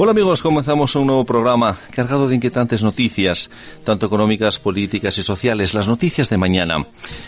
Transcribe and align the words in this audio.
Hola 0.00 0.12
amigos, 0.12 0.42
comenzamos 0.42 0.94
un 0.94 1.08
nuevo 1.08 1.24
programa 1.24 1.76
cargado 1.90 2.28
de 2.28 2.36
inquietantes 2.36 2.84
noticias, 2.84 3.50
tanto 3.82 4.06
económicas, 4.06 4.60
políticas 4.60 5.18
y 5.18 5.24
sociales, 5.24 5.74
las 5.74 5.88
noticias 5.88 6.30
de 6.30 6.36
mañana. 6.36 6.86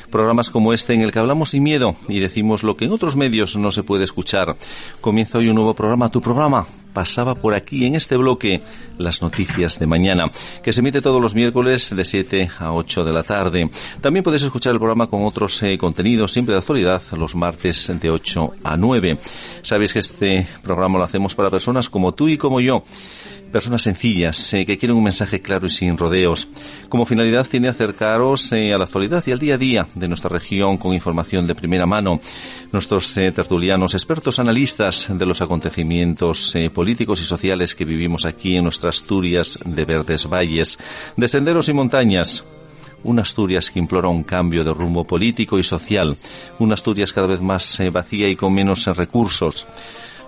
Programas 0.08 0.50
como 0.50 0.72
este 0.72 0.94
en 0.94 1.00
el 1.00 1.11
que 1.11 1.19
hablamos 1.19 1.50
sin 1.50 1.64
miedo 1.64 1.97
y 2.06 2.20
decimos 2.20 2.62
lo 2.62 2.77
que 2.77 2.84
en 2.84 2.92
otros 2.92 3.17
medios 3.17 3.56
no 3.56 3.72
se 3.72 3.83
puede 3.83 4.05
escuchar. 4.05 4.55
Comienza 5.00 5.39
hoy 5.39 5.48
un 5.48 5.56
nuevo 5.56 5.75
programa, 5.75 6.11
tu 6.11 6.20
programa, 6.20 6.64
pasaba 6.92 7.34
por 7.34 7.55
aquí 7.55 7.86
en 7.86 7.94
este 7.94 8.16
bloque 8.16 8.62
las 8.98 9.22
noticias 9.22 9.78
de 9.78 9.86
mañana, 9.86 10.30
que 10.62 10.72
se 10.72 10.80
emite 10.80 11.00
todos 11.00 11.20
los 11.20 11.34
miércoles 11.34 11.94
de 11.94 12.05
7 12.05 12.50
a 12.58 12.72
8 12.72 13.05
de 13.05 13.12
la 13.12 13.22
tarde. 13.22 13.70
También 14.00 14.22
podéis 14.22 14.42
escuchar 14.42 14.72
el 14.72 14.78
programa 14.78 15.06
con 15.06 15.24
otros 15.24 15.62
eh, 15.62 15.78
contenidos, 15.78 16.32
siempre 16.32 16.55
de 16.55 16.60
actualidad, 16.60 17.02
los 17.16 17.34
martes 17.34 17.91
de 18.00 18.10
8 18.10 18.52
a 18.64 18.77
9. 18.77 19.19
Sabéis 19.62 19.92
que 19.92 20.00
este 20.00 20.47
programa 20.62 20.98
lo 20.98 21.05
hacemos 21.05 21.34
para 21.34 21.50
personas 21.50 21.88
como 21.88 22.12
tú 22.12 22.28
y 22.28 22.36
como 22.36 22.60
yo 22.60 22.84
personas 23.51 23.83
sencillas 23.83 24.53
eh, 24.55 24.65
que 24.65 24.79
quieren 24.79 24.97
un 24.97 25.05
mensaje 25.05 25.41
claro 25.41 25.67
y 25.67 25.70
sin 25.70 25.98
rodeos. 25.98 26.48
Como 26.89 27.06
finalidad 27.06 27.47
tiene 27.47 27.69
acercaros 27.69 28.53
eh, 28.53 28.73
a 28.73 28.79
la 28.79 28.84
actualidad 28.84 29.23
y 29.27 29.33
al 29.33 29.39
día 29.39 29.55
a 29.55 29.59
día 29.59 29.87
de 29.95 30.09
nuestra 30.09 30.31
región 30.31 30.79
con 30.79 30.95
información 30.95 31.47
de 31.47 31.55
primera 31.55 31.87
mano. 31.87 32.21
Nuestros 32.73 33.17
eh, 33.17 33.33
tertulianos, 33.33 33.95
expertos 33.95 34.39
analistas 34.39 35.06
de 35.11 35.27
los 35.27 35.41
acontecimientos 35.41 36.55
políticos 36.73 37.21
y 37.21 37.25
sociales 37.25 37.75
que 37.75 37.84
vivimos 37.84 38.25
aquí 38.25 38.56
en 38.56 38.65
nuestras 38.65 39.01
Asturias 39.01 39.59
de 39.65 39.84
verdes 39.84 40.27
valles, 40.27 40.78
de 41.17 41.28
senderos 41.28 41.69
y 41.69 41.73
montañas, 41.73 42.45
una 43.03 43.23
Asturias 43.23 43.71
que 43.71 43.78
implora 43.78 44.09
un 44.09 44.25
cambio 44.25 44.62
de 44.62 44.75
rumbo 44.75 45.05
político 45.05 45.59
y 45.59 45.62
social, 45.62 46.17
una 46.59 46.75
Asturias 46.75 47.12
cada 47.12 47.27
vez 47.27 47.41
más 47.41 47.81
vacía 47.93 48.28
y 48.28 48.37
con 48.37 48.53
menos 48.53 48.87
recursos 48.87 49.67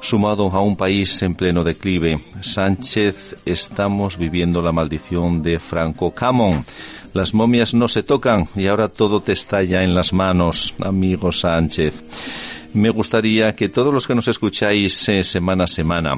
sumado 0.02 0.50
a 0.52 0.60
un 0.60 0.76
país 0.76 1.22
en 1.22 1.34
pleno 1.34 1.64
declive. 1.64 2.20
Sánchez, 2.40 3.36
estamos 3.46 4.18
viviendo 4.18 4.60
la 4.60 4.72
maldición 4.72 5.42
de 5.42 5.58
Franco 5.58 6.12
Camón. 6.12 6.64
Las 7.14 7.32
momias 7.32 7.72
no 7.74 7.88
se 7.88 8.02
tocan 8.02 8.48
y 8.54 8.66
ahora 8.66 8.88
todo 8.88 9.20
te 9.20 9.32
estalla 9.32 9.82
en 9.82 9.94
las 9.94 10.12
manos, 10.12 10.74
amigo 10.80 11.32
Sánchez. 11.32 12.02
Me 12.74 12.90
gustaría 12.90 13.54
que 13.54 13.68
todos 13.68 13.92
los 13.92 14.06
que 14.06 14.14
nos 14.14 14.28
escucháis 14.28 15.08
eh, 15.08 15.22
semana 15.22 15.64
a 15.64 15.68
semana 15.68 16.16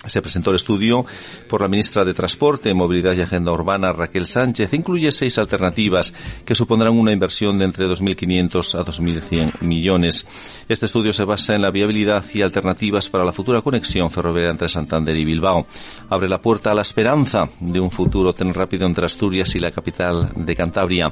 Se 0.05 0.21
presentó 0.21 0.51
el 0.51 0.57
estudio 0.57 1.05
por 1.49 1.63
la 1.63 1.69
ministra 1.69 2.05
de 2.05 2.15
Transporte, 2.15 2.75
Movilidad 2.75 3.15
y 3.17 3.23
Agenda 3.23 3.51
Urbana, 3.51 3.93
Raquel 3.93 4.27
Sánchez. 4.27 4.73
Incluye 4.75 5.11
seis 5.11 5.39
alternativas 5.39 6.13
que 6.45 6.55
supondrán 6.55 6.97
una 6.97 7.13
inversión 7.13 7.59
de 7.59 7.65
entre 7.65 7.87
2.500 7.87 8.79
a 8.79 8.85
2.100 8.85 9.63
millones. 9.63 10.27
Este 10.69 10.87
estudio 10.87 11.13
se 11.13 11.25
basa 11.25 11.55
en 11.55 11.63
la 11.63 11.71
viabilidad 11.71 12.25
y 12.33 12.43
alternativas 12.43 13.09
para 13.09 13.25
la 13.25 13.33
futura 13.33 13.63
conexión 13.63 14.11
ferroviaria 14.11 14.51
entre 14.51 14.69
Santander 14.69 15.17
y 15.17 15.25
Bilbao. 15.25 15.67
Abre 16.11 16.29
la 16.29 16.39
puerta 16.39 16.71
a 16.71 16.75
la 16.75 16.83
esperanza 16.83 17.49
de 17.59 17.81
un 17.81 17.91
futuro 17.91 18.33
tren 18.33 18.55
rápido 18.55 18.87
entre 18.87 19.07
Asturias 19.07 19.55
y 19.57 19.61
la 19.61 19.73
capital 19.73 20.31
de 20.37 20.55
Cantabria, 20.55 21.09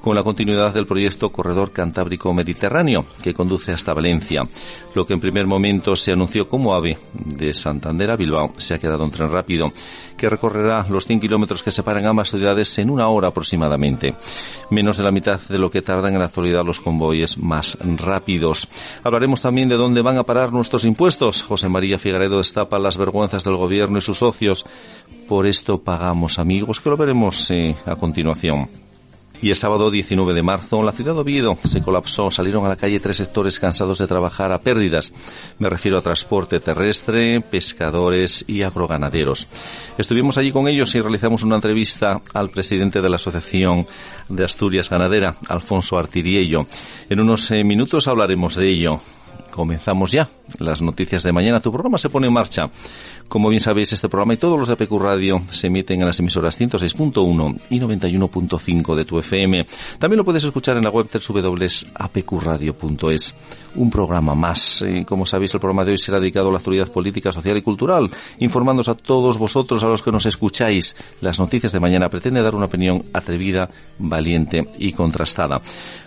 con 0.00 0.14
la 0.14 0.22
continuidad 0.22 0.72
del 0.72 0.86
proyecto 0.86 1.30
Corredor 1.30 1.72
Cantábrico 1.72 2.32
Mediterráneo, 2.32 3.04
que 3.22 3.34
conduce 3.34 3.72
hasta 3.72 3.94
Valencia. 3.94 4.42
Lo 4.94 5.04
que 5.04 5.12
en 5.12 5.20
primer 5.20 5.46
momento 5.46 5.94
se 5.96 6.12
anunció 6.12 6.48
como 6.48 6.74
AVE 6.74 6.98
de 7.12 7.52
Santander 7.52 8.10
a 8.10 8.16
Bilbao 8.16 8.27
se 8.58 8.74
ha 8.74 8.78
quedado 8.78 9.04
un 9.04 9.10
tren 9.10 9.30
rápido 9.30 9.72
que 10.16 10.28
recorrerá 10.28 10.84
los 10.90 11.06
100 11.06 11.20
kilómetros 11.20 11.62
que 11.62 11.70
separan 11.70 12.04
ambas 12.04 12.30
ciudades 12.30 12.76
en 12.78 12.90
una 12.90 13.08
hora 13.08 13.28
aproximadamente. 13.28 14.14
Menos 14.70 14.96
de 14.96 15.04
la 15.04 15.12
mitad 15.12 15.40
de 15.48 15.58
lo 15.58 15.70
que 15.70 15.80
tardan 15.80 16.12
en 16.12 16.18
la 16.18 16.26
actualidad 16.26 16.64
los 16.64 16.80
convoyes 16.80 17.38
más 17.38 17.78
rápidos. 17.80 18.68
Hablaremos 19.04 19.40
también 19.40 19.68
de 19.68 19.76
dónde 19.76 20.02
van 20.02 20.18
a 20.18 20.24
parar 20.24 20.52
nuestros 20.52 20.84
impuestos. 20.84 21.42
José 21.42 21.68
María 21.68 21.98
Figueredo 21.98 22.38
destapa 22.38 22.78
las 22.78 22.96
vergüenzas 22.96 23.44
del 23.44 23.56
gobierno 23.56 23.98
y 23.98 24.02
sus 24.02 24.18
socios. 24.18 24.66
Por 25.28 25.46
esto 25.46 25.78
pagamos 25.78 26.38
amigos, 26.38 26.80
que 26.80 26.90
lo 26.90 26.96
veremos 26.96 27.50
eh, 27.50 27.76
a 27.86 27.96
continuación. 27.96 28.87
Y 29.40 29.50
el 29.50 29.56
sábado 29.56 29.90
19 29.90 30.34
de 30.34 30.42
marzo, 30.42 30.82
la 30.82 30.92
ciudad 30.92 31.14
de 31.14 31.20
Oviedo 31.20 31.56
se 31.62 31.80
colapsó. 31.80 32.30
Salieron 32.30 32.66
a 32.66 32.68
la 32.68 32.76
calle 32.76 33.00
tres 33.00 33.18
sectores 33.18 33.58
cansados 33.58 33.98
de 33.98 34.06
trabajar 34.06 34.52
a 34.52 34.58
pérdidas. 34.58 35.12
Me 35.58 35.68
refiero 35.68 35.98
a 35.98 36.02
transporte 36.02 36.60
terrestre, 36.60 37.40
pescadores 37.40 38.44
y 38.48 38.62
agroganaderos. 38.62 39.46
Estuvimos 39.96 40.38
allí 40.38 40.50
con 40.50 40.66
ellos 40.66 40.94
y 40.94 41.00
realizamos 41.00 41.42
una 41.42 41.56
entrevista 41.56 42.20
al 42.34 42.50
presidente 42.50 43.00
de 43.00 43.08
la 43.08 43.16
Asociación 43.16 43.86
de 44.28 44.44
Asturias 44.44 44.90
Ganadera, 44.90 45.36
Alfonso 45.48 45.98
Artiriello. 45.98 46.66
En 47.08 47.20
unos 47.20 47.50
eh, 47.50 47.62
minutos 47.62 48.08
hablaremos 48.08 48.56
de 48.56 48.68
ello. 48.68 49.00
Comenzamos 49.58 50.12
ya 50.12 50.28
las 50.60 50.80
noticias 50.80 51.24
de 51.24 51.32
mañana. 51.32 51.58
Tu 51.58 51.72
programa 51.72 51.98
se 51.98 52.08
pone 52.08 52.28
en 52.28 52.32
marcha. 52.32 52.70
Como 53.26 53.48
bien 53.48 53.60
sabéis, 53.60 53.92
este 53.92 54.08
programa 54.08 54.34
y 54.34 54.36
todos 54.36 54.56
los 54.56 54.68
de 54.68 54.74
APQ 54.74 54.92
Radio 55.00 55.42
se 55.50 55.66
emiten 55.66 56.00
en 56.00 56.06
las 56.06 56.20
emisoras 56.20 56.60
106.1 56.60 57.60
y 57.68 57.80
91.5 57.80 58.94
de 58.94 59.04
tu 59.04 59.18
FM. 59.18 59.66
También 59.98 60.18
lo 60.18 60.24
puedes 60.24 60.44
escuchar 60.44 60.76
en 60.76 60.84
la 60.84 60.90
web 60.90 61.08
www.apqradio.es. 61.12 63.34
Un 63.74 63.90
programa 63.90 64.36
más. 64.36 64.84
como 65.06 65.26
sabéis, 65.26 65.54
el 65.54 65.60
programa 65.60 65.84
de 65.84 65.90
hoy 65.90 65.98
será 65.98 66.20
dedicado 66.20 66.50
a 66.50 66.52
la 66.52 66.58
actualidad 66.58 66.92
política, 66.92 67.32
social 67.32 67.56
y 67.56 67.62
cultural, 67.62 68.08
informándoos 68.38 68.88
a 68.88 68.94
todos 68.94 69.38
vosotros, 69.38 69.82
a 69.82 69.88
los 69.88 70.02
que 70.02 70.12
nos 70.12 70.26
escucháis. 70.26 70.94
Las 71.20 71.40
noticias 71.40 71.72
de 71.72 71.80
mañana 71.80 72.08
pretende 72.08 72.42
dar 72.42 72.54
una 72.54 72.66
opinión 72.66 73.06
atrevida, 73.12 73.68
valiente 73.98 74.68
y 74.78 74.92
contrastada. 74.92 75.60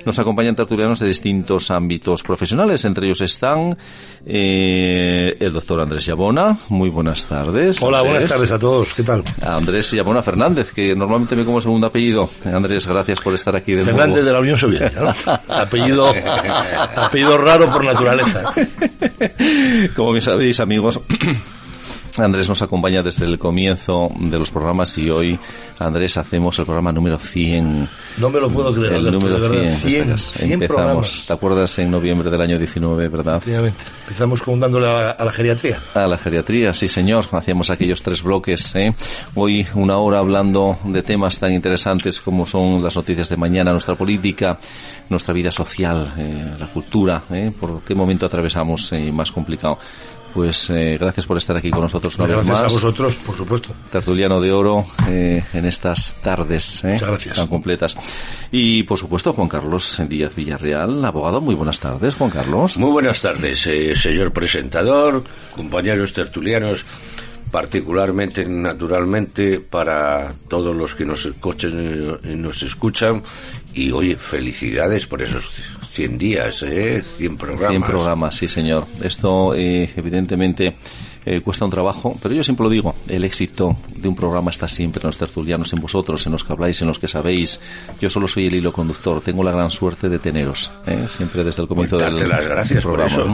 Nos 0.06 0.18
acompañan 0.20 0.56
tertulianos 0.56 1.00
de 1.00 1.08
distintos 1.08 1.70
ámbitos 1.72 2.24
profesionales, 2.24 2.84
entre 2.86 3.06
ellos 3.06 3.22
están 3.22 3.78
eh, 4.26 5.36
el 5.40 5.54
doctor 5.54 5.82
Andrés 5.82 6.06
Yabona. 6.06 6.58
Muy 6.70 6.90
buenas 6.90 7.26
tardes. 7.28 7.82
Hola, 7.82 8.02
buenas 8.02 8.26
tardes 8.26 8.52
a 8.52 8.60
todos. 8.60 8.94
¿Qué 8.94 9.04
tal? 9.04 9.24
Andrés 9.42 9.92
Yabona 9.92 10.24
Fernández, 10.24 10.72
que 10.72 10.96
normalmente 10.96 11.36
me 11.36 11.46
como 11.46 11.62
segundo 11.62 11.88
apellido. 11.88 12.30
Andrés, 12.46 12.88
gracias 12.88 13.20
por 13.20 13.34
estar 13.34 13.56
aquí 13.56 13.74
de 13.74 13.84
Fernández 13.84 14.26
de 14.26 14.32
la 14.32 14.40
Unión 14.40 14.58
Soviética. 14.58 15.16
apellido, 15.48 16.12
apellido 16.96 17.38
raro 17.38 17.72
por 17.72 17.84
naturaleza. 17.84 18.54
Como 19.96 20.12
bien 20.12 20.22
sabéis, 20.22 20.60
amigos, 20.60 21.00
Andrés 22.18 22.50
nos 22.50 22.62
acompaña 22.62 23.02
desde 23.02 23.26
el 23.26 23.40
comienzo 23.40 24.10
de 24.20 24.38
los 24.38 24.52
programas 24.52 24.98
y 24.98 25.10
hoy, 25.10 25.40
Andrés, 25.80 26.18
hacemos 26.18 26.60
el 26.60 26.66
programa 26.66 26.92
número 26.92 27.18
100. 27.18 27.88
No 28.18 28.30
me 28.30 28.40
lo 28.40 28.50
puedo 28.50 28.74
creer. 28.74 28.94
El 28.96 29.12
número 29.14 29.40
de 29.40 29.48
verdad, 29.50 29.78
100. 29.78 30.18
100 30.18 30.52
Empezamos. 30.52 30.68
programas. 30.68 31.24
¿Te 31.26 31.34
acuerdas 31.34 31.80
en 31.80 31.90
noviembre 31.90 32.30
del 32.30 32.42
año 32.42 32.58
19, 32.58 33.08
verdad? 33.08 33.38
Efectivamente. 33.38 33.78
Empezamos 34.04 34.42
con 34.42 34.60
dándole 34.60 34.88
a, 34.88 34.94
la- 34.94 35.12
a 35.12 35.24
la 35.26 35.32
geriatría. 35.32 35.82
A 35.94 36.06
la 36.06 36.18
geriatría, 36.18 36.74
sí 36.74 36.90
señor. 36.90 37.26
Hacíamos 37.32 37.70
aquellos 37.72 38.04
tres 38.04 38.22
bloques. 38.22 38.76
¿eh? 38.76 38.94
Hoy 39.36 39.66
una 39.76 39.98
hora 39.98 40.20
hablando 40.20 40.78
de 40.84 41.04
temas 41.04 41.40
tan 41.40 41.54
interesantes 41.54 42.20
como 42.20 42.46
son 42.46 42.84
las 42.84 42.96
noticias 42.96 43.30
de 43.30 43.38
mañana, 43.38 43.72
nuestra 43.72 43.96
política, 43.96 44.60
nuestra 45.10 45.34
vida 45.34 45.52
social, 45.52 46.12
eh, 46.18 46.56
la 46.60 46.68
cultura. 46.68 47.24
¿eh? 47.32 47.52
¿Por 47.58 47.84
qué 47.84 47.96
momento 47.96 48.26
atravesamos 48.26 48.92
eh, 48.92 49.12
más 49.14 49.32
complicado? 49.32 49.80
Pues 50.34 50.70
eh, 50.70 50.98
gracias 51.00 51.26
por 51.26 51.38
estar 51.38 51.58
aquí 51.58 51.70
con 51.70 51.82
nosotros 51.82 52.16
una 52.18 52.28
Gracias 52.28 52.48
vez 52.48 52.60
a 52.60 52.64
más. 52.64 52.74
vosotros, 52.74 53.16
por 53.26 53.36
supuesto. 53.36 53.70
Tertuliano 53.92 54.40
de 54.40 54.52
Oro 54.54 54.86
eh, 55.10 55.44
en 55.54 55.66
estas 55.66 56.14
tardes 56.22 56.84
¿eh? 56.86 56.94
Muchas 56.94 57.10
gracias. 57.10 57.36
tan 57.36 57.48
completas. 57.48 57.98
Y 58.52 58.84
por 58.84 58.98
supuesto, 58.98 59.34
Juan 59.34 59.50
Carlos 59.50 60.02
Díaz 60.08 60.34
Villarreal, 60.36 61.04
abogado. 61.04 61.42
Muy 61.42 61.56
buenas 61.56 61.80
tardes, 61.80 62.16
Juan 62.16 62.30
Carlos. 62.30 62.78
Muy 62.78 62.92
buenas 62.92 63.22
tardes, 63.22 63.68
eh, 63.68 63.96
señor 63.96 64.32
presentador, 64.32 65.24
compañeros 65.56 66.14
tertulianos, 66.14 66.86
particularmente, 67.52 68.46
naturalmente, 68.46 69.60
para 69.60 70.34
todos 70.48 70.74
los 70.76 70.96
que 70.96 71.06
nos 71.06 71.26
escuchen, 71.26 72.20
eh, 72.24 72.36
nos 72.36 72.64
escuchan. 72.64 73.22
Y 73.74 73.92
oye, 73.92 74.16
felicidades 74.16 75.06
por 75.06 75.22
esos 75.22 75.50
100 75.92 76.18
días, 76.18 76.64
eh, 76.64 77.04
100 77.04 77.38
programas. 77.38 77.70
100 77.72 77.84
programas, 77.84 78.36
sí, 78.36 78.48
señor. 78.48 78.88
Esto, 79.04 79.54
eh, 79.56 79.90
evidentemente, 79.96 80.76
eh, 81.26 81.42
cuesta 81.42 81.66
un 81.66 81.72
trabajo, 81.72 82.18
pero 82.22 82.34
yo 82.34 82.44
siempre 82.44 82.64
lo 82.64 82.70
digo, 82.70 82.96
el 83.10 83.24
éxito 83.26 83.76
de 83.96 84.08
un 84.08 84.16
programa 84.16 84.52
está 84.52 84.68
siempre 84.68 85.02
en 85.04 85.08
los 85.08 85.18
tertulianos, 85.18 85.74
en 85.74 85.82
vosotros, 85.82 86.26
en 86.26 86.32
los 86.32 86.44
que 86.44 86.54
habláis, 86.54 86.82
en 86.82 86.88
los 86.88 86.98
que 86.98 87.08
sabéis. 87.08 87.60
Yo 88.00 88.10
solo 88.10 88.28
soy 88.28 88.48
el 88.48 88.56
hilo 88.56 88.72
conductor, 88.72 89.22
tengo 89.22 89.44
la 89.44 89.52
gran 89.52 89.70
suerte 89.70 90.08
de 90.08 90.18
teneros, 90.18 90.72
¿eh? 90.88 91.06
siempre 91.10 91.44
desde 91.44 91.62
el 91.64 91.68
comienzo 91.68 91.98
Pues 92.00 92.16
del, 92.16 92.30
las 92.30 92.46
gracias 92.46 92.84
del 92.84 92.84
por 92.84 93.06
programa. 93.06 93.14
eso. 93.14 93.28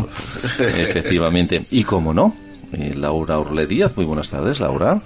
¿no? 0.60 0.66
Efectivamente. 0.66 1.64
Y 1.70 1.84
cómo 1.84 2.14
no, 2.14 2.36
eh, 2.74 2.94
Laura 2.96 3.38
Orle 3.40 3.68
Díaz, 3.68 3.96
muy 3.96 4.06
buenas 4.06 4.30
tardes, 4.32 4.60
Laura. 4.60 5.00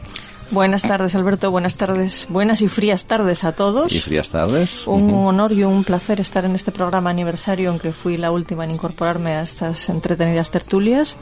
Buenas 0.51 0.81
tardes, 0.81 1.15
Alberto. 1.15 1.49
Buenas 1.49 1.75
tardes. 1.75 2.27
Buenas 2.29 2.61
y 2.61 2.67
frías 2.67 3.05
tardes 3.05 3.45
a 3.45 3.53
todos. 3.53 3.93
Y 3.93 3.99
frías 3.99 4.29
tardes. 4.31 4.85
Un 4.85 5.05
Ujú. 5.09 5.27
honor 5.27 5.53
y 5.53 5.63
un 5.63 5.85
placer 5.85 6.19
estar 6.19 6.43
en 6.43 6.55
este 6.55 6.73
programa 6.73 7.09
aniversario, 7.09 7.69
aunque 7.69 7.93
fui 7.93 8.17
la 8.17 8.31
última 8.31 8.65
en 8.65 8.71
incorporarme 8.71 9.31
a 9.35 9.43
estas 9.43 9.87
entretenidas 9.87 10.51
tertulias. 10.51 11.15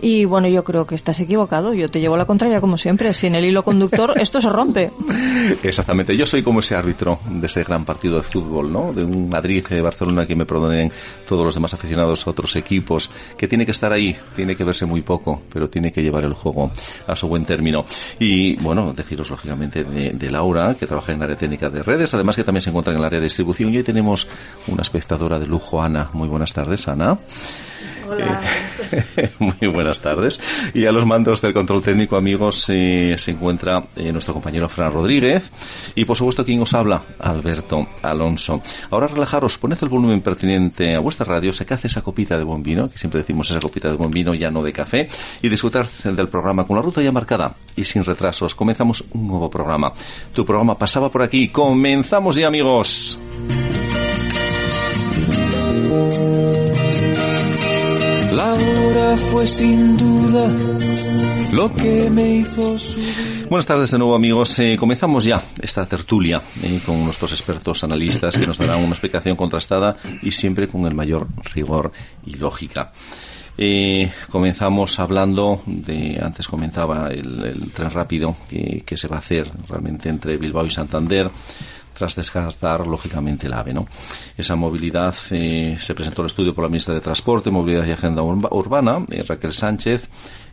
Y 0.00 0.24
bueno, 0.24 0.48
yo 0.48 0.64
creo 0.64 0.84
que 0.84 0.96
estás 0.96 1.20
equivocado. 1.20 1.74
Yo 1.74 1.88
te 1.88 2.00
llevo 2.00 2.16
la 2.16 2.24
contraria, 2.26 2.60
como 2.60 2.76
siempre. 2.76 3.14
Sin 3.14 3.36
el 3.36 3.44
hilo 3.44 3.62
conductor, 3.62 4.14
esto 4.20 4.40
se 4.40 4.48
rompe. 4.48 4.90
Exactamente, 5.62 6.16
yo 6.16 6.26
soy 6.26 6.42
como 6.42 6.58
ese 6.58 6.74
árbitro 6.74 7.20
de 7.30 7.46
ese 7.46 7.62
gran 7.62 7.84
partido 7.84 8.16
de 8.16 8.24
fútbol, 8.24 8.72
¿no? 8.72 8.92
De 8.92 9.04
un 9.04 9.28
Madrid, 9.28 9.64
de 9.68 9.80
Barcelona, 9.80 10.26
que 10.26 10.34
me 10.34 10.44
perdonen 10.44 10.90
todos 11.28 11.44
los 11.44 11.54
demás 11.54 11.72
aficionados 11.72 12.26
a 12.26 12.30
otros 12.30 12.56
equipos, 12.56 13.10
que 13.36 13.46
tiene 13.46 13.64
que 13.64 13.70
estar 13.70 13.92
ahí, 13.92 14.16
tiene 14.34 14.56
que 14.56 14.64
verse 14.64 14.86
muy 14.86 15.02
poco, 15.02 15.40
pero 15.52 15.70
tiene 15.70 15.92
que 15.92 16.02
llevar 16.02 16.24
el 16.24 16.32
juego 16.34 16.72
a 17.06 17.14
su 17.14 17.28
buen 17.28 17.44
término. 17.44 17.84
Y 18.18 18.56
bueno, 18.56 18.71
deciros 18.94 19.30
lógicamente 19.30 19.84
de 19.84 20.30
Laura, 20.30 20.74
que 20.74 20.86
trabaja 20.86 21.12
en 21.12 21.18
el 21.18 21.24
área 21.24 21.36
técnica 21.36 21.70
de 21.70 21.82
redes, 21.82 22.12
además 22.14 22.36
que 22.36 22.44
también 22.44 22.62
se 22.62 22.70
encuentra 22.70 22.92
en 22.92 22.98
el 22.98 23.04
área 23.04 23.20
de 23.20 23.24
distribución. 23.24 23.72
Y 23.72 23.78
hoy 23.78 23.82
tenemos 23.82 24.26
una 24.66 24.82
espectadora 24.82 25.38
de 25.38 25.46
lujo, 25.46 25.82
Ana. 25.82 26.10
Muy 26.12 26.28
buenas 26.28 26.52
tardes, 26.52 26.88
Ana. 26.88 27.18
Eh, 29.18 29.30
Muy 29.38 29.72
buenas 29.72 30.00
tardes. 30.00 30.40
Y 30.74 30.86
a 30.86 30.92
los 30.92 31.06
mandos 31.06 31.40
del 31.40 31.52
control 31.52 31.82
técnico, 31.82 32.16
amigos, 32.16 32.66
eh, 32.68 33.16
se 33.18 33.30
encuentra 33.30 33.84
eh, 33.96 34.12
nuestro 34.12 34.34
compañero 34.34 34.68
Fran 34.68 34.92
Rodríguez. 34.92 35.50
Y 35.94 36.04
por 36.04 36.16
supuesto, 36.16 36.44
quien 36.44 36.60
os 36.62 36.74
habla, 36.74 37.02
Alberto 37.18 37.88
Alonso. 38.02 38.60
Ahora 38.90 39.06
relajaros, 39.06 39.58
poned 39.58 39.78
el 39.82 39.88
volumen 39.88 40.20
pertinente 40.20 40.94
a 40.94 41.00
vuestra 41.00 41.24
radio, 41.26 41.52
sacad 41.52 41.80
esa 41.82 42.02
copita 42.02 42.38
de 42.38 42.44
buen 42.44 42.62
vino, 42.62 42.88
que 42.90 42.98
siempre 42.98 43.20
decimos 43.20 43.50
esa 43.50 43.60
copita 43.60 43.88
de 43.88 43.96
buen 43.96 44.10
vino, 44.10 44.34
ya 44.34 44.50
no 44.50 44.62
de 44.62 44.72
café, 44.72 45.08
y 45.40 45.48
disfrutar 45.48 45.88
del 46.04 46.28
programa 46.28 46.66
con 46.66 46.76
la 46.76 46.82
ruta 46.82 47.02
ya 47.02 47.12
marcada 47.12 47.54
y 47.76 47.84
sin 47.84 48.04
retrasos. 48.04 48.54
Comenzamos 48.54 49.04
un 49.12 49.26
nuevo 49.26 49.50
programa. 49.50 49.92
Tu 50.32 50.44
programa 50.44 50.78
pasaba 50.78 51.10
por 51.10 51.22
aquí. 51.22 51.48
Comenzamos 51.48 52.36
ya, 52.36 52.46
amigos. 52.46 53.18
La 58.42 58.54
hora 58.54 59.16
fue 59.16 59.46
sin 59.46 59.96
duda 59.96 60.52
lo 61.52 61.72
que 61.72 62.10
me 62.10 62.38
hizo 62.38 62.76
subir. 62.76 63.46
Buenas 63.48 63.66
tardes 63.66 63.92
de 63.92 63.98
nuevo 63.98 64.16
amigos. 64.16 64.58
Eh, 64.58 64.76
comenzamos 64.76 65.22
ya 65.22 65.44
esta 65.60 65.86
tertulia 65.86 66.42
eh, 66.60 66.80
con 66.84 67.04
nuestros 67.04 67.30
expertos 67.30 67.84
analistas 67.84 68.36
que 68.36 68.44
nos 68.44 68.58
darán 68.58 68.80
una 68.80 68.94
explicación 68.94 69.36
contrastada 69.36 69.96
y 70.22 70.32
siempre 70.32 70.66
con 70.66 70.86
el 70.86 70.94
mayor 70.96 71.28
rigor 71.54 71.92
y 72.26 72.34
lógica. 72.34 72.90
Eh, 73.56 74.10
comenzamos 74.28 74.98
hablando 74.98 75.62
de, 75.64 76.18
antes 76.20 76.48
comentaba 76.48 77.10
el, 77.10 77.44
el 77.44 77.70
tren 77.70 77.90
rápido 77.90 78.34
que, 78.50 78.82
que 78.84 78.96
se 78.96 79.06
va 79.06 79.16
a 79.16 79.20
hacer 79.20 79.48
realmente 79.68 80.08
entre 80.08 80.36
Bilbao 80.36 80.66
y 80.66 80.70
Santander 80.70 81.30
tras 81.94 82.16
descartar 82.16 82.86
lógicamente 82.86 83.46
el 83.46 83.52
AVE. 83.54 83.72
¿no? 83.74 83.86
Esa 84.36 84.56
movilidad 84.56 85.14
eh, 85.30 85.76
se 85.80 85.94
presentó 85.94 86.22
el 86.22 86.26
estudio 86.26 86.54
por 86.54 86.64
la 86.64 86.68
ministra 86.68 86.94
de 86.94 87.00
Transporte, 87.00 87.50
Movilidad 87.50 87.84
y 87.86 87.92
Agenda 87.92 88.22
Urba- 88.22 88.48
Urbana, 88.52 89.04
eh, 89.10 89.22
Raquel 89.26 89.52
Sánchez, 89.52 90.08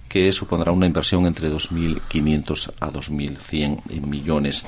que 0.10 0.34
supondrá 0.34 0.72
una 0.72 0.88
inversión 0.88 1.26
entre 1.28 1.50
2.500 1.52 2.72
a 2.80 2.90
2.100 2.92 4.02
millones. 4.06 4.66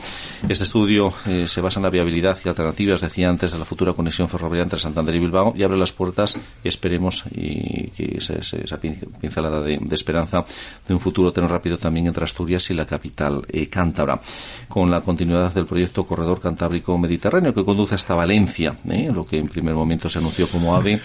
Este 0.48 0.64
estudio 0.64 1.14
eh, 1.28 1.48
se 1.48 1.62
basa 1.62 1.80
en 1.80 1.84
la 1.84 1.90
viabilidad 1.90 2.38
y 2.46 2.50
alternativas, 2.50 3.02
decía 3.02 3.28
antes, 3.28 3.52
de 3.52 3.60
la 3.60 3.66
futura 3.66 3.94
conexión 3.94 4.30
ferroviaria 4.30 4.64
entre 4.64 4.80
Santander 4.80 5.16
y 5.16 5.20
Bilbao 5.20 5.54
y 5.58 5.64
abre 5.64 5.78
las 5.78 5.92
puertas, 5.92 6.38
esperemos, 6.64 7.24
y 7.32 7.88
que 7.90 8.18
esa, 8.18 8.36
esa- 8.36 8.58
esa 8.58 8.80
pin- 8.80 8.98
pincelada 9.20 9.62
de, 9.62 9.80
esperanza 9.92 10.46
de 10.88 10.94
un 10.94 11.00
futuro 11.00 11.32
tren 11.32 11.50
rápido 11.50 11.78
también 11.78 12.08
entre 12.08 12.24
Asturias 12.24 12.70
y 12.70 12.74
la 12.76 12.86
capital 12.86 13.42
eh, 13.50 13.68
cántabra, 13.68 14.22
con 14.68 14.92
la 14.92 15.02
continuidad 15.02 15.52
del 15.54 15.66
proyecto 15.66 16.06
Corredor 16.06 16.40
Cantábrico 16.40 16.98
Mediterráneo 16.98 17.54
que 17.54 17.66
conduce 17.66 17.96
hasta 17.96 18.14
Valencia, 18.14 18.76
¿eh? 18.90 19.10
lo 19.14 19.26
que 19.26 19.40
en 19.40 19.48
primer 19.48 19.74
momento 19.74 20.08
se 20.10 20.20
anunció 20.20 20.48
como 20.48 20.76
AVE 20.76 21.02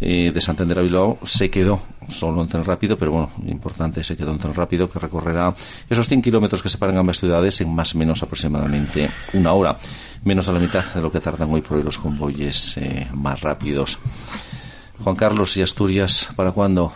eh, 0.00 0.32
de 0.32 0.40
Santander 0.40 0.78
a 0.78 0.82
Bilbao, 0.82 1.18
se 1.24 1.50
quedó 1.50 1.80
solo 2.08 2.42
en 2.42 2.48
tren 2.48 2.64
rápido, 2.64 2.96
pero 2.96 3.10
bueno, 3.12 3.30
importante, 3.46 4.02
se 4.04 4.16
quedó 4.16 4.30
en 4.32 4.38
tren 4.38 4.54
rápido 4.54 4.88
que 4.88 4.98
recorrerá 4.98 5.54
esos 5.90 6.08
100 6.08 6.22
kilómetros 6.22 6.62
que 6.62 6.68
separan 6.68 6.96
ambas 6.98 7.18
ciudades 7.18 7.60
en 7.60 7.74
más 7.74 7.94
o 7.94 7.98
menos 7.98 8.22
aproximadamente 8.22 9.10
una 9.32 9.52
hora, 9.52 9.76
menos 10.24 10.46
de 10.46 10.52
la 10.52 10.58
mitad 10.58 10.84
de 10.94 11.00
lo 11.00 11.10
que 11.10 11.20
tardan 11.20 11.52
hoy 11.52 11.60
por 11.62 11.76
hoy 11.78 11.82
los 11.82 11.98
convoyes 11.98 12.76
eh, 12.78 13.06
más 13.12 13.40
rápidos. 13.40 13.98
Juan 15.02 15.16
Carlos 15.16 15.56
y 15.56 15.62
Asturias, 15.62 16.28
¿para 16.36 16.52
cuándo? 16.52 16.92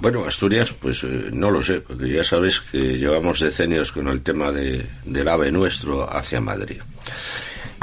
Bueno, 0.00 0.24
Asturias, 0.24 0.72
pues 0.72 1.04
eh, 1.04 1.30
no 1.32 1.50
lo 1.50 1.62
sé, 1.62 1.80
porque 1.80 2.10
ya 2.10 2.24
sabes 2.24 2.60
que 2.60 2.78
llevamos 2.98 3.40
decenios 3.40 3.92
con 3.92 4.08
el 4.08 4.22
tema 4.22 4.50
de, 4.50 4.84
del 5.04 5.28
AVE 5.28 5.52
nuestro 5.52 6.10
hacia 6.12 6.40
Madrid. 6.40 6.78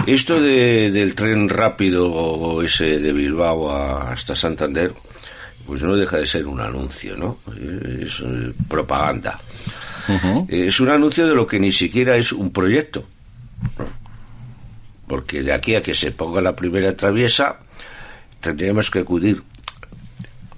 Esto 0.06 0.42
de- 0.42 0.92
del 0.92 1.14
tren 1.16 1.48
rápido 1.50 2.62
ese 2.62 3.00
de 3.00 3.14
Bilbao 3.14 3.72
a- 3.72 4.12
hasta 4.12 4.36
Santander, 4.36 4.94
pues 5.70 5.84
no 5.84 5.96
deja 5.96 6.18
de 6.18 6.26
ser 6.26 6.48
un 6.48 6.60
anuncio, 6.60 7.16
¿no? 7.16 7.38
Es 8.02 8.20
eh, 8.22 8.54
propaganda. 8.68 9.40
Es 10.48 10.80
un 10.80 10.90
anuncio 10.90 11.28
de 11.28 11.36
lo 11.36 11.46
que 11.46 11.60
ni 11.60 11.72
siquiera 11.72 12.16
es 12.16 12.32
un 12.32 12.52
proyecto. 12.52 13.06
Porque 15.08 15.44
de 15.44 15.54
aquí 15.54 15.76
a 15.76 15.84
que 15.84 15.94
se 15.94 16.12
ponga 16.12 16.42
la 16.42 16.56
primera 16.56 16.96
traviesa, 16.96 17.58
tendríamos 18.42 18.90
que 18.90 19.00
acudir 19.00 19.44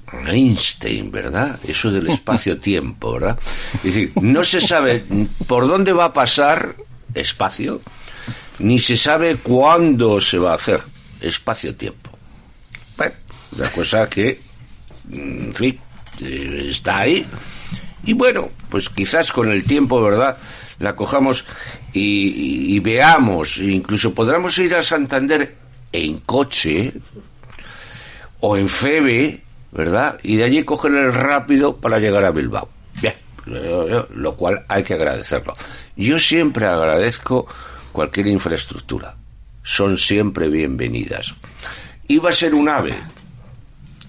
a 0.08 0.32
Einstein, 0.32 1.12
¿verdad? 1.12 1.60
Eso 1.68 1.92
del 1.92 2.08
espacio-tiempo, 2.12 3.12
¿verdad? 3.12 3.38
Es 3.74 3.84
decir, 3.84 4.14
no 4.22 4.46
se 4.46 4.62
sabe 4.62 5.04
por 5.46 5.68
dónde 5.68 5.92
va 5.92 6.06
a 6.06 6.14
pasar 6.14 6.78
espacio, 7.14 7.82
ni 8.60 8.80
se 8.80 8.96
sabe 8.96 9.36
cuándo 9.36 10.22
se 10.22 10.38
va 10.38 10.52
a 10.52 10.56
hacer 10.56 10.82
espacio-tiempo. 11.20 12.12
Bueno, 12.96 13.16
una 13.58 13.70
cosa 13.72 14.10
que, 14.10 14.51
en 15.12 15.54
fin, 15.54 15.80
eh, 16.22 16.68
está 16.70 17.00
ahí. 17.00 17.26
Y 18.04 18.14
bueno, 18.14 18.50
pues 18.70 18.90
quizás 18.90 19.32
con 19.32 19.52
el 19.52 19.64
tiempo, 19.64 20.02
¿verdad? 20.02 20.38
La 20.80 20.96
cojamos 20.96 21.46
y, 21.94 22.80
veamos, 22.80 23.58
incluso 23.60 24.14
podremos 24.16 24.58
ir 24.58 24.74
a 24.74 24.82
Santander 24.82 25.56
en 25.92 26.20
coche 26.20 26.94
o 28.40 28.58
en 28.58 28.68
Febe, 28.68 29.42
¿verdad? 29.72 30.20
Y 30.24 30.38
de 30.38 30.46
allí 30.46 30.64
coger 30.64 30.94
el 30.94 31.14
rápido 31.14 31.78
para 31.78 32.00
llegar 32.00 32.26
a 32.26 32.32
Bilbao. 32.32 32.70
Bien, 33.00 33.16
lo 34.16 34.36
cual 34.36 34.66
hay 34.68 34.84
que 34.84 34.96
agradecerlo. 34.96 35.56
Yo 35.96 36.18
siempre 36.18 36.66
agradezco 36.66 37.46
cualquier 37.92 38.28
infraestructura. 38.28 39.16
Son 39.62 39.98
siempre 39.98 40.50
bienvenidas. 40.50 41.36
Iba 42.08 42.30
a 42.30 42.34
ser 42.34 42.56
un 42.56 42.68
ave. 42.68 42.96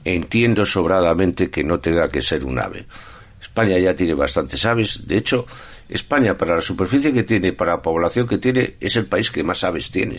Entiendo 0.05 0.65
sobradamente 0.65 1.51
que 1.51 1.63
no 1.65 1.79
tenga 1.81 2.09
que 2.09 2.23
ser 2.23 2.45
un 2.45 2.59
ave. 2.59 2.85
España 3.41 3.79
ya 3.79 3.95
tiene 3.95 4.15
bastantes 4.15 4.65
aves. 4.65 5.07
De 5.07 5.17
hecho, 5.19 5.47
España, 5.89 6.37
para 6.37 6.55
la 6.57 6.61
superficie 6.63 7.13
que 7.13 7.23
tiene, 7.25 7.53
para 7.53 7.73
la 7.73 7.83
población 7.83 8.27
que 8.27 8.39
tiene, 8.39 8.75
es 8.81 8.97
el 8.97 9.07
país 9.07 9.31
que 9.31 9.43
más 9.43 9.63
aves 9.65 9.91
tiene. 9.91 10.17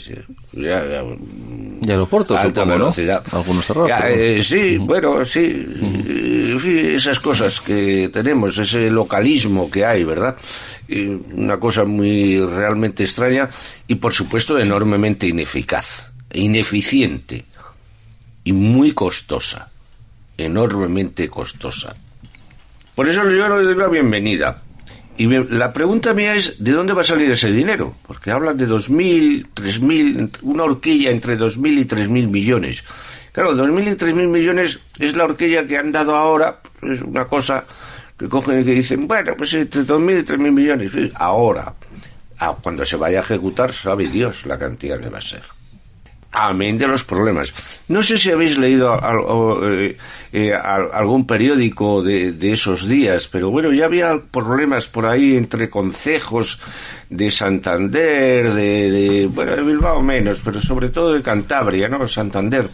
Ya- 0.51 0.85
ya- 0.85 1.03
Y 1.85 1.89
aeropuertos, 1.89 2.37
alta 2.39 2.61
supongo, 2.61 2.77
¿no? 2.77 2.83
velocidad. 2.85 3.23
Algunos 3.31 3.65
cerrados, 3.65 3.89
eh, 4.09 4.41
sí, 4.43 4.77
bueno, 4.77 5.25
sí. 5.25 5.39
En 5.41 6.59
fin, 6.59 6.77
esas 6.77 7.19
cosas 7.19 7.59
que 7.61 8.09
tenemos, 8.13 8.57
ese 8.57 8.89
localismo 8.91 9.69
que 9.71 9.83
hay, 9.85 10.03
¿verdad? 10.03 10.35
Y 10.87 11.05
una 11.07 11.57
cosa 11.59 11.85
muy 11.85 12.39
realmente 12.39 13.03
extraña 13.03 13.49
y, 13.87 13.95
por 13.95 14.13
supuesto, 14.13 14.59
enormemente 14.59 15.25
ineficaz, 15.27 16.11
ineficiente 16.33 17.45
y 18.43 18.51
muy 18.53 18.91
costosa. 18.91 19.69
Enormemente 20.43 21.29
costosa. 21.29 21.95
Por 22.95 23.07
eso 23.07 23.23
yo 23.29 23.57
le 23.57 23.63
doy 23.63 23.75
la 23.75 23.87
bienvenida. 23.87 24.61
Y 25.15 25.27
la 25.27 25.71
pregunta 25.71 26.13
mía 26.13 26.35
es, 26.35 26.63
¿de 26.63 26.71
dónde 26.71 26.93
va 26.93 27.01
a 27.01 27.05
salir 27.05 27.31
ese 27.31 27.51
dinero? 27.51 27.95
Porque 28.05 28.31
hablan 28.31 28.57
de 28.57 28.67
2.000, 28.67 29.47
3.000, 29.53 30.39
una 30.41 30.63
horquilla 30.63 31.11
entre 31.11 31.37
2.000 31.37 31.79
y 31.79 31.85
3.000 31.85 32.27
millones. 32.27 32.83
Claro, 33.31 33.53
2.000 33.53 33.93
y 33.93 33.95
3.000 33.95 34.27
millones 34.27 34.79
es 34.99 35.15
la 35.15 35.25
horquilla 35.25 35.65
que 35.65 35.77
han 35.77 35.91
dado 35.91 36.15
ahora, 36.15 36.59
es 36.81 37.01
una 37.01 37.25
cosa 37.25 37.63
que 38.17 38.27
cogen 38.27 38.61
y 38.61 38.65
que 38.65 38.71
dicen, 38.71 39.07
bueno, 39.07 39.33
pues 39.37 39.53
entre 39.53 39.81
2.000 39.81 40.19
y 40.19 40.23
3.000 40.23 40.51
millones, 40.51 40.91
ahora. 41.15 41.73
Ah, 42.39 42.55
cuando 42.61 42.83
se 42.83 42.97
vaya 42.97 43.19
a 43.19 43.21
ejecutar, 43.21 43.71
sabe 43.71 44.07
Dios 44.09 44.45
la 44.45 44.57
cantidad 44.57 44.99
que 44.99 45.09
va 45.09 45.19
a 45.19 45.21
ser. 45.21 45.43
Amén 46.35 46.79
de 46.79 46.87
los 46.87 47.03
problemas. 47.03 47.53
No 47.87 48.01
sé 48.01 48.17
si 48.17 48.31
habéis 48.31 48.57
leído 48.57 48.99
eh, 49.69 49.95
eh, 50.31 50.51
al- 50.53 50.89
algún 50.91 51.27
periódico 51.27 52.01
de, 52.01 52.31
de 52.31 52.53
esos 52.53 52.87
días, 52.87 53.27
pero 53.27 53.51
bueno, 53.51 53.71
ya 53.71 53.85
había 53.85 54.19
problemas 54.31 54.87
por 54.87 55.05
ahí 55.05 55.37
entre 55.37 55.69
concejos 55.69 56.59
de 57.11 57.29
Santander, 57.29 58.51
de, 58.51 58.89
de- 58.89 59.27
bueno, 59.27 59.55
de 59.55 59.61
Bilbao 59.61 60.01
menos, 60.01 60.41
pero 60.43 60.59
sobre 60.59 60.89
todo 60.89 61.13
de 61.13 61.21
Cantabria, 61.21 61.87
¿no? 61.87 62.07
Santander. 62.07 62.67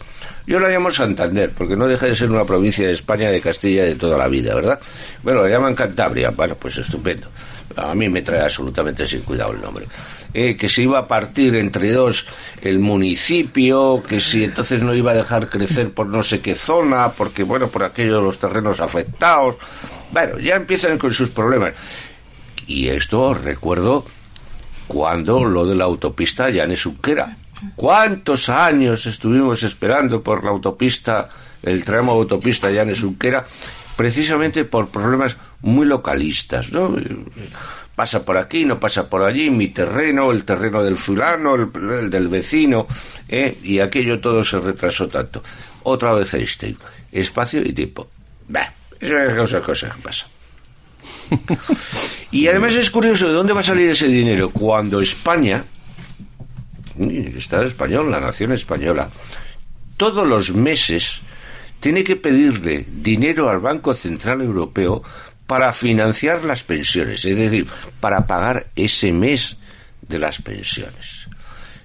Yo 0.46 0.58
la 0.58 0.68
llamo 0.68 0.90
Santander, 0.90 1.50
porque 1.50 1.76
no 1.76 1.86
deja 1.86 2.06
de 2.06 2.14
ser 2.14 2.30
una 2.30 2.44
provincia 2.44 2.86
de 2.86 2.92
España, 2.92 3.30
de 3.30 3.40
Castilla 3.40 3.84
de 3.84 3.94
toda 3.94 4.16
la 4.16 4.28
vida, 4.28 4.54
¿verdad? 4.54 4.80
Bueno, 5.22 5.42
la 5.42 5.48
llaman 5.48 5.74
Cantabria, 5.74 6.30
bueno, 6.30 6.56
pues 6.56 6.76
estupendo. 6.76 7.28
A 7.76 7.94
mí 7.94 8.08
me 8.08 8.22
trae 8.22 8.40
absolutamente 8.40 9.06
sin 9.06 9.20
cuidado 9.20 9.52
el 9.52 9.60
nombre. 9.60 9.86
Eh, 10.32 10.56
que 10.56 10.68
se 10.68 10.82
iba 10.82 10.98
a 10.98 11.08
partir 11.08 11.54
entre 11.56 11.92
dos 11.92 12.26
el 12.62 12.78
municipio, 12.78 14.02
que 14.06 14.20
si 14.20 14.44
entonces 14.44 14.82
no 14.82 14.94
iba 14.94 15.12
a 15.12 15.14
dejar 15.14 15.48
crecer 15.48 15.92
por 15.92 16.06
no 16.06 16.22
sé 16.22 16.40
qué 16.40 16.54
zona, 16.54 17.10
porque 17.10 17.42
bueno, 17.42 17.68
por 17.68 17.84
aquello 17.84 18.16
de 18.16 18.22
los 18.22 18.38
terrenos 18.38 18.80
afectados. 18.80 19.56
Bueno, 20.12 20.38
ya 20.38 20.56
empiezan 20.56 20.98
con 20.98 21.12
sus 21.12 21.30
problemas. 21.30 21.74
Y 22.66 22.88
esto 22.88 23.34
recuerdo 23.34 24.04
cuando 24.86 25.44
lo 25.44 25.66
de 25.66 25.74
la 25.74 25.84
autopista 25.84 26.50
Llanes 26.50 26.86
Unquera. 26.86 27.36
¿Cuántos 27.76 28.48
años 28.48 29.06
estuvimos 29.06 29.62
esperando 29.62 30.22
por 30.22 30.44
la 30.44 30.50
autopista, 30.50 31.28
el 31.62 31.84
tramo 31.84 32.12
autopista 32.12 32.70
Llanes 32.70 33.02
Unquera? 33.02 33.46
Precisamente 33.96 34.64
por 34.64 34.88
problemas 34.88 35.36
muy 35.60 35.86
localistas, 35.86 36.72
¿no? 36.72 36.94
Pasa 37.94 38.24
por 38.24 38.38
aquí, 38.38 38.64
no 38.64 38.80
pasa 38.80 39.10
por 39.10 39.22
allí, 39.22 39.50
mi 39.50 39.68
terreno, 39.68 40.30
el 40.32 40.44
terreno 40.44 40.82
del 40.82 40.96
fulano, 40.96 41.54
el, 41.54 41.70
el 41.92 42.10
del 42.10 42.28
vecino, 42.28 42.86
¿eh? 43.28 43.58
y 43.62 43.78
aquello 43.80 44.20
todo 44.20 44.42
se 44.42 44.58
retrasó 44.58 45.08
tanto. 45.08 45.42
Otra 45.82 46.14
vez 46.14 46.32
Einstein, 46.32 46.78
espacio 47.12 47.60
y 47.60 47.72
tiempo. 47.72 48.08
Bah, 48.48 48.72
esas 48.98 49.62
cosas 49.62 49.94
que 49.94 50.02
pasan. 50.02 50.28
Y 52.32 52.46
además 52.46 52.74
es 52.74 52.90
curioso 52.90 53.26
de 53.26 53.34
dónde 53.34 53.52
va 53.52 53.60
a 53.60 53.64
salir 53.64 53.90
ese 53.90 54.06
dinero 54.06 54.50
cuando 54.50 55.00
España, 55.00 55.64
el 56.98 57.36
Estado 57.36 57.64
español, 57.64 58.10
la 58.10 58.20
nación 58.20 58.52
española, 58.52 59.08
todos 59.96 60.26
los 60.26 60.52
meses 60.54 61.20
tiene 61.80 62.04
que 62.04 62.16
pedirle 62.16 62.86
dinero 62.88 63.48
al 63.48 63.58
Banco 63.58 63.94
Central 63.94 64.42
Europeo 64.42 65.02
para 65.46 65.72
financiar 65.72 66.44
las 66.44 66.62
pensiones, 66.62 67.24
es 67.24 67.36
decir, 67.36 67.66
para 67.98 68.26
pagar 68.26 68.68
ese 68.76 69.12
mes 69.12 69.56
de 70.02 70.18
las 70.18 70.40
pensiones. 70.40 71.26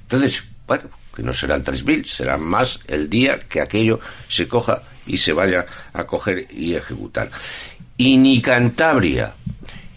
Entonces, 0.03 0.43
bueno, 0.67 0.89
que 1.15 1.23
no 1.23 1.33
serán 1.33 1.63
3.000, 1.63 2.05
serán 2.05 2.41
más 2.41 2.79
el 2.87 3.09
día 3.09 3.39
que 3.47 3.61
aquello 3.61 3.99
se 4.27 4.47
coja 4.47 4.81
y 5.07 5.17
se 5.17 5.33
vaya 5.33 5.65
a 5.93 6.05
coger 6.05 6.47
y 6.51 6.75
ejecutar. 6.75 7.31
Y 7.97 8.17
ni 8.17 8.41
Cantabria, 8.41 9.33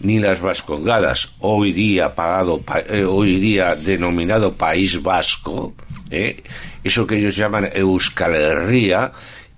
ni 0.01 0.19
las 0.19 0.39
Vascongadas, 0.41 1.33
hoy 1.39 1.71
día 1.73 2.13
pagado, 2.15 2.61
pa- 2.61 2.79
eh, 2.81 3.03
hoy 3.03 3.37
día 3.39 3.75
denominado 3.75 4.53
País 4.53 5.01
Vasco, 5.01 5.73
eh, 6.09 6.41
eso 6.83 7.05
que 7.05 7.17
ellos 7.17 7.35
llaman 7.35 7.69
Euskal 7.73 8.35
Herria, 8.35 9.11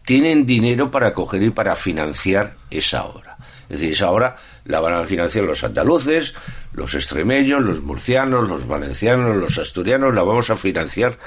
tienen 0.03 0.45
dinero 0.45 0.89
para 0.89 1.13
coger 1.13 1.43
y 1.43 1.49
para 1.51 1.75
financiar 1.75 2.55
esa 2.69 3.05
obra. 3.05 3.37
Es 3.69 3.77
decir, 3.79 3.91
esa 3.91 4.09
obra 4.09 4.35
la 4.65 4.79
van 4.81 4.93
a 4.95 5.03
financiar 5.05 5.45
los 5.45 5.63
andaluces, 5.63 6.33
los 6.73 6.93
extremeños, 6.93 7.61
los 7.61 7.81
murcianos, 7.81 8.49
los 8.49 8.67
valencianos, 8.67 9.35
los 9.37 9.57
asturianos, 9.59 10.13
la 10.13 10.23
vamos 10.23 10.49
a 10.49 10.55
financiar 10.55 11.17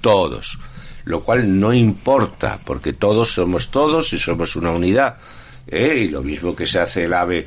todos. 0.00 0.58
Lo 1.04 1.24
cual 1.24 1.58
no 1.58 1.72
importa, 1.72 2.58
porque 2.64 2.92
todos 2.92 3.32
somos 3.32 3.70
todos 3.70 4.12
y 4.12 4.18
somos 4.18 4.54
una 4.56 4.70
unidad. 4.70 5.16
¿eh? 5.66 6.02
Y 6.04 6.08
lo 6.08 6.22
mismo 6.22 6.54
que 6.54 6.66
se 6.66 6.78
hace 6.78 7.04
el 7.04 7.14
AVE 7.14 7.46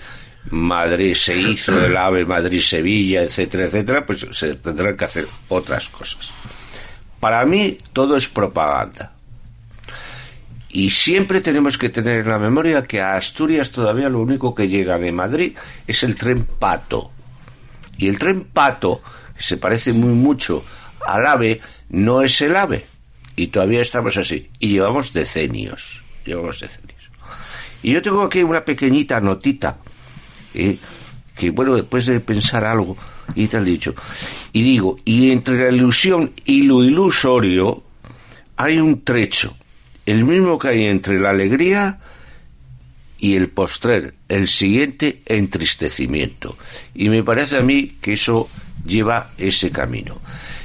Madrid, 0.50 1.14
se 1.14 1.38
hizo 1.38 1.86
el 1.86 1.96
AVE 1.96 2.26
Madrid-Sevilla, 2.26 3.24
etcétera, 3.24 3.66
etcétera, 3.66 4.06
pues 4.06 4.26
se 4.32 4.56
tendrán 4.56 4.98
que 4.98 5.06
hacer 5.06 5.28
otras 5.50 5.88
cosas. 5.90 6.30
Para 7.20 7.46
mí 7.46 7.78
todo 7.94 8.18
es 8.18 8.28
propaganda. 8.28 9.14
Y 10.70 10.90
siempre 10.90 11.42
tenemos 11.42 11.78
que 11.78 11.90
tener 11.90 12.20
en 12.20 12.30
la 12.30 12.40
memoria 12.40 12.84
que 12.84 13.02
a 13.02 13.18
Asturias 13.18 13.72
todavía 13.72 14.10
lo 14.10 14.22
único 14.22 14.56
que 14.56 14.70
llega 14.70 14.98
de 14.98 15.12
Madrid 15.12 15.56
es 15.86 16.04
el 16.04 16.16
tren 16.16 16.46
Pato. 16.46 17.12
Y 17.98 18.08
el 18.08 18.18
tren 18.18 18.46
Pato, 18.46 19.02
que 19.36 19.44
se 19.44 19.58
parece 19.58 19.92
muy 19.92 20.14
mucho 20.14 20.64
al 21.06 21.28
AVE, 21.28 21.62
no 21.90 22.22
es 22.22 22.42
el 22.42 22.56
AVE. 22.56 22.86
Y 23.36 23.48
todavía 23.48 23.82
estamos 23.82 24.16
así. 24.18 24.50
Y 24.60 24.70
llevamos 24.70 25.14
decenios. 25.14 26.02
Llevamos 26.26 26.60
decenios. 26.60 27.02
Y 27.84 27.94
yo 27.94 28.02
tengo 28.02 28.24
aquí 28.24 28.42
una 28.42 28.64
pequeñita 28.64 29.20
notita. 29.20 29.78
¿Eh? 30.54 30.78
que 31.36 31.50
bueno, 31.50 31.76
después 31.76 32.06
de 32.06 32.20
pensar 32.20 32.66
algo 32.66 32.98
y 33.36 33.48
tal 33.48 33.66
dicho. 33.66 33.96
Y 34.54 34.62
digo, 34.62 34.98
y 35.06 35.32
entre 35.32 35.58
la 35.58 35.76
ilusión 35.76 36.34
y 36.46 36.64
lo 36.64 36.84
ilusorio 36.84 37.84
hay 38.58 38.80
un 38.80 39.04
trecho. 39.04 39.56
El 40.06 40.26
mismo 40.26 40.60
que 40.60 40.70
hay 40.70 40.86
entre 40.86 41.20
la 41.20 41.30
alegría 41.30 42.00
y 43.18 43.36
el 43.36 43.50
postrer, 43.50 44.16
el 44.28 44.48
siguiente 44.48 45.22
entristecimiento. 45.26 46.58
Y 46.94 47.10
me 47.10 47.24
parece 47.24 47.58
a 47.58 47.62
mí 47.62 47.98
que 48.02 48.14
eso 48.14 48.50
lleva 48.86 49.32
ese 49.38 49.72
camino. 49.72 50.20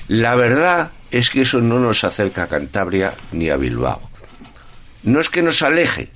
La 0.08 0.34
verdad 0.34 0.90
es 1.10 1.30
que 1.30 1.42
eso 1.42 1.60
no 1.60 1.78
nos 1.78 2.02
acerca 2.04 2.44
a 2.44 2.48
Cantabria 2.48 3.14
ni 3.32 3.50
a 3.50 3.56
Bilbao. 3.56 4.00
No 5.02 5.20
es 5.20 5.28
que 5.28 5.42
nos 5.42 5.62
aleje, 5.62 6.08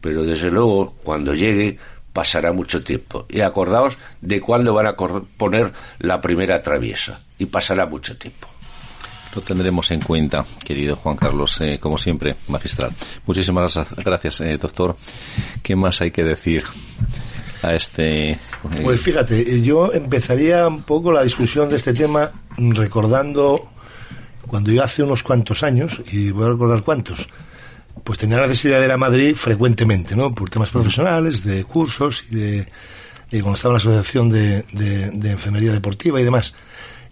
pero 0.00 0.24
desde 0.24 0.50
luego 0.50 0.96
cuando 1.02 1.34
llegue 1.34 1.78
pasará 2.12 2.52
mucho 2.52 2.82
tiempo. 2.82 3.26
Y 3.28 3.40
acordaos 3.40 3.96
de 4.20 4.40
cuándo 4.40 4.74
van 4.74 4.86
a 4.86 4.94
poner 5.36 5.72
la 5.98 6.20
primera 6.20 6.62
traviesa. 6.62 7.20
Y 7.38 7.46
pasará 7.46 7.86
mucho 7.86 8.16
tiempo. 8.18 8.48
Lo 9.34 9.42
tendremos 9.42 9.88
en 9.92 10.00
cuenta, 10.00 10.44
querido 10.64 10.96
Juan 10.96 11.16
Carlos, 11.16 11.60
eh, 11.60 11.78
como 11.80 11.96
siempre, 11.98 12.34
magistral. 12.48 12.90
Muchísimas 13.26 13.76
gra- 13.76 13.86
gracias, 14.04 14.40
eh, 14.40 14.56
doctor. 14.58 14.96
¿Qué 15.62 15.76
más 15.76 16.00
hay 16.00 16.10
que 16.10 16.24
decir 16.24 16.64
a 17.62 17.72
este? 17.74 18.30
eh, 18.32 18.38
Pues 18.82 19.00
fíjate, 19.00 19.62
yo 19.62 19.92
empezaría 19.92 20.66
un 20.66 20.82
poco 20.82 21.12
la 21.12 21.22
discusión 21.22 21.68
de 21.68 21.76
este 21.76 21.92
tema 21.92 22.32
recordando 22.58 23.68
cuando 24.48 24.72
yo 24.72 24.82
hace 24.82 25.04
unos 25.04 25.22
cuantos 25.22 25.62
años, 25.62 26.02
y 26.10 26.30
voy 26.32 26.46
a 26.46 26.48
recordar 26.50 26.82
cuántos, 26.82 27.28
pues 28.04 28.18
tenía 28.18 28.38
la 28.38 28.46
necesidad 28.46 28.78
de 28.80 28.86
ir 28.86 28.92
a 28.92 28.96
Madrid 28.96 29.34
frecuentemente, 29.36 30.16
¿no? 30.16 30.34
Por 30.34 30.50
temas 30.50 30.70
profesionales, 30.70 31.42
de 31.44 31.64
cursos 31.64 32.24
y 32.30 32.34
de. 32.36 32.68
Y 33.32 33.40
cuando 33.40 33.54
estaba 33.56 33.72
en 33.72 33.74
la 33.74 33.78
Asociación 33.78 34.28
de, 34.30 34.64
de, 34.72 35.10
de 35.10 35.30
Enfermería 35.30 35.72
Deportiva 35.72 36.20
y 36.20 36.24
demás. 36.24 36.54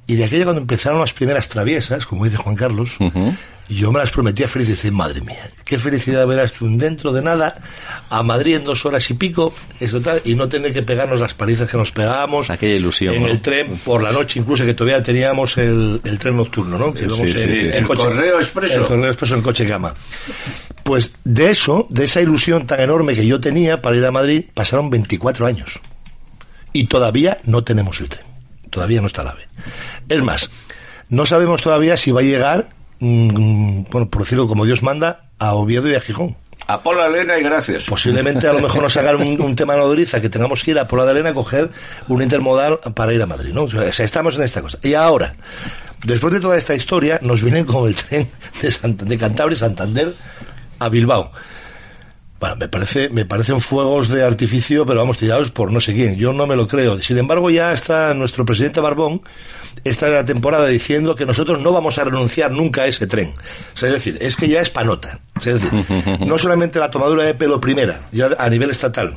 Y 0.07 0.15
de 0.17 0.25
aquella 0.25 0.45
cuando 0.45 0.63
empezaron 0.63 0.99
las 1.01 1.13
primeras 1.13 1.49
traviesas, 1.51 2.07
como 2.07 2.25
dice 2.25 2.39
Juan 2.39 2.57
Carlos, 2.57 2.97
yo 3.69 3.93
me 3.93 3.99
las 3.99 4.11
prometía 4.11 4.49
feliz. 4.49 4.67
Dice, 4.69 4.91
madre 4.91 5.21
mía, 5.21 5.51
qué 5.67 5.79
felicidad 5.79 6.27
verás 6.27 6.55
tú 6.55 6.67
dentro 6.79 7.13
de 7.13 7.21
nada 7.21 7.61
a 8.09 8.23
Madrid 8.23 8.57
en 8.57 8.65
dos 8.65 8.87
horas 8.87 9.09
y 9.11 9.15
pico, 9.15 9.53
eso 9.79 10.01
tal, 10.01 10.23
y 10.25 10.35
no 10.35 10.49
tener 10.49 10.73
que 10.73 10.81
pegarnos 10.83 11.21
las 11.21 11.35
palizas 11.35 11.69
que 11.71 11.77
nos 11.77 11.93
pegábamos. 11.93 12.49
Aquella 12.49 12.77
ilusión, 12.77 13.15
En 13.17 13.23
¿no? 13.25 13.29
el 13.29 13.43
tren 13.43 13.77
por 13.85 14.03
la 14.03 14.11
noche, 14.11 14.41
incluso 14.41 14.65
que 14.65 14.73
todavía 14.73 15.03
teníamos 15.03 15.59
el, 15.59 16.01
el 16.03 16.19
tren 16.19 16.37
nocturno, 16.39 16.79
¿no? 16.79 16.95
Que 16.95 17.03
Sí, 17.11 17.11
sí, 17.11 17.23
en- 17.23 17.55
sí. 17.55 17.61
en 17.61 17.75
El 17.75 17.87
correo 17.87 18.37
expreso. 18.39 18.81
El 18.81 18.87
correo 18.87 19.09
expreso 19.09 19.35
en 19.35 19.43
coche 19.43 19.67
gama. 19.67 19.95
Pues 20.89 21.11
de 21.23 21.51
eso, 21.51 21.87
de 21.91 22.05
esa 22.05 22.23
ilusión 22.23 22.67
tan 22.67 22.81
enorme 22.81 23.15
que 23.15 23.27
yo 23.27 23.39
tenía 23.43 23.83
para 23.83 23.95
ir 23.95 24.07
a 24.07 24.11
Madrid, 24.11 24.47
pasaron 24.55 24.89
24 24.89 25.47
años. 25.47 25.79
Y 26.73 26.87
todavía 26.87 27.37
no 27.45 27.63
tenemos 27.63 28.01
el 28.01 28.09
tren. 28.09 28.25
Todavía 28.71 29.03
no 29.03 29.07
está 29.07 29.23
la 29.23 29.33
AVE. 29.33 29.47
Es 30.09 30.23
más, 30.23 30.49
no 31.11 31.27
sabemos 31.27 31.61
todavía 31.61 31.99
si 31.99 32.11
va 32.11 32.21
a 32.21 32.25
llegar, 32.25 32.71
mm, 33.01 33.83
bueno, 33.91 34.09
por 34.09 34.23
decirlo 34.23 34.49
como 34.49 34.65
Dios 34.65 34.83
manda, 34.83 35.25
a 35.39 35.55
Oviedo 35.57 35.91
y 35.91 35.95
a 35.95 36.01
Gijón. 36.01 36.37
A 36.67 36.81
Pola 36.83 37.07
Elena 37.07 37.39
y 37.39 37.43
gracias. 37.43 37.85
Posiblemente 37.85 38.47
a 38.49 38.55
lo 38.55 38.61
mejor 38.61 38.83
nos 38.83 38.97
hagan 38.97 39.17
un, 39.17 39.41
un 39.43 39.55
tema 39.57 39.77
nodriza 39.77 40.23
que 40.23 40.31
tengamos 40.31 40.65
que 40.65 40.71
ir 40.71 40.79
a 40.79 40.89
Pola 40.89 41.05
de 41.05 41.11
Arena 41.11 41.31
a 41.31 41.35
coger 41.35 41.71
un 42.09 42.23
intermodal 42.23 42.79
para 42.95 43.13
ir 43.13 43.21
a 43.21 43.27
Madrid, 43.27 43.53
¿no? 43.53 43.65
O 43.65 43.71
sea, 43.71 44.05
estamos 44.05 44.37
en 44.37 44.43
esta 44.43 44.63
cosa. 44.63 44.79
Y 44.83 44.95
ahora, 44.95 45.35
después 46.05 46.33
de 46.33 46.41
toda 46.41 46.57
esta 46.57 46.75
historia, 46.75 47.19
nos 47.23 47.43
vienen 47.43 47.67
con 47.67 47.87
el 47.89 47.95
tren 47.95 48.27
de, 48.63 48.69
Sant- 48.69 48.97
de 48.97 49.19
Cantabria 49.19 49.55
y 49.55 49.59
Santander 49.59 50.15
a 50.79 50.89
Bilbao. 50.89 51.33
Bueno, 52.41 52.55
me 52.55 52.69
parece, 52.69 53.09
me 53.09 53.25
parecen 53.25 53.61
fuegos 53.61 54.09
de 54.09 54.23
artificio, 54.23 54.87
pero 54.87 55.01
vamos, 55.01 55.19
tirados 55.19 55.51
por 55.51 55.73
no 55.73 55.81
sé 55.81 55.93
quién. 55.93 56.17
Yo 56.17 56.33
no 56.33 56.47
me 56.47 56.55
lo 56.55 56.69
creo. 56.69 57.03
Sin 57.03 57.19
embargo, 57.19 57.51
ya 57.51 57.73
está 57.73 58.15
nuestro 58.15 58.45
presidente 58.45 58.81
Barbón 58.81 59.23
esta 59.85 60.25
temporada 60.25 60.67
diciendo 60.67 61.15
que 61.15 61.27
nosotros 61.27 61.61
no 61.61 61.73
vamos 61.73 61.99
a 61.99 62.05
renunciar 62.05 62.53
nunca 62.53 62.83
a 62.83 62.87
ese 62.87 63.07
tren. 63.07 63.33
O 63.75 63.77
sea, 63.77 63.89
es 63.89 63.95
decir, 63.95 64.19
es 64.21 64.37
que 64.37 64.49
ya 64.49 64.61
es 64.61 64.71
panota. 64.71 65.21
O 65.37 65.41
sea, 65.41 65.55
es 65.55 65.63
decir, 65.63 65.85
no 66.21 66.39
solamente 66.39 66.79
la 66.79 66.91
tomadura 66.91 67.25
de 67.25 67.35
pelo 67.35 67.61
primera, 67.61 68.03
ya 68.13 68.31
a 68.39 68.49
nivel 68.49 68.71
estatal, 68.71 69.17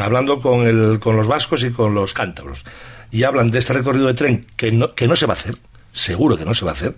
hablando 0.00 0.40
con, 0.40 0.66
el, 0.66 0.98
con 0.98 1.16
los 1.16 1.26
vascos 1.26 1.62
y 1.64 1.70
con 1.70 1.94
los 1.94 2.12
cántabros, 2.14 2.64
y 3.10 3.22
hablan 3.24 3.50
de 3.50 3.58
este 3.58 3.74
recorrido 3.74 4.06
de 4.06 4.14
tren 4.14 4.46
que 4.56 4.72
no, 4.72 4.94
que 4.94 5.06
no 5.06 5.16
se 5.16 5.26
va 5.26 5.34
a 5.34 5.36
hacer, 5.36 5.56
seguro 5.92 6.36
que 6.36 6.44
no 6.44 6.54
se 6.54 6.64
va 6.64 6.72
a 6.72 6.74
hacer. 6.74 6.94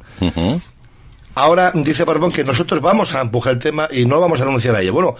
Ahora 1.34 1.72
dice 1.74 2.04
Barbón 2.04 2.32
que 2.32 2.44
nosotros 2.44 2.80
vamos 2.80 3.14
a 3.14 3.20
empujar 3.20 3.54
el 3.54 3.58
tema 3.58 3.88
y 3.90 4.04
no 4.04 4.20
vamos 4.20 4.40
a 4.40 4.44
renunciar 4.44 4.76
a 4.76 4.82
ello. 4.82 4.92
Bueno, 4.92 5.16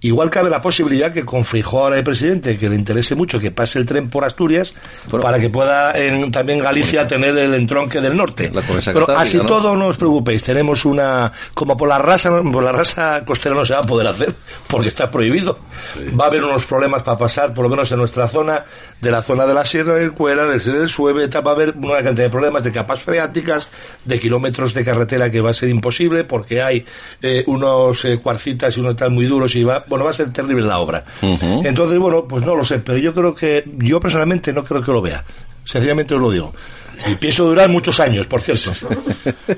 igual 0.00 0.30
cabe 0.30 0.50
la 0.50 0.60
posibilidad 0.60 1.12
que 1.12 1.24
con 1.24 1.44
ahora 1.72 1.96
de 1.96 2.02
presidente, 2.02 2.58
que 2.58 2.68
le 2.68 2.76
interese 2.76 3.14
mucho 3.14 3.40
que 3.40 3.50
pase 3.50 3.78
el 3.78 3.86
tren 3.86 4.08
por 4.08 4.24
Asturias, 4.24 4.72
para 5.10 5.38
que 5.38 5.48
pueda 5.48 5.92
en, 5.92 6.30
también 6.30 6.60
Galicia 6.60 7.06
tener 7.06 7.36
el 7.36 7.54
entronque 7.54 8.00
del 8.00 8.16
norte. 8.16 8.52
Pero 8.84 9.16
así 9.16 9.38
¿no? 9.38 9.46
todo 9.46 9.74
no 9.76 9.86
os 9.86 9.96
preocupéis, 9.96 10.44
tenemos 10.44 10.84
una 10.84 11.32
como 11.54 11.76
por 11.76 11.88
la 11.88 11.98
raza, 11.98 12.30
por 12.42 12.62
la 12.62 12.72
raza 12.72 13.24
costera 13.24 13.54
no 13.54 13.64
se 13.64 13.74
va 13.74 13.80
a 13.80 13.82
poder 13.82 14.06
hacer 14.06 14.34
porque 14.68 14.88
está 14.88 15.10
prohibido. 15.10 15.58
Va 16.18 16.24
a 16.24 16.28
haber 16.28 16.44
unos 16.44 16.64
problemas 16.64 17.02
para 17.02 17.16
pasar, 17.16 17.54
por 17.54 17.64
lo 17.64 17.70
menos 17.70 17.90
en 17.90 17.98
nuestra 17.98 18.28
zona, 18.28 18.64
de 19.00 19.10
la 19.10 19.22
zona 19.22 19.46
de 19.46 19.54
la 19.54 19.64
Sierra 19.64 19.94
del 19.96 20.12
Cuera, 20.12 20.46
del 20.46 20.62
del 20.62 20.88
Sueve, 20.88 21.26
va 21.28 21.50
a 21.50 21.54
haber 21.54 21.74
una 21.76 22.02
cantidad 22.02 22.24
de 22.24 22.30
problemas 22.30 22.62
de 22.64 22.72
capas 22.72 23.02
freáticas, 23.02 23.68
de 24.04 24.18
kilómetros 24.18 24.74
de 24.74 24.84
carretera 24.84 25.30
que 25.30 25.40
va 25.40 25.50
a 25.50 25.54
ser 25.54 25.68
imposible 25.68 26.24
porque 26.24 26.62
hay 26.62 26.84
eh, 27.22 27.44
unos 27.46 28.04
eh, 28.04 28.18
cuarcitas 28.18 28.76
y 28.76 28.80
unos 28.80 28.96
tal 28.96 29.10
muy 29.10 29.26
duros 29.26 29.54
y 29.54 29.64
va, 29.64 29.84
bueno, 29.88 30.04
va 30.04 30.10
a 30.10 30.14
ser 30.14 30.32
terrible 30.32 30.66
la 30.66 30.78
obra. 30.78 31.04
Entonces, 31.20 31.98
bueno, 31.98 32.26
pues 32.26 32.44
no 32.44 32.56
lo 32.56 32.64
sé, 32.64 32.78
pero 32.78 32.98
yo 32.98 33.12
creo 33.12 33.34
que, 33.34 33.64
yo 33.78 34.00
personalmente 34.00 34.52
no 34.52 34.64
creo 34.64 34.82
que 34.82 34.92
lo 34.92 35.02
vea. 35.02 35.24
Sencillamente 35.64 36.14
os 36.14 36.20
lo 36.20 36.30
digo. 36.30 36.54
Y 37.08 37.14
pienso 37.16 37.44
durar 37.44 37.68
muchos 37.68 38.00
años, 38.00 38.26
por 38.26 38.40
cierto. 38.40 38.72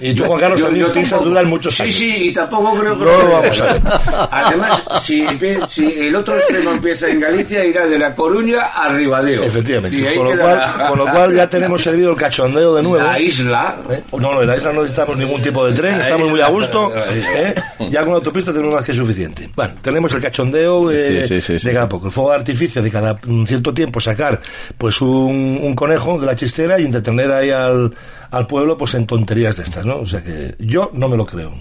Y 0.01 0.15
tú, 0.15 0.25
Juan 0.25 0.41
Carlos, 0.41 0.59
Yo- 0.61 0.67
también 0.67 0.87
yo 0.87 0.93
piensas 0.93 1.11
tampoco. 1.13 1.29
durar 1.31 1.47
muchos 1.47 1.77
sí, 1.77 1.83
años. 1.83 1.95
Sí, 1.95 2.17
y 2.29 2.33
tampoco 2.33 2.75
creo 2.79 2.99
que... 2.99 3.05
No 3.05 3.19
lo 3.19 3.29
vamos 3.31 3.61
a 3.61 3.73
ver. 3.73 3.83
Además, 4.31 4.83
si, 5.03 5.25
si 5.69 6.01
el 6.01 6.17
otro 6.17 6.37
extremo 6.37 6.73
empieza 6.73 7.09
en 7.09 7.21
Galicia, 7.21 7.65
irá 7.65 7.87
de 7.87 7.99
La 7.99 8.15
Coruña 8.15 8.61
a 8.75 8.89
Ribadeo. 8.89 9.43
Efectivamente. 9.43 10.15
Con 10.17 10.25
lo, 10.37 10.39
cual, 10.43 10.89
con 10.89 10.99
lo 10.99 11.05
cual 11.07 11.35
ya 11.35 11.49
tenemos 11.49 11.83
servido 11.83 12.11
el 12.13 12.17
cachondeo 12.17 12.75
de 12.75 12.83
nuevo. 12.83 13.05
La 13.07 13.21
isla... 13.21 13.77
¿Eh? 13.91 14.03
No, 14.13 14.33
no, 14.35 14.43
en 14.43 14.49
la 14.49 14.57
isla 14.57 14.73
no 14.73 14.81
necesitamos 14.83 15.17
ningún 15.17 15.41
tipo 15.43 15.67
de 15.67 15.73
tren, 15.75 16.01
estamos 16.01 16.29
muy 16.31 16.41
a 16.41 16.49
gusto. 16.49 16.93
¿eh? 17.11 17.55
Ya 17.91 18.01
con 18.01 18.11
la 18.11 18.17
autopista 18.17 18.53
tenemos 18.53 18.75
más 18.75 18.85
que 18.85 18.93
suficiente. 18.93 19.49
Bueno, 19.55 19.75
tenemos 19.83 20.13
el 20.13 20.21
cachondeo 20.21 20.91
eh, 20.91 21.23
Sí, 21.23 21.29
sí, 21.29 21.41
sí, 21.41 21.59
sí. 21.59 21.69
de 21.69 21.75
cada 21.75 21.89
poco, 21.89 22.07
el 22.07 22.13
fuego 22.13 22.31
de 22.31 22.37
artificio 22.37 22.83
de 22.83 22.91
cada 22.91 23.19
mm, 23.25 23.45
cierto 23.47 23.73
tiempo 23.73 24.01
sacar 24.01 24.41
pues 24.77 25.01
un, 25.01 25.59
un 25.63 25.75
conejo 25.75 26.19
de 26.19 26.27
la 26.27 26.35
chistera 26.37 26.79
y 26.81 26.85
entretener 26.85 27.28
ahí 27.35 27.51
al, 27.51 27.95
al 28.31 28.47
pueblo 28.47 28.77
pues 28.79 28.95
en 28.95 29.07
tonterías 29.07 29.57
de 29.57 29.65
estas, 29.65 29.85
¿no? 29.87 29.97
O 29.99 30.07
sea 30.07 30.23
que 30.23 30.55
yo 30.59 30.91
no 30.95 31.09
me 31.09 31.17
lo 31.17 31.27
creo. 31.27 31.53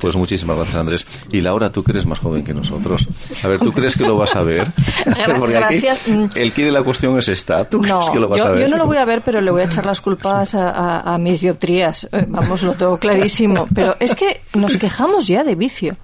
Pues 0.00 0.16
muchísimas 0.16 0.56
gracias, 0.56 0.76
Andrés. 0.76 1.06
Y 1.30 1.40
Laura, 1.40 1.70
tú 1.70 1.82
que 1.84 1.92
eres 1.92 2.04
más 2.06 2.18
joven 2.18 2.42
que 2.42 2.52
nosotros. 2.54 3.06
A 3.42 3.48
ver, 3.48 3.58
¿tú 3.60 3.72
crees 3.72 3.96
que 3.96 4.02
lo 4.04 4.16
vas 4.16 4.34
a 4.34 4.42
ver? 4.42 4.68
Porque 5.38 5.56
aquí 5.56 5.78
Gracias. 5.80 6.08
Mm. 6.08 6.26
el 6.34 6.52
quid 6.52 6.64
de 6.64 6.72
la 6.72 6.82
cuestión 6.82 7.16
es 7.18 7.28
esta. 7.28 7.64
¿Tú 7.68 7.80
No, 7.82 7.98
crees 7.98 8.10
que 8.10 8.18
lo 8.18 8.28
vas 8.28 8.38
yo, 8.40 8.48
a 8.48 8.52
ver? 8.52 8.62
yo 8.62 8.68
no 8.68 8.76
lo 8.76 8.86
voy 8.86 8.96
a 8.96 9.04
ver, 9.04 9.22
pero 9.22 9.40
le 9.40 9.50
voy 9.50 9.60
a 9.62 9.64
echar 9.66 9.86
las 9.86 10.00
culpas 10.00 10.54
a, 10.54 10.70
a- 10.70 11.14
a 11.14 11.18
mis 11.18 11.40
dioptrías. 11.40 12.08
Eh, 12.12 12.24
Vamos, 12.28 12.62
lo 12.62 12.72
tengo 12.72 12.98
clarísimo. 12.98 13.68
Pero 13.74 13.94
es 14.00 14.14
que 14.14 14.40
nos 14.54 14.76
quejamos 14.78 15.26
ya 15.26 15.44
de 15.44 15.54
vicio. 15.54 15.96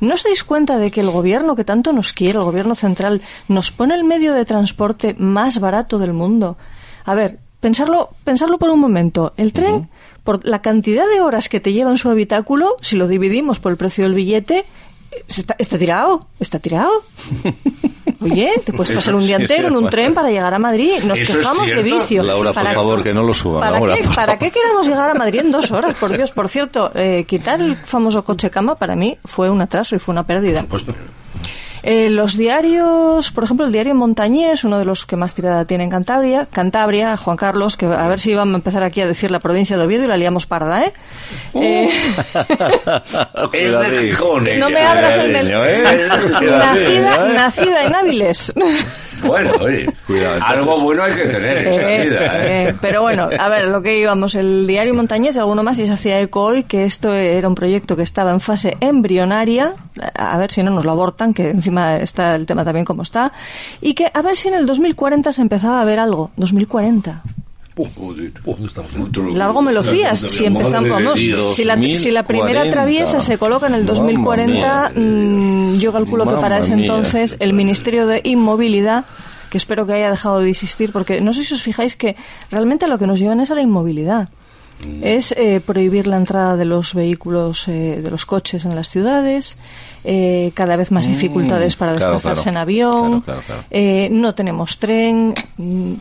¿No 0.00 0.14
os 0.14 0.22
dais 0.22 0.44
cuenta 0.44 0.76
de 0.78 0.90
que 0.90 1.00
el 1.00 1.10
gobierno 1.10 1.56
que 1.56 1.64
tanto 1.64 1.92
nos 1.92 2.12
quiere, 2.12 2.38
el 2.38 2.44
gobierno 2.44 2.74
central, 2.74 3.22
nos 3.48 3.70
pone 3.70 3.94
el 3.94 4.04
medio 4.04 4.34
de 4.34 4.44
transporte 4.44 5.14
más 5.18 5.58
barato 5.58 5.98
del 5.98 6.12
mundo? 6.12 6.58
A 7.04 7.14
ver, 7.14 7.38
pensarlo, 7.64 8.10
pensarlo 8.24 8.58
por 8.58 8.68
un 8.68 8.78
momento. 8.78 9.32
El 9.38 9.54
tren, 9.54 9.88
por 10.22 10.44
la 10.46 10.60
cantidad 10.60 11.06
de 11.08 11.22
horas 11.22 11.48
que 11.48 11.60
te 11.60 11.72
lleva 11.72 11.90
en 11.90 11.96
su 11.96 12.10
habitáculo, 12.10 12.76
si 12.82 12.94
lo 12.98 13.08
dividimos 13.08 13.58
por 13.58 13.72
el 13.72 13.78
precio 13.78 14.04
del 14.04 14.12
billete, 14.12 14.66
eh, 15.10 15.24
está, 15.26 15.56
está 15.58 15.78
tirado, 15.78 16.26
está 16.38 16.58
tirado. 16.58 16.90
Oye, 18.20 18.52
te 18.62 18.72
puedes 18.74 18.90
Eso 18.90 18.98
pasar 18.98 19.14
un 19.14 19.22
día 19.24 19.38
sí, 19.38 19.42
entero 19.44 19.68
en 19.68 19.76
un 19.76 19.88
tren 19.88 20.12
para 20.12 20.28
llegar 20.30 20.52
a 20.52 20.58
Madrid. 20.58 21.02
Nos 21.04 21.18
quejamos 21.20 21.70
de 21.70 21.82
vicio. 21.82 22.22
Laura, 22.22 22.52
por 22.52 22.62
¿Para- 22.62 22.74
favor, 22.74 23.02
que 23.02 23.14
no 23.14 23.22
lo 23.22 23.32
suban. 23.32 23.60
¿Para, 23.60 23.72
Laura, 23.78 23.96
qué, 23.96 24.08
¿Para 24.14 24.38
qué 24.38 24.50
queremos 24.50 24.86
llegar 24.86 25.08
a 25.10 25.14
Madrid 25.14 25.40
en 25.40 25.50
dos 25.50 25.70
horas? 25.70 25.94
Por 25.94 26.12
Dios, 26.16 26.32
por 26.32 26.50
cierto, 26.50 26.90
eh, 26.94 27.24
quitar 27.26 27.62
el 27.62 27.76
famoso 27.76 28.24
coche 28.24 28.50
cama 28.50 28.74
para 28.74 28.94
mí 28.94 29.16
fue 29.24 29.48
un 29.48 29.62
atraso 29.62 29.96
y 29.96 29.98
fue 29.98 30.12
una 30.12 30.24
pérdida. 30.26 30.66
Pues. 30.68 30.84
Eh, 31.86 32.08
los 32.08 32.38
diarios, 32.38 33.30
por 33.30 33.44
ejemplo, 33.44 33.66
el 33.66 33.72
diario 33.72 33.94
Montañés, 33.94 34.64
uno 34.64 34.78
de 34.78 34.86
los 34.86 35.04
que 35.04 35.16
más 35.16 35.34
tirada 35.34 35.66
tiene 35.66 35.84
en 35.84 35.90
Cantabria, 35.90 36.46
Cantabria, 36.50 37.14
Juan 37.18 37.36
Carlos, 37.36 37.76
que 37.76 37.84
a 37.84 38.08
ver 38.08 38.18
si 38.20 38.34
vamos 38.34 38.54
a 38.54 38.56
empezar 38.56 38.82
aquí 38.82 39.02
a 39.02 39.06
decir 39.06 39.30
la 39.30 39.38
provincia 39.40 39.76
de 39.76 39.84
Oviedo 39.84 40.04
y 40.04 40.08
la 40.08 40.16
liamos 40.16 40.46
parda, 40.46 40.82
¿eh? 40.86 40.92
Eh, 41.54 41.90
Es 43.52 43.78
de 43.90 43.98
Gijón, 44.08 44.48
no 44.58 44.70
me 44.70 44.80
abras 44.80 45.18
el 45.18 45.30
mel- 45.30 45.46
Cuidadillo, 45.46 45.64
¿eh? 45.66 46.08
nacida, 46.50 47.26
¿eh? 47.28 47.32
nacida 47.34 47.84
en 47.84 47.94
Áviles. 47.94 48.52
Bueno, 49.26 49.52
oye, 49.60 49.86
Cuidado, 50.06 50.34
entonces. 50.36 50.56
algo 50.58 50.80
bueno 50.80 51.02
hay 51.02 51.12
que 51.14 51.26
tener 51.26 51.58
en 51.58 51.72
esta 51.72 51.90
Eh, 51.92 52.04
vida, 52.04 52.20
¿eh? 52.46 52.68
eh, 52.68 52.74
pero 52.80 53.02
bueno, 53.02 53.28
a 53.38 53.48
ver, 53.48 53.68
lo 53.68 53.82
que 53.82 53.98
íbamos, 53.98 54.34
el 54.34 54.66
diario 54.66 54.94
Montañés 54.94 55.36
alguno 55.36 55.62
más, 55.62 55.78
y 55.78 55.86
se 55.86 55.92
hacía 55.92 56.20
eco 56.20 56.42
hoy 56.42 56.64
que 56.64 56.84
esto 56.84 57.12
era 57.12 57.48
un 57.48 57.54
proyecto 57.54 57.96
que 57.96 58.02
estaba 58.02 58.30
en 58.32 58.40
fase 58.40 58.76
embrionaria, 58.80 59.72
a 60.14 60.38
ver 60.38 60.50
si 60.50 60.62
no 60.62 60.70
nos 60.70 60.84
lo 60.84 60.92
abortan, 60.92 61.34
que 61.34 61.50
encima 61.50 61.96
está 61.96 62.34
el 62.34 62.46
tema 62.46 62.64
también 62.64 62.84
como 62.84 63.02
está, 63.02 63.32
y 63.80 63.94
que 63.94 64.10
a 64.12 64.22
ver 64.22 64.36
si 64.36 64.48
en 64.48 64.54
el 64.54 64.66
2040 64.66 65.32
se 65.32 65.42
empezaba 65.42 65.80
a 65.80 65.84
ver 65.84 65.98
algo. 65.98 66.30
2040. 66.36 67.22
En- 68.96 69.02
Otro- 69.02 69.34
Largo 69.34 69.62
me 69.62 69.72
lo 69.72 69.82
fías. 69.82 70.18
Si 70.20 70.44
empezamos, 70.44 70.88
vamos, 70.90 71.18
si 71.54 71.64
la, 71.64 71.74
si 71.96 72.10
la 72.10 72.22
primera 72.22 72.60
2040. 72.60 72.72
traviesa 72.72 73.20
se 73.20 73.38
coloca 73.38 73.66
en 73.66 73.74
el 73.74 73.80
Mamma 73.84 73.94
2040, 74.00 74.90
mía. 74.94 75.02
mm, 75.02 75.78
yo 75.78 75.92
calculo 75.92 76.24
que 76.26 76.34
para 76.40 76.58
ese 76.58 76.74
entonces 76.74 77.36
el 77.40 77.52
Ministerio 77.52 78.06
de 78.06 78.20
Inmovilidad, 78.24 79.04
que 79.50 79.58
espero 79.58 79.86
que 79.86 79.92
haya 79.94 80.10
dejado 80.10 80.40
de 80.40 80.50
existir, 80.50 80.92
porque 80.92 81.20
no 81.20 81.32
sé 81.32 81.44
si 81.44 81.54
os 81.54 81.62
fijáis 81.62 81.96
que 81.96 82.16
realmente 82.50 82.86
lo 82.88 82.98
que 82.98 83.06
nos 83.06 83.18
llevan 83.18 83.40
es 83.40 83.50
a 83.50 83.54
la 83.54 83.62
inmovilidad. 83.62 84.28
Es 85.02 85.32
eh, 85.32 85.60
prohibir 85.64 86.06
la 86.06 86.16
entrada 86.16 86.56
de 86.56 86.64
los 86.64 86.92
vehículos, 86.94 87.68
eh, 87.68 88.00
de 88.02 88.10
los 88.10 88.26
coches 88.26 88.64
en 88.64 88.74
las 88.74 88.88
ciudades, 88.90 89.56
eh, 90.04 90.50
cada 90.54 90.76
vez 90.76 90.90
más 90.90 91.08
Mm, 91.08 91.10
dificultades 91.12 91.76
para 91.76 91.94
claro, 91.94 92.12
desplazarse 92.14 92.42
claro. 92.42 92.56
en 92.56 92.62
avión, 92.62 93.20
Claro, 93.22 93.22
claro, 93.22 93.42
claro. 93.46 93.64
eh, 93.70 94.08
no 94.10 94.34
tenemos 94.34 94.78
tren. 94.78 95.34
mm, 95.56 95.92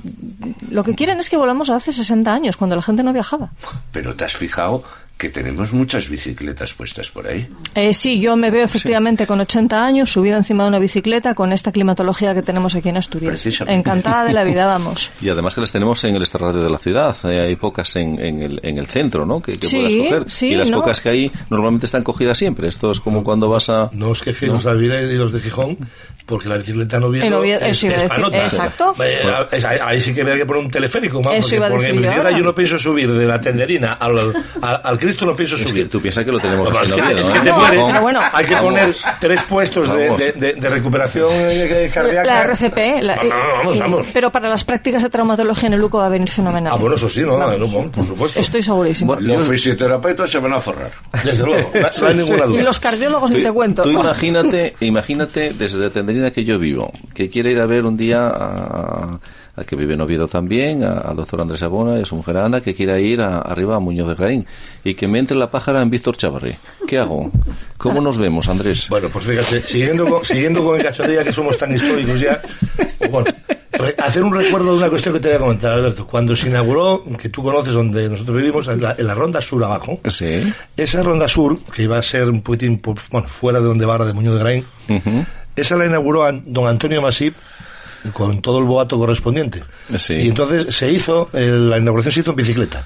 Lo 0.72 0.84
que 0.84 0.96
quieren 0.96 1.18
es 1.20 1.30
que 1.30 1.38
volvamos 1.38 1.70
a 1.70 1.76
hace 1.76 1.94
60 1.94 2.34
años, 2.34 2.58
cuando 2.58 2.76
la 2.76 2.82
gente 2.82 3.04
no 3.04 3.14
viajaba. 3.14 3.52
Pero 3.92 4.16
te 4.16 4.26
has 4.26 4.34
fijado 4.36 4.84
que 5.24 5.30
tenemos 5.30 5.72
muchas 5.72 6.10
bicicletas 6.10 6.74
puestas 6.74 7.10
por 7.10 7.26
ahí. 7.28 7.48
Eh, 7.76 7.94
sí, 7.94 8.20
yo 8.20 8.36
me 8.36 8.52
veo 8.52 8.66
efectivamente 8.66 9.26
con 9.26 9.40
80 9.40 9.82
años 9.82 10.12
subida 10.12 10.36
encima 10.36 10.64
de 10.64 10.70
una 10.70 10.80
bicicleta 10.80 11.34
con 11.34 11.54
esta 11.54 11.72
climatología 11.72 12.34
que 12.34 12.42
tenemos 12.42 12.76
aquí 12.76 12.90
en 12.90 12.98
Asturias. 12.98 13.42
Encantada 13.66 14.26
de 14.26 14.34
la 14.34 14.44
vida, 14.44 14.66
vamos. 14.66 15.12
Y 15.22 15.30
además 15.30 15.56
que 15.56 15.62
las 15.62 15.72
tenemos 15.72 16.04
en 16.04 16.16
el 16.18 16.22
extrarradio 16.22 16.62
de 16.62 16.70
la 16.70 16.78
ciudad. 16.78 17.16
Eh, 17.24 17.40
hay 17.40 17.56
pocas 17.56 17.96
en, 17.96 18.22
en, 18.22 18.42
el, 18.42 18.60
en 18.64 18.78
el 18.78 18.86
centro, 18.88 19.26
¿no? 19.26 19.42
Que, 19.42 19.54
que 19.54 19.68
Sí, 19.68 19.78
puedas 19.78 19.96
coger. 19.96 20.24
sí, 20.32 20.48
y 20.50 20.56
las 20.56 20.70
¿no? 20.70 20.80
pocas 20.82 21.00
que 21.00 21.08
hay 21.10 21.32
normalmente 21.50 21.86
están 21.86 22.04
cogidas 22.04 22.38
siempre. 22.38 22.68
Esto 22.68 22.92
es 22.92 23.00
como 23.00 23.24
cuando 23.24 23.48
vas 23.48 23.70
a... 23.70 23.90
No 23.94 24.10
os 24.10 24.22
quejéis 24.22 24.52
los 24.52 24.66
de 24.66 24.72
Avilés 24.72 25.10
y 25.10 25.16
los 25.16 25.32
de 25.32 25.40
Gijón, 25.40 25.78
porque 26.34 26.50
la 26.50 26.58
bicicleta 26.58 26.98
Oviedo 26.98 27.26
En 27.26 27.34
Oviedo, 27.34 27.60
es, 27.62 27.78
eso 27.78 27.88
iba 27.88 27.96
a 27.98 28.02
es 28.04 28.10
panota. 28.10 28.38
exacto. 28.38 28.96
Eh, 29.04 29.22
ahí, 29.86 30.02
sí 30.02 30.14
que 30.14 30.22
había 30.22 30.36
que 30.36 30.46
poner 30.46 30.64
un 30.66 30.72
teleférico, 30.72 31.22
más, 31.22 31.34
Eso 31.34 31.42
porque, 31.42 31.56
iba 31.58 31.68
a 31.68 31.70
porque 31.72 31.86
en 31.88 31.96
yo 31.96 32.02
bicicleta 32.02 32.32
yo 32.38 32.44
no 32.44 32.56
pienso 32.56 32.78
subir 32.80 33.12
de 33.12 33.26
la 33.26 33.42
tenderina 33.42 33.94
al, 33.94 34.20
al, 34.62 34.82
al 34.84 34.98
Cristo, 34.98 35.26
no 35.26 35.36
pienso 35.36 35.56
Es 35.56 35.64
que 35.64 35.70
subir. 35.70 35.90
tú 35.90 36.00
piensas 36.02 36.24
que 36.26 36.32
lo 36.32 36.40
tenemos 36.40 36.70
Bueno, 36.70 36.80
así 36.84 36.94
es 37.00 37.02
que, 37.08 37.22
es 37.22 37.30
que 37.30 37.38
¿eh? 37.38 37.42
te 37.44 37.50
No, 37.50 37.58
mueres. 37.58 37.84
pero 37.88 38.02
bueno. 38.02 38.20
Hay 38.32 38.46
que 38.46 38.54
Vamos. 38.56 38.70
poner 38.74 38.96
tres 39.20 39.44
puestos 39.44 39.90
de, 39.96 40.10
de, 40.18 40.32
de- 40.34 40.54
de 40.54 40.70
recuperación 40.70 41.30
eh, 41.32 41.92
cardíaca. 41.94 42.24
La 42.24 42.42
RCP, 42.44 42.78
la- 43.02 43.16
No, 43.16 43.24
no, 43.24 43.30
no, 43.30 43.54
vamos, 43.58 43.74
sí, 43.74 43.80
vamos. 43.80 44.08
pero 44.14 44.32
para 44.32 44.50
las 44.50 44.64
prácticas 44.64 45.04
de 45.04 45.10
traumatología 45.10 45.68
en 45.68 45.74
el 45.74 45.84
UCO 45.84 45.98
va 46.00 46.08
a 46.08 46.10
venir 46.10 46.30
fenomenal. 46.30 46.74
Ah, 46.74 46.78
bueno, 46.80 46.96
eso 46.96 47.10
sí, 47.10 47.22
no, 47.22 47.38
no, 47.38 47.46
Vamos. 47.48 47.72
no, 47.74 47.92
por 47.92 48.06
supuesto. 48.06 48.40
Estoy 48.40 48.64
segurísimo. 48.64 49.14
Bueno, 49.16 49.36
Los 49.40 49.48
fisioterapeutas 49.48 50.30
se 50.30 50.40
van 50.40 50.54
a 50.54 50.60
forrar. 50.60 50.92
Desde 51.24 51.46
luego, 51.46 51.70
no, 51.74 51.82
no 52.02 52.08
hay 52.08 52.16
ninguna 52.16 52.46
y 52.46 52.48
duda. 52.48 52.62
los 52.64 52.80
cardiólogos 52.80 53.32
ni 53.32 53.42
te 53.44 53.52
cuento. 53.52 53.82
Tú 53.84 53.92
imagínate, 53.92 54.74
imagínate 54.80 55.54
desde 55.54 55.90
Tenderina 55.90 56.23
que 56.32 56.44
yo 56.44 56.60
vivo, 56.60 56.92
que 57.14 57.30
quiere 57.30 57.52
ir 57.52 57.60
a 57.60 57.66
ver 57.66 57.86
un 57.86 57.96
día 57.98 58.28
a, 58.28 59.20
a 59.56 59.64
que 59.66 59.76
vive 59.76 59.94
en 59.94 60.02
Oviedo 60.02 60.28
también, 60.28 60.84
al 60.84 61.16
doctor 61.16 61.42
Andrés 61.42 61.62
Abona 61.64 62.00
y 62.00 62.02
a 62.02 62.06
su 62.06 62.16
mujer 62.16 62.38
Ana, 62.38 62.62
que 62.62 62.74
quiera 62.74 63.00
ir 63.00 63.22
a- 63.22 63.40
arriba 63.40 63.76
a 63.76 63.80
Muñoz 63.80 64.08
de 64.10 64.16
Graín 64.16 64.46
y 64.84 64.96
que 64.96 65.08
me 65.08 65.20
entre 65.20 65.38
la 65.38 65.50
pájara 65.52 65.82
en 65.82 65.90
Víctor 65.90 66.18
Chavarri. 66.18 66.56
¿Qué 66.88 66.98
hago? 66.98 67.32
¿Cómo 67.78 68.02
nos 68.02 68.18
vemos, 68.18 68.48
Andrés? 68.50 68.88
Bueno, 68.90 69.10
pues 69.12 69.26
fíjate, 69.26 69.60
siguiendo 69.60 70.06
con, 70.08 70.24
siguiendo 70.26 70.64
con 70.64 70.78
el 70.78 70.84
cachondía 70.84 71.24
que 71.24 71.34
somos 71.34 71.58
tan 71.58 71.74
históricos 71.76 72.20
ya, 72.20 72.42
bueno, 73.12 73.28
re- 73.74 73.96
hacer 73.98 74.24
un 74.24 74.34
recuerdo 74.34 74.72
de 74.72 74.78
una 74.78 74.90
cuestión 74.90 75.14
que 75.14 75.20
te 75.20 75.28
voy 75.28 75.36
a 75.36 75.40
comentar, 75.40 75.72
Alberto. 75.74 76.08
Cuando 76.08 76.36
se 76.36 76.48
inauguró, 76.48 77.04
que 77.22 77.30
tú 77.30 77.44
conoces 77.44 77.74
donde 77.74 78.08
nosotros 78.10 78.38
vivimos, 78.38 78.68
en 78.70 78.82
la, 78.82 78.96
en 78.98 79.06
la 79.06 79.14
Ronda 79.14 79.42
Sur 79.42 79.64
abajo, 79.64 80.00
Sí. 80.08 80.52
esa 80.78 81.04
Ronda 81.04 81.28
Sur, 81.28 81.60
que 81.76 81.84
iba 81.84 81.98
a 81.98 82.02
ser 82.04 82.30
un 82.30 82.42
poquitín, 82.42 82.80
pues, 82.80 82.98
bueno, 83.12 83.28
fuera 83.28 83.60
de 83.60 83.66
donde 83.66 83.86
va 83.86 83.94
ahora 83.94 84.06
de 84.06 84.14
Muñoz 84.14 84.36
de 84.36 84.40
Graín, 84.40 84.66
Ujú. 84.90 85.26
Esa 85.56 85.76
la 85.76 85.86
inauguró 85.86 86.32
don 86.32 86.68
Antonio 86.68 87.02
Masip 87.02 87.36
con 88.14 88.42
todo 88.42 88.60
el 88.60 88.66
boato 88.66 88.98
correspondiente. 88.98 89.64
Sí. 89.98 90.16
Y 90.16 90.30
entonces 90.30 90.76
se 90.76 90.92
hizo, 90.92 91.30
la 91.34 91.78
inauguración 91.78 92.12
se 92.12 92.20
hizo 92.20 92.32
en 92.32 92.36
bicicleta. 92.36 92.86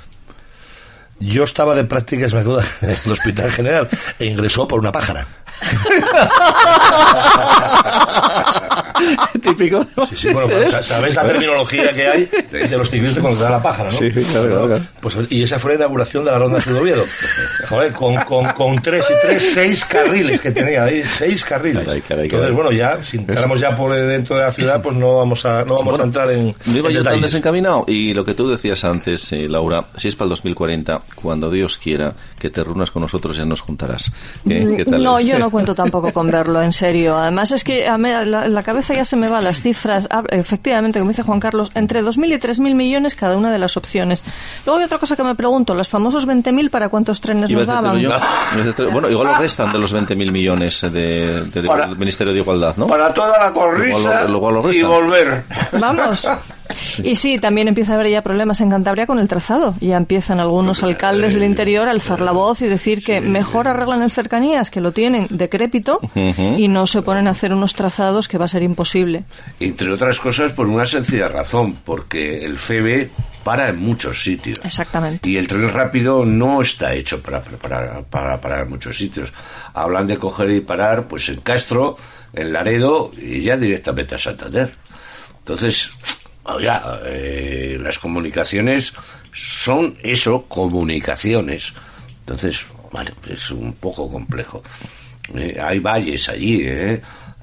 Yo 1.20 1.44
estaba 1.44 1.74
de 1.74 1.84
prácticas, 1.84 2.34
me 2.34 2.42
acuerdo, 2.42 2.62
en 2.82 2.90
el 2.90 3.12
Hospital 3.12 3.52
General, 3.52 3.90
e 4.20 4.26
ingresó 4.26 4.68
por 4.68 4.80
una 4.80 4.92
pájara. 4.92 5.28
Típico. 9.42 9.84
Sí, 10.10 10.16
sí, 10.16 10.34
bueno, 10.34 10.50
pues, 10.50 10.74
sa- 10.74 10.84
sabéis 10.84 11.16
la 11.16 11.24
terminología 11.28 11.94
que 11.94 12.08
hay 12.08 12.30
de 12.52 12.78
los 12.78 12.90
ciclistas 12.90 13.22
cuando 13.22 13.38
te 13.40 13.44
da 13.46 13.50
la 13.52 13.62
pájara, 13.62 13.90
¿no? 13.92 13.98
Sí, 13.98 14.12
sí, 14.12 14.22
claro, 14.32 14.68
claro. 14.68 14.84
Pues, 15.02 15.18
y 15.30 15.44
esa 15.44 15.60
fue 15.60 15.72
la 15.72 15.78
inauguración 15.78 16.26
de 16.26 16.32
la 16.32 16.40
Ronda 16.40 16.60
de 16.60 16.74
Oviedo. 16.80 17.06
Joder, 17.70 17.94
con, 17.94 18.16
con, 18.22 18.46
con 18.52 18.82
tres 18.82 19.06
y 19.10 19.26
tres, 19.28 19.52
seis 19.54 19.86
carriles 19.86 20.40
que 20.40 20.52
tenía 20.52 20.84
ahí, 20.86 21.04
seis 21.08 21.44
carriles. 21.46 21.86
Caray, 21.86 22.02
caray, 22.02 22.26
Entonces, 22.26 22.50
caray. 22.50 22.56
bueno, 22.56 22.72
ya, 22.72 23.02
si 23.04 23.18
entramos 23.18 23.60
ya 23.60 23.76
por 23.76 23.92
dentro 23.94 24.36
de 24.36 24.44
la 24.44 24.52
ciudad, 24.52 24.82
pues 24.82 24.96
no 24.96 25.18
vamos 25.18 25.46
a, 25.46 25.64
no 25.64 25.76
vamos 25.76 25.84
Bueno, 25.86 26.04
a 26.04 26.06
entrar 26.08 26.32
en, 26.32 26.54
No 26.66 26.78
iba 26.78 26.90
en 26.90 26.96
yo 26.96 27.04
tan 27.04 27.22
desencaminado. 27.22 27.86
Y 27.88 28.14
lo 28.14 28.24
que 28.26 28.34
tú 28.34 28.50
decías 28.50 28.84
antes, 28.84 29.32
eh, 29.34 29.48
Laura, 29.48 29.86
si 29.98 30.08
es 30.08 30.16
para 30.16 30.26
el 30.26 30.30
2040, 30.32 31.02
cuando 31.16 31.50
Dios 31.50 31.78
quiera 31.78 32.14
que 32.40 32.50
te 32.50 32.64
reúnas 32.64 32.92
con 32.92 33.02
nosotros, 33.02 33.36
ya 33.38 33.46
nos 33.46 33.62
juntarás. 33.62 34.12
¿Qué, 34.48 34.76
qué 34.78 34.86
tal? 34.86 35.04
No, 35.04 35.20
yo 35.20 35.38
no 35.40 35.50
cuento 35.52 35.74
tampoco 35.76 36.12
con 36.12 36.30
verlo, 36.32 36.62
en 36.62 36.74
serio. 36.74 37.18
Además 37.18 37.52
es 37.52 37.64
que 37.64 37.88
a 37.88 37.98
mí 37.98 38.10
la, 38.10 38.48
la 38.48 38.64
cabeza 38.64 38.87
ya 38.96 39.06
se 39.06 39.16
me 39.16 39.30
van 39.30 39.44
las 39.44 39.62
cifras. 39.62 40.08
Ah, 40.12 40.24
Efectivamente, 40.30 41.00
como 41.00 41.12
dice 41.12 41.24
Juan 41.24 41.40
Carlos, 41.40 41.72
entre 41.76 42.02
2.000 42.04 42.28
y 42.28 42.34
3.000 42.40 42.76
millones 42.76 43.16
cada 43.16 43.36
una 43.38 43.52
de 43.52 43.60
las 43.60 43.78
opciones. 43.78 44.24
Luego 44.66 44.80
hay 44.80 44.86
otra 44.86 44.98
cosa 44.98 45.16
que 45.16 45.24
me 45.24 45.36
pregunto, 45.36 45.74
los 45.76 45.88
famosos 45.88 46.28
20.000 46.28 46.70
para 46.70 46.90
cuántos 46.90 47.22
trenes 47.22 47.50
nos 47.50 47.66
daban. 47.68 48.00
yo. 48.00 48.12
Bueno, 48.92 49.10
igual 49.10 49.28
lo 49.28 49.34
restan 49.36 49.72
de 49.72 49.80
los 49.80 49.94
20.000 49.96 50.32
millones 50.32 50.82
de, 50.82 50.90
de- 50.90 51.42
del 51.62 51.66
Para- 51.68 51.88
Ministerio 51.88 52.34
de 52.34 52.40
Igualdad, 52.40 52.76
¿no? 52.78 52.88
Para 52.88 53.14
toda 53.14 53.38
la 53.40 53.52
corrisa 53.52 53.98
Igual 54.00 54.32
lo- 54.32 54.38
igual 54.38 54.54
lo 54.56 54.74
y 54.74 54.84
volver. 54.84 55.44
Vamos. 55.80 56.28
Y 57.04 57.16
sí, 57.16 57.40
también 57.40 57.68
empieza 57.68 57.94
a 57.94 57.96
haber 57.96 58.10
ya 58.10 58.22
problemas 58.22 58.62
en 58.62 58.70
Cantabria 58.70 59.06
con 59.06 59.20
el 59.20 59.28
trazado. 59.28 59.76
Ya 59.80 59.98
empiezan 59.98 60.40
algunos 60.40 60.84
alcaldes 60.84 61.34
del 61.34 61.44
interior 61.44 61.88
a 61.88 61.92
alzar 61.92 62.22
la 62.22 62.32
voz 62.32 62.62
y 62.62 62.68
decir 62.68 63.04
que 63.04 63.22
mejor 63.22 63.68
arreglan 63.68 64.02
el 64.02 64.12
cercanías, 64.12 64.70
que 64.70 64.82
lo 64.82 64.92
tienen 64.92 65.28
decrépito, 65.30 66.00
y 66.16 66.68
no 66.68 66.88
se 66.88 67.02
ponen 67.02 67.28
a 67.28 67.32
hacer 67.32 67.54
unos 67.54 67.74
trazados 67.74 68.28
que 68.28 68.38
va 68.38 68.46
a 68.46 68.50
ser 68.50 68.64
imposible. 68.64 69.24
Entre 69.60 69.92
otras 69.92 70.20
cosas, 70.20 70.52
por 70.52 70.68
una 70.68 70.86
sencilla 70.86 71.28
razón, 71.28 71.74
porque 71.84 72.46
el 72.46 72.58
FEBE 72.58 73.10
para 73.44 73.70
en 73.70 73.80
muchos 73.80 74.22
sitios. 74.24 74.60
Exactamente. 74.66 75.30
Y 75.30 75.38
el 75.38 75.48
tren 75.48 75.70
rápido 75.70 76.26
no 76.26 76.62
está 76.62 76.94
hecho 76.94 77.22
para, 77.22 77.42
para, 77.42 78.02
para 78.02 78.42
parar 78.42 78.64
en 78.66 78.70
muchos 78.72 78.98
sitios. 78.98 79.32
Hablan 79.74 80.06
de 80.06 80.18
coger 80.18 80.52
y 80.52 80.60
parar 80.60 81.08
pues 81.08 81.30
en 81.30 81.40
Castro, 81.40 81.96
en 82.34 82.52
Laredo 82.52 83.12
y 83.18 83.42
ya 83.42 83.56
directamente 83.56 84.16
a 84.16 84.18
Santander. 84.18 84.74
Entonces, 85.40 85.92
oiga, 86.48 87.02
eh, 87.06 87.78
las 87.82 88.00
comunicaciones 88.00 88.94
son 89.34 89.98
eso, 90.02 90.44
comunicaciones. 90.48 91.74
Entonces, 92.22 92.66
bueno, 92.92 93.12
es 93.30 93.52
un 93.52 93.74
poco 93.74 94.12
complejo. 94.12 94.64
Eh, 95.36 95.58
hay 95.62 95.80
valles 95.80 96.30
allí, 96.30 96.62
¿eh? 96.64 97.02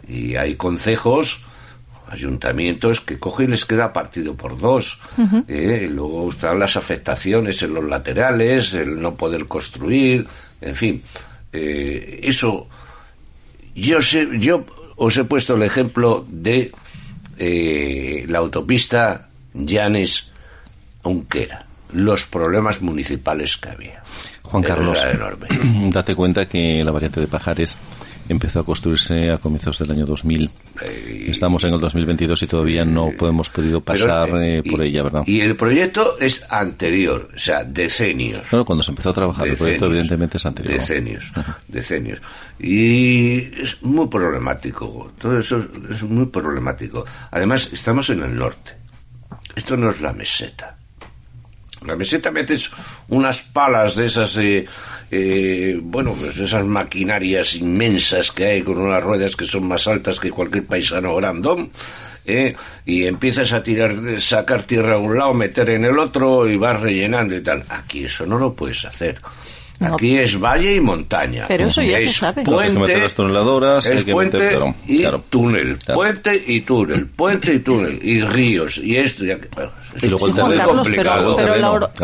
Y 0.08 0.36
hay 0.36 0.56
concejos 0.56 1.44
ayuntamientos 2.06 3.00
que 3.00 3.18
cogen 3.18 3.48
y 3.48 3.50
les 3.52 3.64
queda 3.64 3.92
partido 3.92 4.34
por 4.34 4.58
dos. 4.58 5.00
¿eh? 5.48 5.88
Luego 5.90 6.30
están 6.30 6.58
las 6.58 6.76
afectaciones 6.76 7.62
en 7.62 7.74
los 7.74 7.84
laterales, 7.84 8.74
el 8.74 9.00
no 9.00 9.14
poder 9.14 9.46
construir, 9.46 10.26
en 10.60 10.74
fin. 10.74 11.02
Eh, 11.52 12.20
eso, 12.22 12.68
yo 13.74 14.00
sé, 14.02 14.28
yo 14.38 14.64
os 14.96 15.16
he 15.16 15.24
puesto 15.24 15.54
el 15.54 15.62
ejemplo 15.62 16.26
de 16.28 16.72
eh, 17.38 18.24
la 18.28 18.38
autopista 18.38 19.28
Llanes 19.54 20.30
Unquera, 21.02 21.66
los 21.92 22.26
problemas 22.26 22.80
municipales 22.80 23.56
que 23.56 23.68
había. 23.68 24.02
Juan 24.42 24.62
Carlos, 24.62 25.00
date 25.90 26.14
cuenta 26.14 26.46
que 26.46 26.82
la 26.84 26.92
variante 26.92 27.20
de 27.20 27.26
Pajares 27.26 27.76
empezó 28.28 28.60
a 28.60 28.64
construirse 28.64 29.30
a 29.30 29.38
comienzos 29.38 29.78
del 29.78 29.90
año 29.92 30.06
2000. 30.06 30.50
Eh, 30.82 31.26
Estamos 31.28 31.62
en 31.64 31.74
el 31.74 31.80
2022 31.80 32.42
y 32.42 32.46
todavía 32.46 32.84
no 32.84 33.10
hemos 33.20 33.48
podido 33.50 33.80
pasar 33.80 34.28
eh, 34.36 34.58
eh, 34.58 34.62
por 34.70 34.84
y- 34.84 34.88
ella, 34.88 35.02
¿verdad? 35.02 35.22
Y 35.26 35.40
el 35.40 35.56
proyecto 35.56 36.18
es 36.18 36.44
anterior, 36.50 37.28
o 37.34 37.38
sea, 37.38 37.64
decenios. 37.64 38.40
Bueno, 38.50 38.64
cuando 38.64 38.82
se 38.82 38.90
empezó 38.90 39.10
a 39.10 39.14
trabajar 39.14 39.46
el 39.48 39.56
proyecto, 39.56 39.84
Decenios. 39.86 39.92
evidentemente 39.92 40.36
es 40.38 40.46
anterior. 40.46 40.78
Decenios, 40.80 41.32
decenios. 41.68 42.20
Y 42.58 43.36
es 43.62 43.82
muy 43.82 44.08
problemático, 44.08 45.12
todo 45.18 45.38
eso 45.38 45.58
es, 45.58 45.96
es 45.96 46.02
muy 46.02 46.26
problemático. 46.26 47.04
Además, 47.30 47.68
estamos 47.72 48.08
en 48.10 48.22
el 48.22 48.34
norte. 48.36 48.72
Esto 49.54 49.76
no 49.76 49.90
es 49.90 50.00
la 50.00 50.12
meseta. 50.12 50.76
La 51.86 51.96
meseta 51.96 52.30
metes 52.30 52.70
unas 53.08 53.42
palas 53.42 53.94
de 53.94 54.06
esas, 54.06 54.34
eh, 54.38 54.64
eh, 55.16 55.78
bueno, 55.80 56.12
pues 56.18 56.36
esas 56.38 56.64
maquinarias 56.64 57.54
inmensas 57.54 58.32
que 58.32 58.46
hay 58.46 58.62
con 58.62 58.78
unas 58.78 59.02
ruedas 59.02 59.36
que 59.36 59.44
son 59.44 59.68
más 59.68 59.86
altas 59.86 60.18
que 60.18 60.30
cualquier 60.30 60.64
paisano 60.64 61.14
grandón, 61.16 61.70
eh, 62.26 62.56
y 62.84 63.04
empiezas 63.04 63.52
a 63.52 63.62
tirar, 63.62 63.94
sacar 64.20 64.62
tierra 64.64 64.94
a 64.94 64.98
un 64.98 65.16
lado, 65.16 65.34
meter 65.34 65.70
en 65.70 65.84
el 65.84 65.98
otro 65.98 66.48
y 66.48 66.56
vas 66.56 66.80
rellenando 66.80 67.36
y 67.36 67.42
tal. 67.42 67.62
Aquí 67.68 68.04
eso 68.04 68.26
no 68.26 68.38
lo 68.38 68.54
puedes 68.54 68.84
hacer. 68.84 69.18
No. 69.80 69.94
Aquí 69.94 70.16
es 70.16 70.38
valle 70.40 70.76
y 70.76 70.80
montaña. 70.80 71.46
Pero 71.48 71.66
eso 71.66 71.82
ya 71.82 71.98
se 71.98 72.04
Es 72.06 72.16
sabe. 72.16 72.42
Claro, 72.44 72.60
hay 72.60 72.68
que 72.68 72.74
Puente, 72.74 72.92
meter 72.92 73.02
las 73.02 73.14
toneladoras, 73.14 73.86
hay 73.90 74.04
que 74.04 74.12
puente 74.12 74.36
meter- 74.38 74.50
claro, 74.56 74.74
y 74.86 74.98
claro. 75.00 75.24
túnel. 75.28 75.76
Claro. 75.78 75.98
Puente 76.00 76.44
y 76.46 76.60
túnel. 76.60 77.06
Puente 77.08 77.54
y 77.54 77.58
túnel. 77.58 77.98
Y 78.02 78.20
ríos. 78.22 78.78
Y 78.78 78.96
esto. 78.96 79.24
Y 79.24 79.32
aquello. 79.32 79.70
Y 80.00 80.06
luego 80.06 80.26
el 80.26 80.32
Sí, 80.32 80.40
Juan 80.40 80.50
terreno. 80.52 80.66
Carlos, 80.68 80.88
pero, 80.88 81.02
complicado. 81.12 81.36
pero 81.36 81.56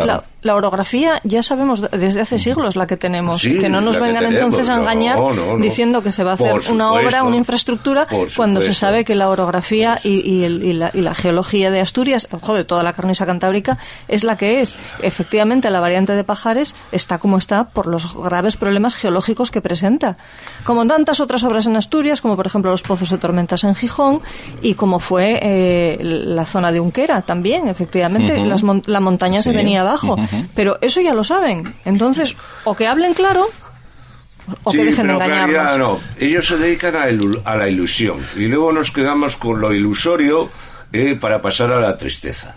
la- 0.05 0.23
la 0.41 0.55
orografía 0.55 1.21
ya 1.23 1.43
sabemos 1.43 1.81
de- 1.81 1.89
desde 1.97 2.21
hace 2.21 2.39
siglos 2.39 2.75
la 2.75 2.87
que 2.87 2.97
tenemos. 2.97 3.41
Sí, 3.41 3.59
que 3.59 3.69
no 3.69 3.79
nos 3.81 3.99
vengan 3.99 4.23
tenemos, 4.23 4.43
entonces 4.45 4.69
a 4.69 4.79
engañar 4.79 5.17
no, 5.17 5.33
no. 5.33 5.57
diciendo 5.57 6.01
que 6.01 6.11
se 6.11 6.23
va 6.23 6.31
a 6.31 6.33
hacer 6.33 6.47
una 6.73 6.91
obra, 6.93 7.23
una 7.23 7.35
infraestructura, 7.37 8.07
cuando 8.35 8.59
se 8.61 8.73
sabe 8.73 9.05
que 9.05 9.15
la 9.15 9.29
orografía 9.29 9.99
y, 10.03 10.19
y 10.27 10.43
el- 10.43 10.63
y 10.63 10.73
la, 10.73 10.91
y 10.93 11.01
la 11.01 11.13
geología 11.13 11.69
de 11.71 11.79
Asturias, 11.79 12.27
joder, 12.41 12.65
toda 12.65 12.81
la 12.83 12.93
cornisa 12.93 13.25
cantábrica, 13.25 13.77
es 14.07 14.23
la 14.23 14.35
que 14.37 14.61
es. 14.61 14.75
Efectivamente, 15.01 15.69
la 15.69 15.79
variante 15.79 16.13
de 16.13 16.23
Pajares 16.23 16.75
está 16.91 17.17
como 17.19 17.37
está 17.37 17.65
por 17.65 17.85
los 17.87 18.13
graves 18.15 18.57
problemas 18.57 18.95
geológicos 18.95 19.51
que 19.51 19.61
presenta. 19.61 20.17
Como 20.63 20.85
tantas 20.87 21.19
otras 21.19 21.43
obras 21.43 21.65
en 21.67 21.75
Asturias, 21.75 22.21
como 22.21 22.35
por 22.35 22.47
ejemplo 22.47 22.71
los 22.71 22.81
pozos 22.83 23.09
de 23.09 23.17
tormentas 23.17 23.63
en 23.63 23.75
Gijón, 23.75 24.21
y 24.61 24.73
como 24.75 24.99
fue 24.99 25.39
eh, 25.41 25.97
la 26.01 26.45
zona 26.45 26.71
de 26.71 26.79
Unquera 26.79 27.21
también, 27.21 27.67
efectivamente, 27.67 28.43
las 28.45 28.63
la 28.87 28.99
montaña 28.99 29.41
se 29.41 29.51
venía 29.51 29.81
abajo. 29.81 30.15
Pero 30.55 30.77
eso 30.81 31.01
ya 31.01 31.13
lo 31.13 31.23
saben. 31.23 31.73
Entonces, 31.85 32.35
o 32.63 32.75
que 32.75 32.87
hablen 32.87 33.13
claro, 33.13 33.47
o 34.63 34.71
que 34.71 34.77
dejen 34.85 35.07
de 35.07 35.13
engañarnos. 35.13 35.77
no. 35.77 35.99
Ellos 36.19 36.47
se 36.47 36.57
dedican 36.57 36.95
a, 36.95 37.09
ilu- 37.09 37.41
a 37.45 37.55
la 37.55 37.67
ilusión. 37.69 38.19
Y 38.35 38.47
luego 38.47 38.71
nos 38.71 38.91
quedamos 38.91 39.35
con 39.37 39.59
lo 39.61 39.73
ilusorio 39.73 40.49
eh, 40.93 41.15
para 41.19 41.41
pasar 41.41 41.71
a 41.71 41.79
la 41.79 41.97
tristeza. 41.97 42.55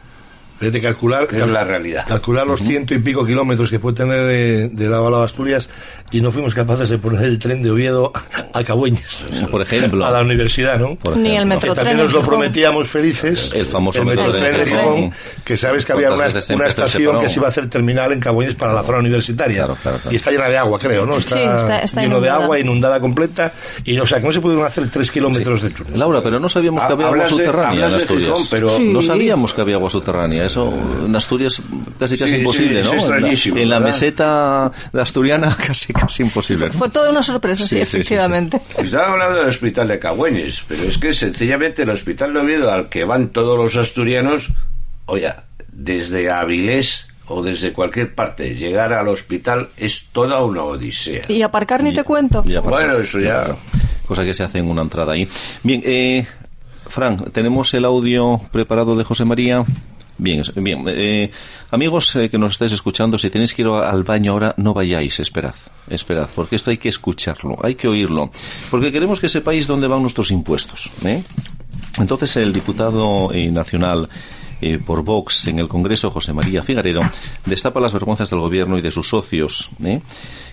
De 0.60 0.80
calcular, 0.80 1.28
Es 1.32 1.46
la 1.46 1.64
realidad. 1.64 2.04
calcular 2.06 2.46
los 2.46 2.60
ciento 2.62 2.94
y 2.94 2.98
pico 2.98 3.26
kilómetros 3.26 3.68
que 3.70 3.78
puede 3.78 3.96
tener 3.96 4.26
eh, 4.30 4.68
de 4.72 4.88
la 4.88 4.98
Bala 4.98 5.18
de 5.18 5.24
Asturias 5.24 5.68
y 6.10 6.20
no 6.20 6.30
fuimos 6.30 6.54
capaces 6.54 6.88
de 6.88 6.98
poner 6.98 7.24
el 7.24 7.38
tren 7.38 7.62
de 7.62 7.70
Oviedo 7.70 8.12
a 8.52 8.62
Cabueñes. 8.64 9.26
Por 9.50 9.60
ejemplo. 9.62 10.06
A 10.06 10.10
la 10.10 10.20
universidad, 10.20 10.78
¿no? 10.78 10.94
Por 10.94 11.16
Ni 11.16 11.36
el 11.36 11.44
metro- 11.44 11.70
que 11.74 11.76
también 11.80 11.98
nos 11.98 12.12
lo 12.12 12.20
prometíamos 12.22 12.88
felices. 12.88 13.52
El 13.54 13.66
famoso 13.66 14.04
metro 14.04 14.24
metrotren 14.24 14.52
tren 14.54 14.64
de 14.64 14.70
de 14.70 14.78
Gijón. 14.80 15.12
Que 15.44 15.56
sabes 15.56 15.84
que 15.84 15.92
había 15.92 16.08
una, 16.08 16.16
¿Cuántas 16.16 16.34
veces 16.34 16.50
una 16.50 16.64
empezó 16.64 16.84
ese 16.84 16.98
estación 16.98 17.20
que 17.20 17.28
se 17.28 17.38
iba 17.40 17.46
a 17.46 17.50
hacer 17.50 17.68
terminal 17.68 18.12
en 18.12 18.20
Cabueñes 18.20 18.54
para 18.54 18.72
la 18.72 18.82
zona 18.84 18.98
universitaria. 18.98 19.56
Claro, 19.64 19.76
claro, 19.82 19.98
claro. 19.98 20.12
Y 20.12 20.16
está 20.16 20.30
llena 20.30 20.48
de 20.48 20.56
agua, 20.58 20.78
creo, 20.78 21.04
¿no? 21.04 21.16
Está, 21.16 21.34
Sí, 21.34 21.40
está- 21.42 21.78
está 21.80 22.00
lleno 22.02 22.20
de 22.20 22.26
inundada. 22.28 22.44
agua, 22.44 22.58
inundada 22.60 23.00
completa. 23.00 23.52
Y, 23.84 23.98
o 23.98 24.06
sea, 24.06 24.20
que 24.20 24.26
no 24.26 24.32
se 24.32 24.40
pudieron 24.40 24.64
hacer 24.66 24.88
tres 24.90 25.10
kilómetros 25.10 25.62
de 25.62 25.70
túnel. 25.70 25.98
Laura, 25.98 26.22
pero 26.22 26.38
no 26.38 26.48
sabíamos 26.48 26.84
que 26.84 26.90
Ha- 26.90 26.92
había 26.94 27.06
agua 27.08 27.18
de- 27.18 27.26
subterránea 27.26 27.84
en 27.86 27.90
de 27.90 27.96
Asturias. 27.96 28.48
Pero-. 28.50 28.78
No 28.78 29.00
sabíamos 29.02 29.52
que 29.52 29.60
había 29.60 29.76
agua 29.76 29.90
subterránea. 29.90 30.43
Eso 30.46 30.72
en 31.06 31.14
Asturias 31.16 31.60
casi 31.98 32.16
casi 32.18 32.32
Sí, 32.32 32.36
imposible, 32.38 32.82
sí, 32.84 32.90
¿no? 32.90 32.96
es 32.96 33.02
En 33.04 33.10
la- 33.56 33.62
en 33.62 33.68
la, 33.70 33.80
meseta 33.80 34.72
de 34.92 35.00
asturiana 35.02 35.56
casi 35.66 35.92
casi 35.92 36.22
imposible. 36.22 36.66
¿no? 36.66 36.72
Fue 36.72 36.90
toda 36.90 37.10
una 37.10 37.22
sorpresa, 37.22 37.64
sí, 37.64 37.70
Sí, 37.70 37.74
sí, 37.76 37.84
sí, 37.84 37.90
sí. 37.90 37.96
efectivamente. 37.96 38.60
Estaba 38.78 39.12
hablando 39.12 39.38
del 39.38 39.48
hospital 39.48 39.88
de 39.88 39.98
Cagüeñes, 39.98 40.62
pero 40.68 40.82
es 40.82 40.98
que 40.98 41.12
sencillamente 41.14 41.82
el 41.82 41.90
hospital 41.90 42.34
de 42.34 42.40
Oviedo 42.40 42.70
al 42.72 42.88
que 42.88 43.04
van 43.04 43.28
todos 43.28 43.56
los 43.58 43.76
asturianos, 43.76 44.50
oye, 45.06 45.32
desde 45.72 46.30
Avilés 46.30 47.08
o 47.26 47.42
desde 47.42 47.72
cualquier 47.72 48.14
parte, 48.14 48.54
llegar 48.54 48.92
al 48.92 49.08
hospital 49.08 49.70
es 49.78 50.08
toda 50.12 50.44
una 50.44 50.62
odisea. 50.64 51.22
Y 51.28 51.40
aparcar 51.42 51.82
ni 51.82 51.92
te 51.94 52.04
cuento. 52.04 52.42
Bueno, 52.42 52.98
eso 52.98 53.18
ya- 53.18 53.44
claro. 53.44 53.58
Cosa 54.06 54.24
que 54.24 54.34
se 54.34 54.42
hace 54.42 54.58
en 54.58 54.68
una 54.68 54.82
entrada 54.82 55.14
ahí. 55.14 55.26
Bien, 55.62 55.80
eh, 55.84 56.26
Fran, 56.86 57.16
tenemos 57.32 57.72
el 57.72 57.86
audio 57.86 58.38
preparado 58.52 58.94
de 58.94 59.04
José 59.04 59.24
María. 59.24 59.64
Bien, 60.16 60.42
bien. 60.56 60.84
eh, 60.88 61.30
amigos 61.70 62.14
eh, 62.16 62.28
que 62.28 62.38
nos 62.38 62.52
estáis 62.52 62.72
escuchando, 62.72 63.18
si 63.18 63.30
tenéis 63.30 63.52
que 63.52 63.62
ir 63.62 63.68
al 63.68 64.04
baño 64.04 64.32
ahora, 64.32 64.54
no 64.58 64.72
vayáis, 64.72 65.18
esperad, 65.18 65.54
esperad, 65.88 66.28
porque 66.34 66.56
esto 66.56 66.70
hay 66.70 66.78
que 66.78 66.88
escucharlo, 66.88 67.58
hay 67.62 67.74
que 67.74 67.88
oírlo, 67.88 68.30
porque 68.70 68.92
queremos 68.92 69.18
que 69.18 69.28
sepáis 69.28 69.66
dónde 69.66 69.88
van 69.88 70.02
nuestros 70.02 70.30
impuestos. 70.30 70.90
¿eh? 71.04 71.24
Entonces, 71.98 72.36
el 72.36 72.52
diputado 72.52 73.32
eh, 73.32 73.50
nacional 73.50 74.08
por 74.86 75.02
Vox 75.04 75.46
en 75.48 75.58
el 75.58 75.68
Congreso, 75.68 76.10
José 76.10 76.32
María 76.32 76.62
Figaredo, 76.62 77.02
destapa 77.44 77.80
las 77.80 77.92
vergüenzas 77.92 78.30
del 78.30 78.40
gobierno 78.40 78.78
y 78.78 78.80
de 78.80 78.90
sus 78.90 79.08
socios. 79.08 79.68
¿eh? 79.84 80.00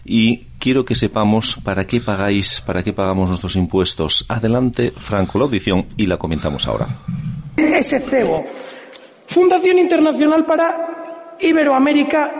Y 0.03 0.47
quiero 0.59 0.83
que 0.83 0.95
sepamos 0.95 1.57
para 1.63 1.85
qué 1.87 2.01
pagáis, 2.01 2.61
para 2.65 2.83
qué 2.83 2.91
pagamos 2.91 3.29
nuestros 3.29 3.55
impuestos. 3.55 4.25
Adelante, 4.27 4.91
Franco, 4.97 5.37
la 5.37 5.45
audición 5.45 5.85
y 5.95 6.07
la 6.07 6.17
comentamos 6.17 6.67
ahora. 6.67 6.89
ese 7.55 7.99
cebo. 8.01 8.43
Fundación 9.31 9.79
Internacional 9.79 10.45
para 10.45 11.37
Iberoamérica 11.39 12.33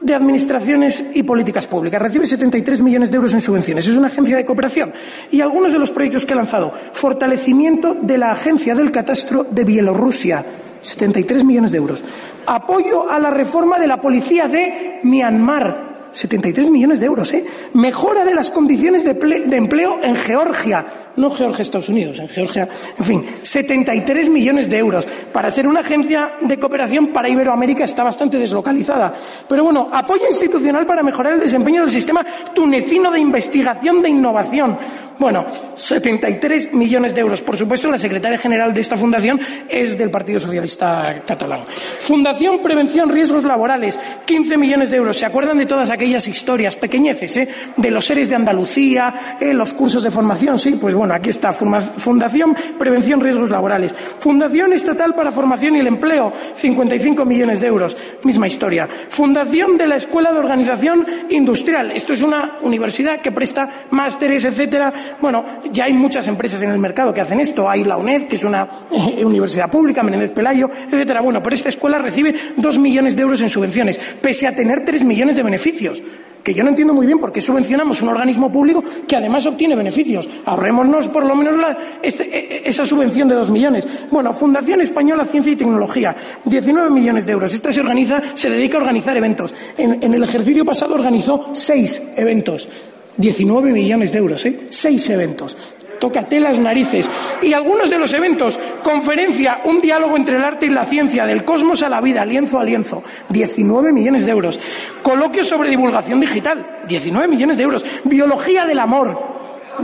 de 0.00 0.14
Administraciones 0.14 1.04
y 1.12 1.22
Políticas 1.22 1.66
Públicas. 1.66 2.00
Recibe 2.00 2.24
73 2.24 2.80
millones 2.80 3.10
de 3.10 3.16
euros 3.16 3.34
en 3.34 3.42
subvenciones. 3.42 3.86
Es 3.86 3.98
una 3.98 4.06
agencia 4.06 4.34
de 4.34 4.46
cooperación. 4.46 4.94
Y 5.30 5.42
algunos 5.42 5.72
de 5.72 5.78
los 5.78 5.90
proyectos 5.90 6.24
que 6.24 6.32
ha 6.32 6.36
lanzado. 6.36 6.72
Fortalecimiento 6.94 7.92
de 8.00 8.16
la 8.16 8.30
Agencia 8.30 8.74
del 8.74 8.90
Catastro 8.90 9.44
de 9.44 9.64
Bielorrusia. 9.64 10.42
73 10.80 11.44
millones 11.44 11.72
de 11.72 11.76
euros. 11.76 12.02
Apoyo 12.46 13.10
a 13.10 13.18
la 13.18 13.28
reforma 13.28 13.78
de 13.78 13.86
la 13.86 14.00
policía 14.00 14.48
de 14.48 15.00
Myanmar. 15.02 15.95
73 16.12 16.70
millones 16.70 17.00
de 17.00 17.06
euros, 17.06 17.32
¿eh? 17.32 17.44
Mejora 17.74 18.24
de 18.24 18.34
las 18.34 18.50
condiciones 18.50 19.04
de, 19.04 19.14
de 19.14 19.56
empleo 19.56 19.98
en 20.02 20.16
Georgia. 20.16 20.84
No 21.16 21.30
Georgia, 21.30 21.62
Estados 21.62 21.88
Unidos, 21.88 22.18
en 22.18 22.28
Georgia. 22.28 22.68
En 22.98 23.04
fin, 23.04 23.24
73 23.42 24.28
millones 24.28 24.68
de 24.68 24.78
euros. 24.78 25.06
Para 25.32 25.50
ser 25.50 25.66
una 25.66 25.80
agencia 25.80 26.36
de 26.40 26.58
cooperación 26.58 27.08
para 27.08 27.28
Iberoamérica 27.28 27.84
está 27.84 28.02
bastante 28.02 28.38
deslocalizada. 28.38 29.14
Pero 29.48 29.64
bueno, 29.64 29.88
apoyo 29.92 30.26
institucional 30.26 30.86
para 30.86 31.02
mejorar 31.02 31.34
el 31.34 31.40
desempeño 31.40 31.82
del 31.82 31.90
sistema 31.90 32.24
tunecino 32.54 33.10
de 33.10 33.20
investigación 33.20 34.02
de 34.02 34.10
innovación. 34.10 34.78
Bueno, 35.18 35.46
73 35.76 36.72
millones 36.74 37.14
de 37.14 37.22
euros. 37.22 37.40
Por 37.40 37.56
supuesto, 37.56 37.90
la 37.90 37.98
secretaria 37.98 38.38
general 38.38 38.74
de 38.74 38.82
esta 38.82 38.96
fundación 38.96 39.40
es 39.68 39.96
del 39.96 40.10
Partido 40.10 40.38
Socialista 40.38 41.22
Catalán. 41.26 41.64
Fundación 42.00 42.62
Prevención 42.62 43.08
Riesgos 43.08 43.44
Laborales, 43.44 43.98
15 44.26 44.56
millones 44.58 44.90
de 44.90 44.98
euros. 44.98 45.16
¿Se 45.16 45.24
acuerdan 45.24 45.58
de 45.58 45.66
todas 45.66 45.90
aquellas 45.90 46.28
historias 46.28 46.76
pequeñeces, 46.76 47.36
eh? 47.38 47.48
De 47.76 47.90
los 47.90 48.04
seres 48.04 48.28
de 48.28 48.36
Andalucía, 48.36 49.38
eh, 49.40 49.54
los 49.54 49.72
cursos 49.72 50.02
de 50.02 50.10
formación, 50.10 50.58
sí, 50.58 50.76
pues 50.80 50.94
bueno, 50.94 51.14
aquí 51.14 51.30
está. 51.30 51.52
Fundación 51.52 52.54
Prevención 52.78 53.20
Riesgos 53.20 53.50
Laborales. 53.50 53.94
Fundación 54.18 54.72
Estatal 54.72 55.14
para 55.14 55.32
Formación 55.32 55.76
y 55.76 55.80
el 55.80 55.86
Empleo, 55.86 56.32
55 56.56 57.24
millones 57.24 57.60
de 57.60 57.66
euros. 57.68 57.96
Misma 58.22 58.48
historia. 58.48 58.88
Fundación 59.08 59.78
de 59.78 59.86
la 59.86 59.96
Escuela 59.96 60.32
de 60.32 60.38
Organización 60.38 61.06
Industrial. 61.30 61.90
Esto 61.92 62.12
es 62.12 62.22
una 62.22 62.58
universidad 62.60 63.20
que 63.20 63.32
presta 63.32 63.86
másteres, 63.90 64.44
etcétera. 64.44 64.92
Bueno, 65.20 65.44
ya 65.72 65.84
hay 65.84 65.92
muchas 65.92 66.26
empresas 66.28 66.62
en 66.62 66.70
el 66.70 66.78
mercado 66.78 67.12
que 67.12 67.20
hacen 67.20 67.40
esto. 67.40 67.68
Hay 67.68 67.84
la 67.84 67.96
UNED, 67.96 68.28
que 68.28 68.36
es 68.36 68.44
una 68.44 68.68
eh, 68.90 69.24
universidad 69.24 69.70
pública, 69.70 70.02
Menéndez 70.02 70.32
Pelayo, 70.32 70.68
etcétera. 70.90 71.20
Bueno, 71.20 71.42
pero 71.42 71.54
esta 71.56 71.68
escuela 71.68 71.98
recibe 71.98 72.34
dos 72.56 72.78
millones 72.78 73.16
de 73.16 73.22
euros 73.22 73.40
en 73.40 73.48
subvenciones, 73.50 73.98
pese 74.20 74.46
a 74.46 74.54
tener 74.54 74.84
tres 74.84 75.02
millones 75.04 75.36
de 75.36 75.42
beneficios. 75.42 76.02
Que 76.42 76.54
yo 76.54 76.62
no 76.62 76.68
entiendo 76.68 76.94
muy 76.94 77.06
bien 77.06 77.18
por 77.18 77.32
qué 77.32 77.40
subvencionamos 77.40 78.00
un 78.02 78.08
organismo 78.08 78.52
público 78.52 78.84
que 79.08 79.16
además 79.16 79.44
obtiene 79.46 79.74
beneficios. 79.74 80.28
Ahorrémonos 80.44 81.08
por 81.08 81.24
lo 81.24 81.34
menos 81.34 81.56
este- 82.00 82.22
e- 82.22 82.58
e- 82.58 82.68
esa 82.68 82.86
subvención 82.86 83.28
de 83.28 83.34
dos 83.34 83.50
millones. 83.50 83.84
Bueno, 84.12 84.32
Fundación 84.32 84.80
Española 84.80 85.24
Ciencia 85.24 85.52
y 85.52 85.56
Tecnología, 85.56 86.14
19 86.44 86.88
millones 86.90 87.26
de 87.26 87.32
euros. 87.32 87.52
Esta 87.52 87.72
se 87.72 87.80
organiza, 87.80 88.22
se 88.34 88.48
dedica 88.48 88.78
a 88.78 88.80
organizar 88.82 89.16
eventos. 89.16 89.52
En, 89.76 90.00
en 90.00 90.14
el 90.14 90.22
ejercicio 90.22 90.64
pasado 90.64 90.94
organizó 90.94 91.50
seis 91.52 92.06
eventos. 92.16 92.68
19 93.16 93.72
millones 93.72 94.12
de 94.12 94.18
euros, 94.18 94.44
¿eh? 94.46 94.66
Seis 94.70 95.08
eventos. 95.10 95.56
Tócate 95.98 96.40
las 96.40 96.58
narices. 96.58 97.08
Y 97.42 97.52
algunos 97.52 97.88
de 97.88 97.98
los 97.98 98.12
eventos, 98.12 98.58
conferencia, 98.82 99.60
un 99.64 99.80
diálogo 99.80 100.16
entre 100.16 100.36
el 100.36 100.44
arte 100.44 100.66
y 100.66 100.70
la 100.70 100.84
ciencia, 100.84 101.24
del 101.26 101.44
cosmos 101.44 101.82
a 101.82 101.88
la 101.88 102.00
vida, 102.00 102.24
lienzo 102.24 102.58
a 102.58 102.64
lienzo, 102.64 103.02
19 103.30 103.92
millones 103.92 104.26
de 104.26 104.32
euros. 104.32 104.60
Coloquio 105.02 105.44
sobre 105.44 105.70
divulgación 105.70 106.20
digital, 106.20 106.82
19 106.86 107.28
millones 107.28 107.56
de 107.56 107.62
euros. 107.62 107.84
Biología 108.04 108.66
del 108.66 108.78
amor, 108.78 109.18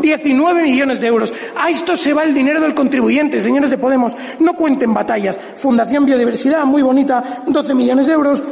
19 0.00 0.62
millones 0.62 1.00
de 1.00 1.06
euros. 1.06 1.32
A 1.56 1.70
esto 1.70 1.96
se 1.96 2.12
va 2.12 2.24
el 2.24 2.34
dinero 2.34 2.60
del 2.60 2.74
contribuyente, 2.74 3.40
señores 3.40 3.70
de 3.70 3.78
Podemos. 3.78 4.14
No 4.38 4.54
cuenten 4.54 4.94
batallas. 4.94 5.38
Fundación 5.56 6.04
Biodiversidad, 6.04 6.64
muy 6.64 6.82
bonita, 6.82 7.42
12 7.46 7.74
millones 7.74 8.06
de 8.06 8.12
euros. 8.12 8.42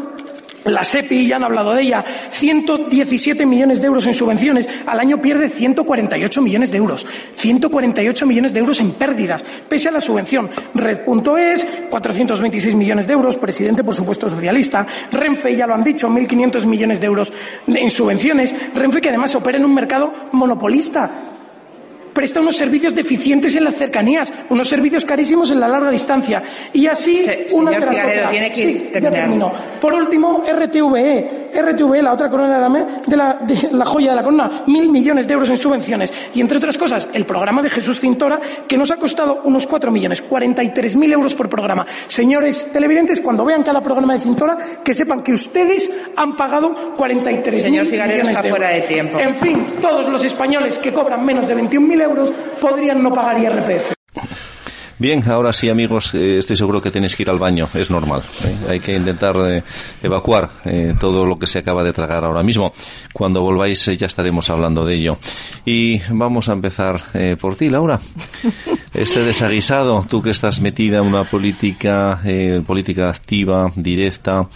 La 0.64 0.84
SEPI, 0.84 1.26
ya 1.26 1.36
han 1.36 1.44
hablado 1.44 1.74
de 1.74 1.82
ella, 1.82 2.04
117 2.30 3.46
millones 3.46 3.80
de 3.80 3.86
euros 3.86 4.06
en 4.06 4.14
subvenciones, 4.14 4.68
al 4.86 5.00
año 5.00 5.20
pierde 5.20 5.48
148 5.48 6.42
millones 6.42 6.70
de 6.70 6.76
euros. 6.76 7.06
148 7.36 8.26
millones 8.26 8.52
de 8.52 8.60
euros 8.60 8.80
en 8.80 8.92
pérdidas, 8.92 9.44
pese 9.68 9.88
a 9.88 9.92
la 9.92 10.00
subvención. 10.00 10.50
Red.es, 10.74 11.66
426 11.88 12.74
millones 12.74 13.06
de 13.06 13.12
euros, 13.14 13.38
presidente, 13.38 13.84
por 13.84 13.94
supuesto, 13.94 14.28
socialista. 14.28 14.86
Renfe, 15.10 15.56
ya 15.56 15.66
lo 15.66 15.74
han 15.74 15.84
dicho, 15.84 16.08
1.500 16.08 16.66
millones 16.66 17.00
de 17.00 17.06
euros 17.06 17.32
en 17.66 17.90
subvenciones. 17.90 18.54
Renfe, 18.74 19.00
que 19.00 19.08
además 19.08 19.34
opera 19.34 19.58
en 19.58 19.64
un 19.64 19.74
mercado 19.74 20.12
monopolista 20.32 21.29
presta 22.12 22.40
unos 22.40 22.56
servicios 22.56 22.94
deficientes 22.94 23.54
en 23.56 23.64
las 23.64 23.76
cercanías, 23.76 24.32
unos 24.48 24.68
servicios 24.68 25.04
carísimos 25.04 25.50
en 25.50 25.60
la 25.60 25.68
larga 25.68 25.90
distancia. 25.90 26.42
Y 26.72 26.86
así, 26.86 27.16
Se- 27.18 27.46
una 27.52 27.72
señor 27.72 27.90
tras 27.90 28.04
otra. 28.06 28.30
tiene 28.30 28.52
que 28.52 28.60
Sí, 28.62 28.90
ya 29.00 29.10
termino. 29.10 29.52
Por 29.80 29.94
último, 29.94 30.44
RTVE. 30.46 31.50
RTVE, 31.52 32.02
la 32.02 32.12
otra 32.12 32.30
corona 32.30 32.54
de 33.06 33.16
la, 33.16 33.38
de 33.44 33.68
la, 33.72 33.84
joya 33.84 34.10
de 34.10 34.16
la 34.16 34.22
corona, 34.22 34.62
mil 34.66 34.88
millones 34.88 35.26
de 35.26 35.34
euros 35.34 35.50
en 35.50 35.58
subvenciones. 35.58 36.12
Y 36.34 36.40
entre 36.40 36.58
otras 36.58 36.78
cosas, 36.78 37.08
el 37.12 37.26
programa 37.26 37.60
de 37.62 37.70
Jesús 37.70 38.00
Cintora, 38.00 38.40
que 38.68 38.76
nos 38.76 38.90
ha 38.92 38.96
costado 38.96 39.40
unos 39.44 39.66
cuatro 39.66 39.90
millones, 39.90 40.22
43 40.22 40.94
mil 40.96 41.12
euros 41.12 41.34
por 41.34 41.48
programa. 41.48 41.84
Señores 42.06 42.70
televidentes, 42.72 43.20
cuando 43.20 43.44
vean 43.44 43.62
cada 43.64 43.82
programa 43.82 44.14
de 44.14 44.20
Cintora, 44.20 44.56
que 44.84 44.94
sepan 44.94 45.22
que 45.22 45.32
ustedes 45.32 45.90
han 46.16 46.36
pagado 46.36 46.94
43 46.96 47.62
Señor 47.62 47.84
mil 47.86 47.92
millones 48.00 48.28
está 48.28 48.42
de 48.42 48.50
fuera 48.50 48.70
euros. 48.72 48.88
de 48.88 48.94
tiempo. 48.94 49.18
En 49.18 49.34
fin, 49.34 49.66
todos 49.80 50.08
los 50.08 50.24
españoles 50.24 50.78
que 50.78 50.92
cobran 50.92 51.24
menos 51.24 51.48
de 51.48 51.54
21.000 52.00 52.02
euros 52.02 52.32
podrían 52.60 53.02
no 53.02 53.12
pagar 53.12 53.38
IRPF. 53.38 53.92
Bien, 54.98 55.24
ahora 55.30 55.50
sí, 55.54 55.70
amigos, 55.70 56.14
eh, 56.14 56.36
estoy 56.36 56.58
seguro 56.58 56.82
que 56.82 56.90
tenéis 56.90 57.16
que 57.16 57.22
ir 57.22 57.30
al 57.30 57.38
baño, 57.38 57.70
es 57.72 57.90
normal. 57.90 58.22
¿eh? 58.44 58.54
Hay 58.68 58.80
que 58.80 58.94
intentar 58.94 59.34
eh, 59.48 59.62
evacuar 60.02 60.50
eh, 60.66 60.94
todo 61.00 61.24
lo 61.24 61.38
que 61.38 61.46
se 61.46 61.58
acaba 61.58 61.82
de 61.82 61.94
tragar 61.94 62.22
ahora 62.22 62.42
mismo. 62.42 62.74
Cuando 63.10 63.40
volváis 63.40 63.88
eh, 63.88 63.96
ya 63.96 64.08
estaremos 64.08 64.50
hablando 64.50 64.84
de 64.84 64.96
ello. 64.96 65.18
Y 65.64 66.02
vamos 66.10 66.50
a 66.50 66.52
empezar 66.52 67.02
eh, 67.14 67.36
por 67.40 67.56
ti, 67.56 67.70
Laura. 67.70 67.98
Este 68.92 69.20
desaguisado, 69.20 70.04
tú 70.06 70.20
que 70.20 70.30
estás 70.30 70.60
metida 70.60 70.98
en 70.98 71.06
una 71.06 71.24
política, 71.24 72.20
eh, 72.24 72.60
política 72.66 73.08
activa, 73.08 73.70
directa, 73.76 74.48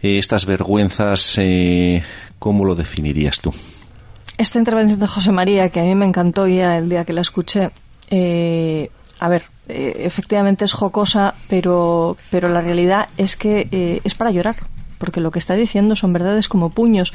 eh, 0.00 0.18
estas 0.18 0.46
vergüenzas, 0.46 1.38
eh, 1.38 2.02
¿cómo 2.38 2.64
lo 2.66 2.74
definirías 2.74 3.40
tú? 3.40 3.52
Esta 4.38 4.58
intervención 4.58 5.00
de 5.00 5.06
José 5.06 5.32
María, 5.32 5.70
que 5.70 5.80
a 5.80 5.84
mí 5.84 5.94
me 5.94 6.04
encantó 6.04 6.46
ya 6.46 6.76
el 6.76 6.88
día 6.88 7.04
que 7.04 7.12
la 7.12 7.22
escuché, 7.22 7.70
eh, 8.10 8.90
a 9.18 9.28
ver, 9.28 9.44
eh, 9.68 10.02
efectivamente 10.04 10.64
es 10.64 10.72
jocosa, 10.72 11.34
pero, 11.48 12.16
pero 12.30 12.48
la 12.48 12.60
realidad 12.60 13.08
es 13.16 13.36
que 13.36 13.68
eh, 13.70 14.00
es 14.04 14.14
para 14.14 14.30
llorar, 14.30 14.56
porque 14.98 15.20
lo 15.20 15.30
que 15.30 15.38
está 15.38 15.54
diciendo 15.54 15.96
son 15.96 16.12
verdades 16.12 16.48
como 16.48 16.70
puños. 16.70 17.14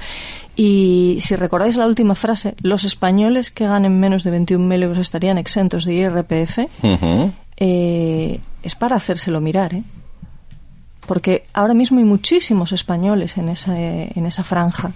Y 0.56 1.20
si 1.22 1.36
recordáis 1.36 1.78
la 1.78 1.86
última 1.86 2.16
frase, 2.16 2.56
los 2.62 2.84
españoles 2.84 3.52
que 3.52 3.68
ganen 3.68 4.00
menos 4.00 4.24
de 4.24 4.38
21.000 4.38 4.84
euros 4.84 4.98
estarían 4.98 5.38
exentos 5.38 5.86
de 5.86 5.94
IRPF, 5.94 6.60
eh, 7.58 8.40
es 8.64 8.76
para 8.76 8.96
hacérselo 8.96 9.40
mirar, 9.40 9.76
¿eh? 9.76 9.84
Porque 11.06 11.44
ahora 11.54 11.74
mismo 11.74 12.00
hay 12.00 12.06
muchísimos 12.06 12.72
españoles 12.72 13.38
en 13.38 13.50
esa, 13.50 13.78
en 13.78 14.26
esa 14.26 14.44
franja. 14.44 14.92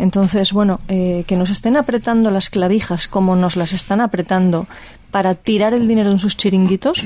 Entonces, 0.00 0.52
bueno, 0.54 0.80
eh, 0.88 1.24
que 1.26 1.36
nos 1.36 1.50
estén 1.50 1.76
apretando 1.76 2.30
las 2.30 2.48
clavijas 2.48 3.06
como 3.06 3.36
nos 3.36 3.56
las 3.56 3.74
están 3.74 4.00
apretando 4.00 4.66
para 5.10 5.34
tirar 5.34 5.74
el 5.74 5.86
dinero 5.86 6.10
en 6.10 6.18
sus 6.18 6.36
chiringuitos, 6.36 7.04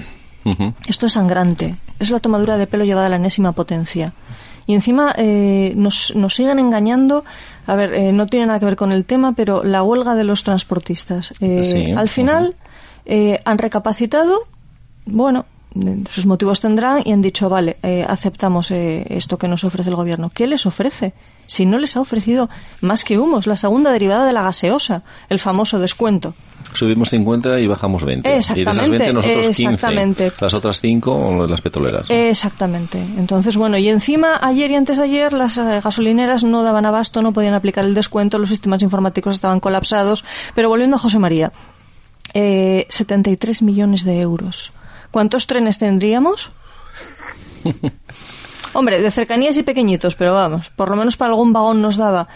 esto 0.86 1.06
es 1.06 1.12
sangrante. 1.12 1.74
Es 1.98 2.10
la 2.10 2.20
tomadura 2.20 2.56
de 2.56 2.66
pelo 2.66 2.84
llevada 2.84 3.06
a 3.06 3.10
la 3.10 3.16
enésima 3.16 3.52
potencia. 3.52 4.12
Y 4.66 4.74
encima 4.74 5.12
eh, 5.16 5.72
nos, 5.76 6.14
nos, 6.14 6.34
siguen 6.34 6.58
engañando. 6.58 7.24
A 7.66 7.74
ver, 7.74 7.94
eh, 7.94 8.12
no 8.12 8.26
tiene 8.26 8.46
nada 8.46 8.60
que 8.60 8.66
ver 8.66 8.76
con 8.76 8.92
el 8.92 9.04
tema, 9.04 9.32
pero 9.32 9.64
la 9.64 9.82
huelga 9.82 10.14
de 10.14 10.24
los 10.24 10.44
transportistas. 10.44 11.32
Eh, 11.40 11.94
al 11.96 12.08
final 12.08 12.54
eh, 13.06 13.40
han 13.44 13.58
recapacitado, 13.58 14.46
bueno, 15.04 15.46
sus 16.08 16.26
motivos 16.26 16.60
tendrán 16.60 17.02
y 17.04 17.12
han 17.12 17.22
dicho, 17.22 17.48
vale, 17.48 17.76
eh, 17.82 18.04
aceptamos 18.08 18.70
eh, 18.70 19.04
esto 19.10 19.38
que 19.38 19.48
nos 19.48 19.64
ofrece 19.64 19.90
el 19.90 19.96
gobierno. 19.96 20.30
¿Qué 20.32 20.46
les 20.46 20.66
ofrece? 20.66 21.14
Si 21.46 21.66
no 21.66 21.78
les 21.78 21.96
ha 21.96 22.00
ofrecido 22.00 22.48
más 22.80 23.04
que 23.04 23.18
humos, 23.18 23.46
la 23.46 23.56
segunda 23.56 23.90
derivada 23.90 24.26
de 24.26 24.32
la 24.32 24.42
gaseosa, 24.42 25.02
el 25.28 25.40
famoso 25.40 25.78
descuento. 25.78 26.34
Subimos 26.72 27.10
50 27.10 27.60
y 27.60 27.66
bajamos 27.66 28.04
20. 28.04 28.36
Exactamente. 28.36 28.60
Y 28.60 28.64
de 28.64 28.70
esas 28.70 28.88
20 28.88 29.12
nosotros 29.12 29.46
15. 29.46 29.62
exactamente. 29.62 30.32
Las 30.40 30.54
otras 30.54 30.80
5 30.80 31.46
las 31.48 31.60
petroleras. 31.60 32.08
¿no? 32.08 32.16
Exactamente. 32.16 32.98
Entonces, 32.98 33.56
bueno, 33.56 33.76
y 33.76 33.88
encima 33.88 34.38
ayer 34.40 34.70
y 34.70 34.76
antes 34.76 34.98
de 34.98 35.04
ayer 35.04 35.32
las 35.32 35.58
eh, 35.58 35.80
gasolineras 35.82 36.44
no 36.44 36.62
daban 36.62 36.86
abasto, 36.86 37.20
no 37.20 37.32
podían 37.32 37.54
aplicar 37.54 37.84
el 37.84 37.94
descuento, 37.94 38.38
los 38.38 38.48
sistemas 38.48 38.82
informáticos 38.82 39.34
estaban 39.34 39.60
colapsados. 39.60 40.24
Pero 40.54 40.68
volviendo 40.68 40.96
a 40.96 40.98
José 40.98 41.18
María, 41.18 41.52
eh, 42.32 42.86
73 42.88 43.62
millones 43.62 44.04
de 44.04 44.20
euros. 44.20 44.72
¿Cuántos 45.14 45.46
trenes 45.46 45.78
tendríamos? 45.78 46.50
Hombre, 48.72 49.00
de 49.00 49.12
cercanías 49.12 49.56
y 49.56 49.62
pequeñitos, 49.62 50.16
pero 50.16 50.32
vamos, 50.32 50.70
por 50.70 50.90
lo 50.90 50.96
menos 50.96 51.16
para 51.16 51.30
algún 51.30 51.52
vagón 51.52 51.80
nos 51.80 51.96
daba. 51.96 52.26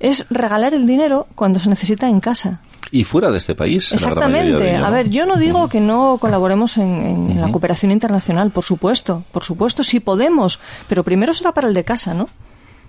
Es 0.00 0.26
regalar 0.28 0.74
el 0.74 0.88
dinero 0.88 1.28
cuando 1.36 1.60
se 1.60 1.68
necesita 1.68 2.08
en 2.08 2.18
casa. 2.18 2.62
Y 2.90 3.04
fuera 3.04 3.30
de 3.30 3.38
este 3.38 3.54
país. 3.54 3.92
la 3.92 3.98
gran 3.98 4.10
Exactamente. 4.10 4.64
de 4.64 4.74
ello, 4.74 4.84
A 4.84 4.90
ver, 4.90 5.08
yo 5.08 5.24
no 5.24 5.36
digo 5.36 5.68
que 5.68 5.78
no 5.78 6.18
colaboremos 6.18 6.78
en, 6.78 7.30
en 7.30 7.40
la 7.40 7.52
cooperación 7.52 7.92
internacional, 7.92 8.50
por 8.50 8.64
supuesto, 8.64 9.22
por 9.30 9.44
supuesto, 9.44 9.84
sí 9.84 10.00
podemos, 10.00 10.58
pero 10.88 11.04
primero 11.04 11.32
será 11.32 11.52
para 11.52 11.68
el 11.68 11.74
de 11.74 11.84
casa, 11.84 12.12
¿no? 12.12 12.28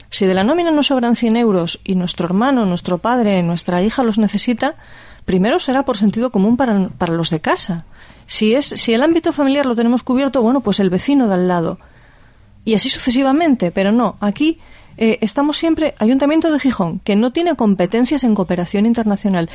Si 0.10 0.26
de 0.26 0.34
la 0.34 0.44
nómina 0.44 0.72
nos 0.72 0.88
sobran 0.88 1.16
100 1.16 1.38
euros 1.38 1.80
y 1.84 1.94
nuestro 1.94 2.26
hermano, 2.26 2.66
nuestro 2.66 2.98
padre, 2.98 3.44
nuestra 3.44 3.84
hija 3.84 4.02
los 4.02 4.18
necesita, 4.18 4.78
primero 5.26 5.60
será 5.60 5.84
por 5.84 5.96
sentido 5.96 6.32
común 6.32 6.58
para, 6.58 6.90
para 6.90 7.14
los 7.14 7.30
de 7.30 7.40
casa. 7.40 7.86
Si, 8.28 8.54
es, 8.54 8.66
si 8.68 8.94
el 8.94 9.02
ámbito 9.02 9.34
familiar 9.34 9.66
lo 9.66 9.76
tenemos 9.76 10.04
cubierto, 10.04 10.42
bueno, 10.42 10.62
pues 10.62 10.80
el 10.80 10.90
vecino 10.90 11.28
de 11.28 11.34
al 11.34 11.48
lado. 11.48 11.80
Y 12.66 12.76
así 12.76 12.90
sucesivamente, 12.90 13.72
pero 13.72 13.92
no, 13.92 14.18
aquí 14.20 14.60
eh, 14.98 15.18
estamos 15.22 15.58
siempre, 15.58 15.96
Ayuntamiento 15.98 16.52
de 16.52 16.60
Gijón, 16.60 17.00
que 17.00 17.16
no 17.16 17.32
tiene 17.32 17.56
competencias 17.56 18.24
en 18.24 18.36
cooperación 18.36 18.86
internacional. 18.86 19.50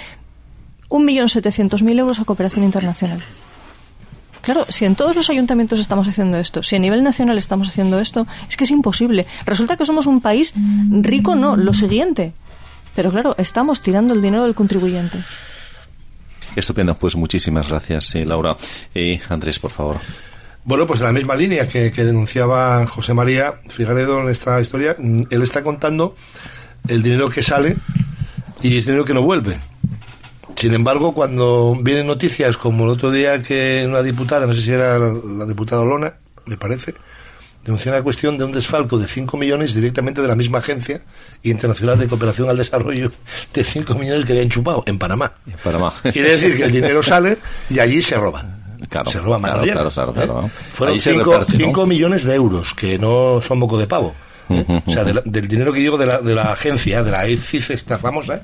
1.700.000 0.89 1.99
euros 1.99 2.21
a 2.21 2.25
cooperación 2.25 2.65
internacional. 2.65 3.23
Claro, 4.41 4.67
si 4.69 4.85
en 4.85 4.97
todos 4.97 5.15
los 5.15 5.31
ayuntamientos 5.31 5.79
estamos 5.79 6.09
haciendo 6.09 6.37
esto, 6.37 6.63
si 6.63 6.75
a 6.75 6.79
nivel 6.79 7.05
nacional 7.05 7.39
estamos 7.39 7.69
haciendo 7.69 8.01
esto, 8.01 8.27
es 8.49 8.57
que 8.57 8.65
es 8.65 8.71
imposible. 8.71 9.27
Resulta 9.47 9.77
que 9.77 9.87
somos 9.87 10.07
un 10.07 10.21
país 10.21 10.53
rico, 10.91 11.35
no, 11.35 11.57
lo 11.57 11.75
siguiente. 11.75 12.33
Pero 12.95 13.11
claro, 13.11 13.35
estamos 13.39 13.81
tirando 13.81 14.15
el 14.15 14.21
dinero 14.21 14.43
del 14.43 14.55
contribuyente. 14.55 15.19
Estupendo, 16.55 16.95
pues 16.95 17.17
muchísimas 17.17 17.69
gracias, 17.69 18.15
eh, 18.15 18.25
Laura. 18.25 18.57
Eh, 18.95 19.21
Andrés, 19.29 19.59
por 19.59 19.71
favor. 19.71 19.97
Bueno, 20.65 20.87
pues 20.87 21.01
en 21.01 21.07
la 21.07 21.13
misma 21.13 21.35
línea 21.35 21.67
que, 21.67 21.91
que 21.91 22.05
denunciaba 22.05 22.87
José 22.87 23.15
María 23.15 23.55
Figaredo 23.69 24.21
en 24.21 24.29
esta 24.29 24.61
historia, 24.61 24.95
mm, 24.99 25.23
él 25.31 25.43
está 25.43 25.63
contando 25.63 26.15
el 26.87 27.03
dinero 27.03 27.31
que 27.31 27.43
sale 27.43 27.77
y 28.61 28.77
el 28.77 28.85
dinero 28.85 29.05
que 29.05 29.15
no 29.15 29.23
vuelve. 29.23 29.59
Sin 30.55 30.75
embargo, 30.75 31.13
cuando 31.13 31.77
vienen 31.81 32.07
noticias 32.07 32.57
como 32.57 32.85
el 32.85 32.91
otro 32.91 33.11
día 33.11 33.43
que 33.43 33.85
una 33.87 34.03
diputada, 34.03 34.47
no 34.47 34.55
sé 34.55 34.61
si 34.61 34.71
era 34.71 34.99
la, 34.99 35.47
diputada 35.47 35.83
Olona, 35.83 36.15
me 36.47 36.57
parece, 36.57 36.95
denunció 37.65 37.93
la 37.93 38.03
cuestión 38.03 38.37
de 38.39 38.45
un 38.45 38.53
desfalco 38.53 38.99
de 38.99 39.07
5 39.07 39.37
millones 39.37 39.75
directamente 39.75 40.21
de 40.21 40.29
la 40.29 40.35
misma 40.35 40.59
agencia 40.59 41.03
internacional 41.43 41.99
de 41.99 42.07
cooperación 42.09 42.49
al 42.51 42.57
desarrollo 42.57 43.11
de 43.55 43.65
5 43.65 43.95
millones 43.95 44.25
que 44.25 44.33
habían 44.33 44.49
chupado 44.49 44.83
en 44.87 44.99
Panamá. 44.99 45.33
En 45.47 45.55
Panamá. 45.63 45.93
Quiere 46.13 46.31
decir 46.37 46.57
que 46.57 46.65
el 46.65 46.73
dinero 46.73 47.03
sale 47.03 47.39
y 47.71 47.79
allí 47.79 48.03
se 48.03 48.17
roba. 48.17 48.45
Claro, 48.89 49.11
se 49.11 49.21
roba 49.21 49.39
claro, 49.39 49.63
llenas, 49.65 49.95
claro, 49.95 50.13
claro, 50.13 50.13
¿eh? 50.13 50.27
claro. 50.33 50.51
Fueron 50.75 50.95
Ahí 50.95 51.01
se 51.01 51.13
5 51.13 51.25
reparte, 51.33 51.59
¿no? 51.59 51.87
millones 51.87 52.25
de 52.25 52.35
euros, 52.35 52.75
que 52.75 52.99
no 52.99 53.41
son 53.41 53.59
moco 53.61 53.79
de 53.79 53.87
pavo. 53.87 54.13
¿eh? 54.51 54.83
O 54.85 54.91
sea, 54.91 55.05
de 55.05 55.15
la- 55.15 55.23
del 55.25 55.47
dinero 55.47 55.73
que 55.73 55.81
llegó 55.81 55.97
de 55.97 56.07
la, 56.07 56.19
de 56.21 56.35
la 56.35 56.53
agencia, 56.53 57.03
de 57.03 57.11
la 57.13 57.25
ECIF, 57.27 57.71
esta 57.71 57.97
famosa, 57.97 58.43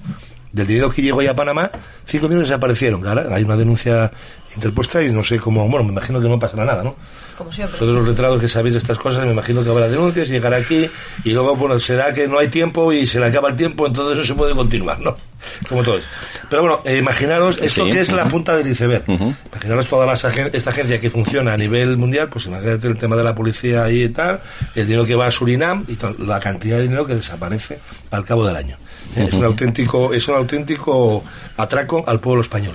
del 0.53 0.67
dinero 0.67 0.91
que 0.91 1.03
llegó 1.03 1.21
ya 1.23 1.33
a 1.33 1.35
Panamá, 1.35 1.71
5 2.07 2.29
millones 2.29 2.49
desaparecieron. 2.49 3.01
Claro, 3.01 3.35
hay 3.35 3.43
una 3.43 3.57
denuncia 3.57 4.13
interpuesta 4.55 5.03
y 5.03 5.11
no 5.11 5.25
sé 5.25 5.39
cómo, 5.41 5.69
bueno, 5.69 5.85
me 5.85 5.91
imagino 5.93 6.21
que 6.21 6.29
no 6.29 6.39
pasará 6.39 6.65
nada, 6.65 6.85
¿no? 6.85 6.95
Como 7.39 7.53
siempre. 7.53 7.75
Vosotros 7.79 7.95
los 7.97 8.09
letrados 8.09 8.41
que 8.41 8.49
sabéis 8.49 8.75
de 8.75 8.79
estas 8.81 8.99
cosas, 8.99 9.25
me 9.25 9.31
imagino 9.33 9.63
que 9.63 9.71
habrá 9.71 9.89
denuncias 9.89 10.29
y 10.29 10.33
llegará 10.33 10.57
aquí 10.57 10.91
y 11.25 11.31
luego, 11.31 11.55
bueno, 11.55 11.79
será 11.79 12.13
que 12.13 12.27
no 12.27 12.39
hay 12.41 12.49
tiempo 12.49 12.93
y 12.93 13.07
se 13.07 13.21
le 13.21 13.27
acaba 13.27 13.49
el 13.51 13.55
tiempo, 13.57 13.87
entonces 13.87 14.19
eso 14.19 14.27
se 14.27 14.35
puede 14.35 14.55
continuar, 14.57 14.99
¿no? 14.99 15.17
Como 15.69 15.85
todo 15.85 15.99
es. 15.99 16.05
Pero 16.51 16.63
bueno, 16.63 16.81
eh, 16.85 16.97
imaginaros 16.99 17.59
esto 17.63 17.85
Sí, 17.87 17.93
que 17.93 18.01
es 18.01 18.11
la 18.11 18.27
punta 18.29 18.57
del 18.57 18.67
iceberg. 18.73 19.05
Imaginaros 19.53 19.87
toda 19.87 20.05
las 20.05 20.25
agen- 20.25 20.51
esta 20.53 20.71
agencia 20.71 21.01
que 21.01 21.11
funciona 21.11 21.53
a 21.53 21.57
nivel 21.57 21.97
mundial, 21.97 22.29
pues 22.29 22.47
imagínate 22.47 22.89
el 22.89 22.99
tema 22.99 23.15
de 23.15 23.23
la 23.23 23.35
policía 23.37 23.85
ahí 23.85 24.03
y 24.03 24.09
tal, 24.09 24.41
el 24.75 24.87
dinero 24.87 25.07
que 25.07 25.15
va 25.15 25.27
a 25.27 25.31
Surinam 25.31 25.85
y 25.87 25.97
la 26.25 26.41
cantidad 26.41 26.79
de 26.79 26.83
dinero 26.83 27.07
que 27.07 27.15
desaparece 27.15 27.79
al 28.11 28.25
cabo 28.25 28.45
del 28.45 28.57
año. 28.57 28.77
Es 29.15 29.33
un 29.33 29.45
auténtico, 29.45 30.13
es 30.13 30.27
un 30.27 30.35
auténtico 30.35 31.23
atraco 31.57 32.03
al 32.07 32.19
pueblo 32.19 32.43
español. 32.43 32.75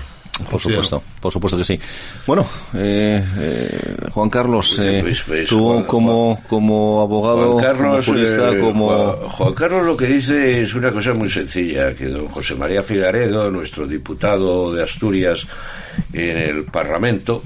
Por 0.50 0.60
supuesto, 0.60 1.04
por 1.22 1.32
supuesto 1.32 1.58
que 1.58 1.64
sí. 1.64 1.80
Bueno, 2.26 2.44
eh, 2.74 3.24
eh, 3.38 3.96
Juan 4.12 4.30
Carlos, 4.32 4.80
eh, 4.82 5.00
Pues, 5.02 5.22
pues, 5.28 5.48
tú 5.48 5.64
Juan- 5.74 5.84
como, 5.86 6.42
como 6.48 7.02
abogado, 7.02 7.52
Juan 7.54 7.64
Carlos, 7.64 8.06
como 8.06 8.18
jurista, 8.18 8.60
como... 8.60 8.88
Juan, 8.88 9.30
Juan 9.30 9.54
Carlos 9.54 9.86
lo 9.86 9.96
que 9.96 10.08
dice 10.08 10.62
es 10.64 10.74
una 10.74 10.92
cosa 10.92 11.14
muy 11.14 11.30
sencilla, 11.30 11.94
que 11.94 12.08
don 12.08 12.28
José 12.30 12.56
María 12.56 12.82
Figaredo, 12.82 13.52
nuestro 13.52 13.86
diputado 13.86 14.74
de 14.74 14.82
Asturias 14.84 15.46
en 16.14 16.38
el 16.38 16.64
Parlamento, 16.66 17.44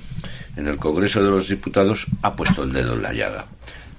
en 0.56 0.68
el 0.68 0.78
Congreso 0.78 1.22
de 1.22 1.30
los 1.30 1.50
Diputados, 1.50 2.06
ha 2.22 2.36
puesto 2.38 2.64
el 2.64 2.72
dedo 2.72 2.94
en 2.94 3.02
la 3.02 3.12
llaga. 3.12 3.46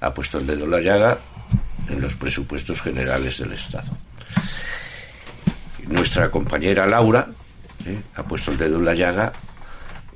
Ha 0.00 0.14
puesto 0.14 0.38
el 0.38 0.46
dedo 0.46 0.64
en 0.64 0.70
la 0.70 0.80
llaga 0.80 1.18
en 1.90 2.00
los 2.00 2.14
presupuestos 2.14 2.80
generales 2.80 3.38
del 3.38 3.52
Estado. 3.52 3.88
Nuestra 5.86 6.30
compañera 6.30 6.86
Laura 6.86 7.28
eh, 7.86 8.00
ha 8.16 8.22
puesto 8.22 8.50
el 8.52 8.58
dedo 8.58 8.76
en 8.78 8.84
la 8.84 8.94
llaga 8.94 9.32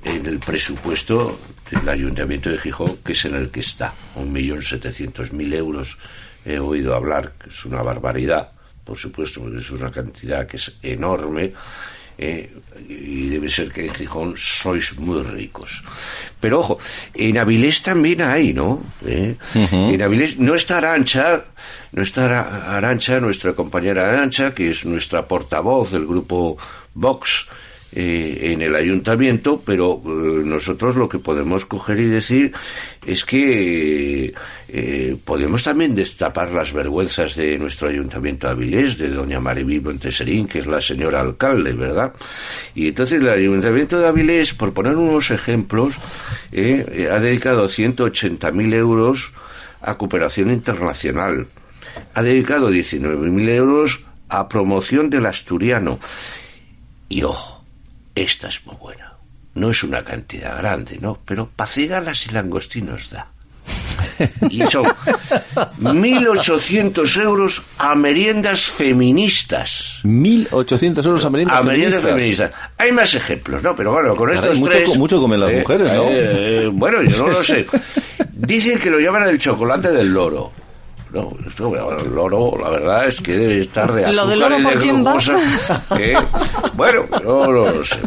en 0.05 0.27
el 0.27 0.39
presupuesto 0.41 1.39
del 1.71 1.89
Ayuntamiento 1.89 2.51
de 2.51 2.59
Gijón, 2.59 2.99
que 3.05 3.13
es 3.13 3.25
en 3.25 3.37
el 3.37 3.51
que 3.51 3.61
está, 3.61 3.93
1.700.000 4.17 5.55
euros. 5.55 5.99
He 6.45 6.59
oído 6.59 6.95
hablar, 6.95 7.33
que 7.43 7.51
es 7.51 7.65
una 7.65 7.83
barbaridad, 7.83 8.51
por 8.85 8.97
supuesto, 8.97 9.41
porque 9.43 9.59
es 9.59 9.71
una 9.71 9.91
cantidad 9.93 10.47
que 10.47 10.57
es 10.57 10.73
enorme. 10.83 11.53
eh, 12.19 12.53
y 12.89 13.29
debe 13.29 13.49
ser 13.49 13.73
que 13.73 13.87
en 13.87 13.95
Gijón 13.95 14.35
sois 14.37 14.97
muy 14.99 15.23
ricos. 15.23 15.83
Pero 16.41 16.61
ojo, 16.61 16.79
en 17.15 17.39
Avilés 17.39 17.83
también 17.83 18.21
hay, 18.23 18.53
¿no? 18.53 18.83
¿Eh? 19.07 19.35
En 19.95 20.03
Avilés 20.03 20.39
no 20.39 20.55
está 20.55 20.77
Arancha, 20.79 21.45
no 21.93 22.03
está 22.03 22.27
Ara- 22.27 22.77
Arancha, 22.77 23.19
nuestra 23.19 23.55
compañera 23.55 24.07
Arancha, 24.09 24.53
que 24.53 24.71
es 24.71 24.85
nuestra 24.85 25.27
portavoz 25.27 25.93
del 25.93 26.07
grupo 26.07 26.59
Vox, 26.95 27.49
eh, 27.95 28.53
en 28.53 28.63
el 28.63 28.75
ayuntamiento, 28.75 29.63
pero 29.65 30.01
eh, 30.03 30.43
nosotros 30.45 30.97
lo 30.97 31.11
que 31.11 31.19
podemos 31.19 31.67
coger 31.67 32.01
y 32.01 32.07
decir 32.07 32.53
es 33.05 33.23
que 33.27 34.33
eh, 34.69 35.17
podemos 35.23 35.63
también 35.63 35.95
destapar 35.95 36.53
las 36.53 36.73
vergüenzas 36.73 37.37
de 37.37 37.59
nuestro 37.59 37.89
ayuntamiento 37.89 38.47
de 38.47 38.53
Avilés, 38.55 38.97
de 38.97 39.09
doña 39.09 39.41
Mariví 39.41 39.79
Monteserín, 39.79 40.47
que 40.47 40.61
es 40.61 40.67
la 40.67 40.81
señora 40.81 41.21
alcalde, 41.21 41.75
¿verdad? 41.75 42.15
Y 42.75 42.89
entonces 42.89 43.21
el 43.21 43.29
ayuntamiento 43.29 43.99
de 43.99 44.09
Avilés, 44.09 44.55
por 44.55 44.73
poner 44.73 44.97
unos 44.97 45.31
ejemplos, 45.31 45.97
eh, 46.51 47.11
ha 47.13 47.21
dedicado 47.21 47.67
180.000 47.67 48.73
euros 48.73 49.33
a 49.83 49.99
cooperación 49.99 50.51
internacional. 50.51 51.47
Ha 52.15 52.23
dedicado 52.23 52.71
19.000 52.71 53.49
euros 53.51 54.01
a 54.31 54.49
promoción 54.49 55.11
del 55.11 55.27
asturiano. 55.27 55.99
Y 57.13 57.23
ojo, 57.25 57.63
esta 58.15 58.49
es 58.49 58.65
muy 58.65 58.75
buena. 58.77 59.13
no 59.55 59.71
es 59.71 59.83
una 59.83 60.03
cantidad 60.03 60.57
grande, 60.57 60.97
¿no? 60.99 61.19
Pero 61.27 61.47
para 61.55 61.69
cigalas 61.71 62.27
y 62.27 62.31
langostinos 62.31 63.11
da. 63.11 63.27
Y 64.49 64.63
son 64.63 64.85
1.800 65.81 67.21
euros 67.23 67.61
a 67.77 67.95
meriendas 67.95 68.63
feministas. 68.65 70.01
1.800 70.05 71.05
euros 71.05 71.25
a 71.27 71.29
meriendas 71.31 71.59
A 71.59 71.63
meriendas 71.63 72.01
feministas. 72.03 72.51
feministas. 72.51 72.71
Hay 72.79 72.93
más 72.93 73.15
ejemplos, 73.15 73.63
¿no? 73.63 73.77
Pero 73.77 73.93
bueno, 73.93 74.17
con 74.17 74.33
estos 74.33 74.59
mucho 74.59 74.73
tres... 74.73 74.97
mucho 74.97 75.21
comen 75.21 75.41
las 75.41 75.53
mujeres, 75.53 75.93
¿no? 75.93 76.05
eh, 76.09 76.71
bueno, 76.73 77.03
yo 77.03 77.19
no 77.19 77.29
lo 77.29 77.45
sé. 77.45 77.67
Dicen 78.33 78.79
que 78.79 78.89
lo 78.91 78.99
llaman 78.99 79.29
el 79.29 79.37
chocolate 79.37 79.91
del 79.91 80.15
loro. 80.15 80.53
No, 81.13 81.31
esto, 81.47 82.01
el 82.01 82.15
loro, 82.15 82.57
la 82.59 82.71
verdad 82.71 83.07
es 83.07 83.21
que 83.21 83.37
debe 83.37 83.61
estar 83.61 83.93
de 83.93 84.01
Lo 84.13 84.23
azúcar 84.23 84.29
del 84.29 84.39
loro, 84.41 84.59
y 84.59 84.63
de 84.63 84.77
glucosa, 84.77 85.37
bueno, 86.73 87.07
no, 87.23 87.47
no 87.49 87.71
lo 87.71 87.85
sé. 87.85 87.99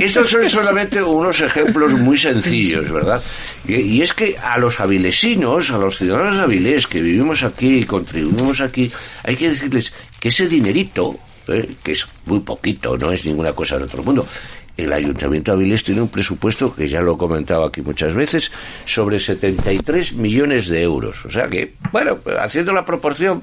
Estos 0.00 0.28
son 0.28 0.48
solamente 0.50 1.00
unos 1.00 1.40
ejemplos 1.40 1.92
muy 1.92 2.18
sencillos, 2.18 2.90
¿verdad? 2.90 3.22
Y, 3.68 3.76
y 3.76 4.02
es 4.02 4.12
que 4.12 4.36
a 4.36 4.58
los 4.58 4.80
avilesinos, 4.80 5.70
a 5.70 5.78
los 5.78 5.96
ciudadanos 5.96 6.36
de 6.36 6.42
Avilés 6.42 6.88
que 6.88 7.00
vivimos 7.00 7.44
aquí 7.44 7.78
y 7.78 7.84
contribuimos 7.84 8.60
aquí, 8.60 8.90
hay 9.22 9.36
que 9.36 9.50
decirles 9.50 9.92
que 10.18 10.30
ese 10.30 10.48
dinerito, 10.48 11.16
eh, 11.46 11.68
que 11.84 11.92
es 11.92 12.04
muy 12.26 12.40
poquito, 12.40 12.98
no 12.98 13.12
es 13.12 13.24
ninguna 13.24 13.52
cosa 13.52 13.76
del 13.76 13.84
otro 13.84 14.02
mundo, 14.02 14.26
el 14.78 14.92
Ayuntamiento 14.92 15.50
de 15.50 15.56
Avilés 15.58 15.82
tiene 15.84 16.00
un 16.00 16.08
presupuesto, 16.08 16.74
que 16.74 16.88
ya 16.88 17.00
lo 17.02 17.14
he 17.14 17.18
comentado 17.18 17.64
aquí 17.66 17.82
muchas 17.82 18.14
veces, 18.14 18.50
sobre 18.86 19.18
73 19.18 20.12
millones 20.14 20.68
de 20.68 20.82
euros. 20.82 21.24
O 21.26 21.30
sea 21.30 21.48
que, 21.48 21.74
bueno, 21.92 22.18
haciendo 22.40 22.72
la 22.72 22.84
proporción, 22.84 23.42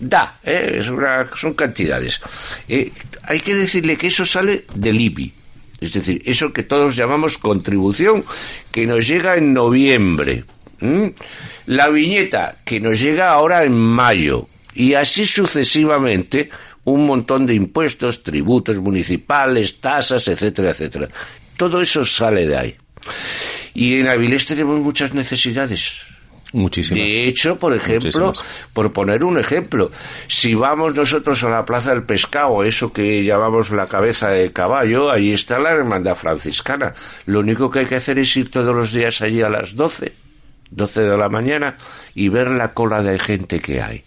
da, 0.00 0.38
¿eh? 0.44 0.78
es 0.80 0.88
una- 0.88 1.30
son 1.36 1.54
cantidades. 1.54 2.20
Eh, 2.68 2.90
hay 3.22 3.40
que 3.40 3.54
decirle 3.54 3.96
que 3.96 4.08
eso 4.08 4.26
sale 4.26 4.64
del 4.74 5.00
IBI. 5.00 5.32
Es 5.80 5.92
decir, 5.92 6.22
eso 6.26 6.52
que 6.52 6.62
todos 6.64 6.96
llamamos 6.96 7.38
contribución, 7.38 8.24
que 8.72 8.86
nos 8.86 9.06
llega 9.06 9.36
en 9.36 9.52
noviembre. 9.54 10.44
La 11.66 11.88
viñeta, 11.88 12.56
que 12.64 12.80
nos 12.80 13.00
llega 13.00 13.30
ahora 13.30 13.64
en 13.64 13.72
mayo. 13.78 14.48
Y 14.74 14.94
así 14.94 15.24
sucesivamente, 15.24 16.50
un 16.84 17.06
montón 17.06 17.46
de 17.46 17.54
impuestos, 17.54 18.22
tributos 18.22 18.78
municipales, 18.78 19.80
tasas, 19.80 20.28
etcétera, 20.28 20.70
etcétera. 20.70 21.08
Todo 21.56 21.80
eso 21.80 22.04
sale 22.04 22.46
de 22.46 22.56
ahí. 22.56 22.76
Y 23.74 24.00
en 24.00 24.08
Avilés 24.08 24.46
tenemos 24.46 24.78
muchas 24.80 25.14
necesidades. 25.14 26.02
Muchísimas. 26.52 27.02
De 27.02 27.26
hecho, 27.26 27.58
por 27.58 27.74
ejemplo, 27.74 28.26
Muchísimas. 28.26 28.68
por 28.72 28.92
poner 28.92 29.24
un 29.24 29.40
ejemplo, 29.40 29.90
si 30.28 30.54
vamos 30.54 30.94
nosotros 30.94 31.42
a 31.42 31.50
la 31.50 31.64
Plaza 31.64 31.90
del 31.90 32.04
Pescado, 32.04 32.62
eso 32.62 32.92
que 32.92 33.24
llamamos 33.24 33.72
la 33.72 33.88
cabeza 33.88 34.28
de 34.28 34.52
caballo, 34.52 35.10
ahí 35.10 35.32
está 35.32 35.58
la 35.58 35.70
hermandad 35.70 36.14
franciscana. 36.14 36.92
Lo 37.26 37.40
único 37.40 37.68
que 37.68 37.80
hay 37.80 37.86
que 37.86 37.96
hacer 37.96 38.20
es 38.20 38.36
ir 38.36 38.52
todos 38.52 38.74
los 38.74 38.92
días 38.92 39.20
allí 39.20 39.42
a 39.42 39.48
las 39.48 39.74
12, 39.74 40.12
12 40.70 41.00
de 41.00 41.16
la 41.18 41.28
mañana, 41.28 41.76
y 42.14 42.28
ver 42.28 42.48
la 42.52 42.72
cola 42.72 43.02
de 43.02 43.18
gente 43.18 43.58
que 43.58 43.82
hay. 43.82 44.04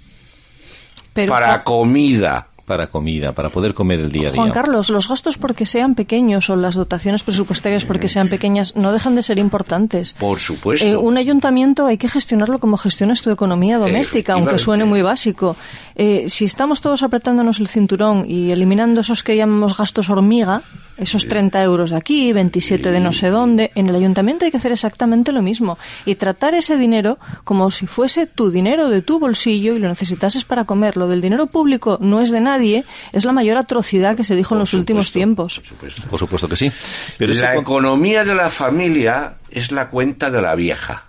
Pero, 1.12 1.34
para 1.34 1.66
comida. 1.66 2.48
Para 2.68 2.88
comida, 2.88 3.32
para 3.32 3.48
poder 3.48 3.74
comer 3.74 4.02
el 4.02 4.12
día 4.12 4.28
a 4.28 4.32
día. 4.34 4.42
Juan 4.42 4.52
Carlos, 4.52 4.90
los 4.90 5.08
gastos 5.08 5.38
porque 5.38 5.66
sean 5.66 5.96
pequeños 5.96 6.50
o 6.50 6.58
las 6.58 6.76
dotaciones 6.76 7.24
presupuestarias 7.24 7.86
porque 7.86 8.10
sean 8.10 8.28
pequeñas 8.28 8.76
no 8.76 8.92
dejan 8.92 9.16
de 9.16 9.22
ser 9.22 9.40
importantes. 9.40 10.14
Por 10.20 10.42
supuesto. 10.42 10.86
Eh, 10.86 10.98
un 10.98 11.18
ayuntamiento 11.18 11.88
hay 11.88 11.98
que 11.98 12.10
gestionarlo 12.10 12.60
como 12.60 12.76
gestionas 12.76 13.22
tu 13.22 13.32
economía 13.32 13.78
doméstica, 13.78 14.34
aunque 14.34 14.58
suene 14.58 14.84
muy 14.84 15.02
básico. 15.02 15.56
Eh, 15.96 16.26
si 16.28 16.44
estamos 16.44 16.82
todos 16.82 17.04
apretándonos 17.04 17.62
el 17.62 17.70
cinturón 17.70 18.26
y 18.28 18.52
eliminando 18.52 19.00
esos 19.00 19.24
que 19.24 19.38
llamamos 19.38 19.78
gastos 19.78 20.10
hormiga, 20.10 20.62
esos 20.98 21.28
30 21.28 21.62
euros 21.64 21.92
de 21.92 21.98
aquí, 21.98 22.34
27 22.34 22.92
de 22.92 23.00
no 23.00 23.12
sé 23.14 23.30
dónde, 23.30 23.72
en 23.76 23.88
el 23.90 23.96
ayuntamiento 23.96 24.46
hay 24.46 24.52
que 24.52 24.58
hacer 24.58 24.72
exactamente 24.72 25.32
lo 25.32 25.42
mismo 25.42 25.78
y 26.06 26.16
tratar 26.16 26.54
ese 26.56 26.78
dinero 26.78 27.18
como 27.44 27.70
si 27.72 27.88
fuese 27.88 28.26
tu 28.28 28.50
dinero 28.52 28.90
de 28.90 29.02
tu 29.02 29.20
bolsillo 29.20 29.76
y 29.76 29.80
lo 29.80 29.88
necesitases 29.88 30.44
para 30.46 30.66
comer. 30.66 30.98
Lo 30.98 31.08
del 31.08 31.22
dinero 31.22 31.48
público 31.48 31.98
no 32.02 32.22
es 32.22 32.32
de 32.32 32.40
nadie, 32.42 32.84
es 33.14 33.26
la 33.26 33.32
mayor 33.32 33.58
atrocidad 33.58 34.16
que 34.18 34.24
se 34.24 34.36
dijo 34.36 34.56
en 34.56 34.60
los 34.60 34.74
últimos 34.74 35.12
tiempos. 35.12 35.62
Por 36.10 36.20
supuesto 36.20 36.48
que 36.48 36.56
sí. 36.56 36.72
Pero 37.18 37.34
la 37.34 37.54
con- 37.54 37.62
economía 37.62 38.24
de 38.24 38.36
la 38.36 38.50
familia 38.50 39.36
es 39.50 39.72
la 39.72 39.90
cuenta 39.90 40.30
de 40.32 40.42
la 40.42 40.56
vieja. 40.56 41.04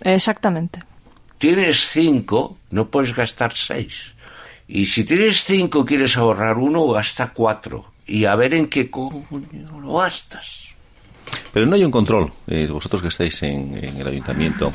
Exactamente. 0.00 0.80
tienes 1.38 1.88
cinco, 1.90 2.58
no 2.70 2.88
puedes 2.88 3.14
gastar 3.14 3.54
seis. 3.54 4.14
Y 4.66 4.86
si 4.86 5.04
tienes 5.04 5.44
cinco 5.44 5.80
y 5.82 5.84
quieres 5.84 6.16
ahorrar 6.16 6.56
uno, 6.56 6.86
gasta 6.88 7.32
cuatro. 7.34 7.92
Y 8.06 8.24
a 8.26 8.34
ver 8.36 8.54
en 8.54 8.68
qué 8.68 8.90
coño 8.90 9.24
lo 9.80 9.94
gastas. 9.98 10.68
Pero 11.52 11.66
no 11.66 11.74
hay 11.74 11.84
un 11.84 11.90
control. 11.90 12.30
eh, 12.46 12.66
vosotros 12.70 13.00
que 13.02 13.08
estáis 13.08 13.42
en, 13.42 13.74
el 13.98 14.06
ayuntamiento, 14.06 14.72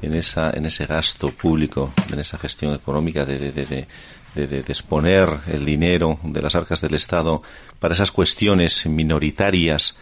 en 0.00 0.14
esa, 0.14 0.50
en 0.50 0.66
ese 0.66 0.86
gasto 0.86 1.30
público, 1.30 1.92
en 2.12 2.20
esa 2.20 2.38
gestión 2.38 2.74
económica 2.74 3.24
de, 3.24 3.50
de, 3.52 3.86
de, 4.34 4.46
de, 4.46 4.58
exponer 4.60 5.28
el 5.48 5.64
dinero 5.64 6.18
de 6.22 6.40
las 6.40 6.54
arcas 6.54 6.80
del 6.80 6.94
Estado 6.94 7.42
para 7.80 7.94
esas 7.94 8.12
cuestiones 8.12 8.86
minoritarias, 8.86 9.96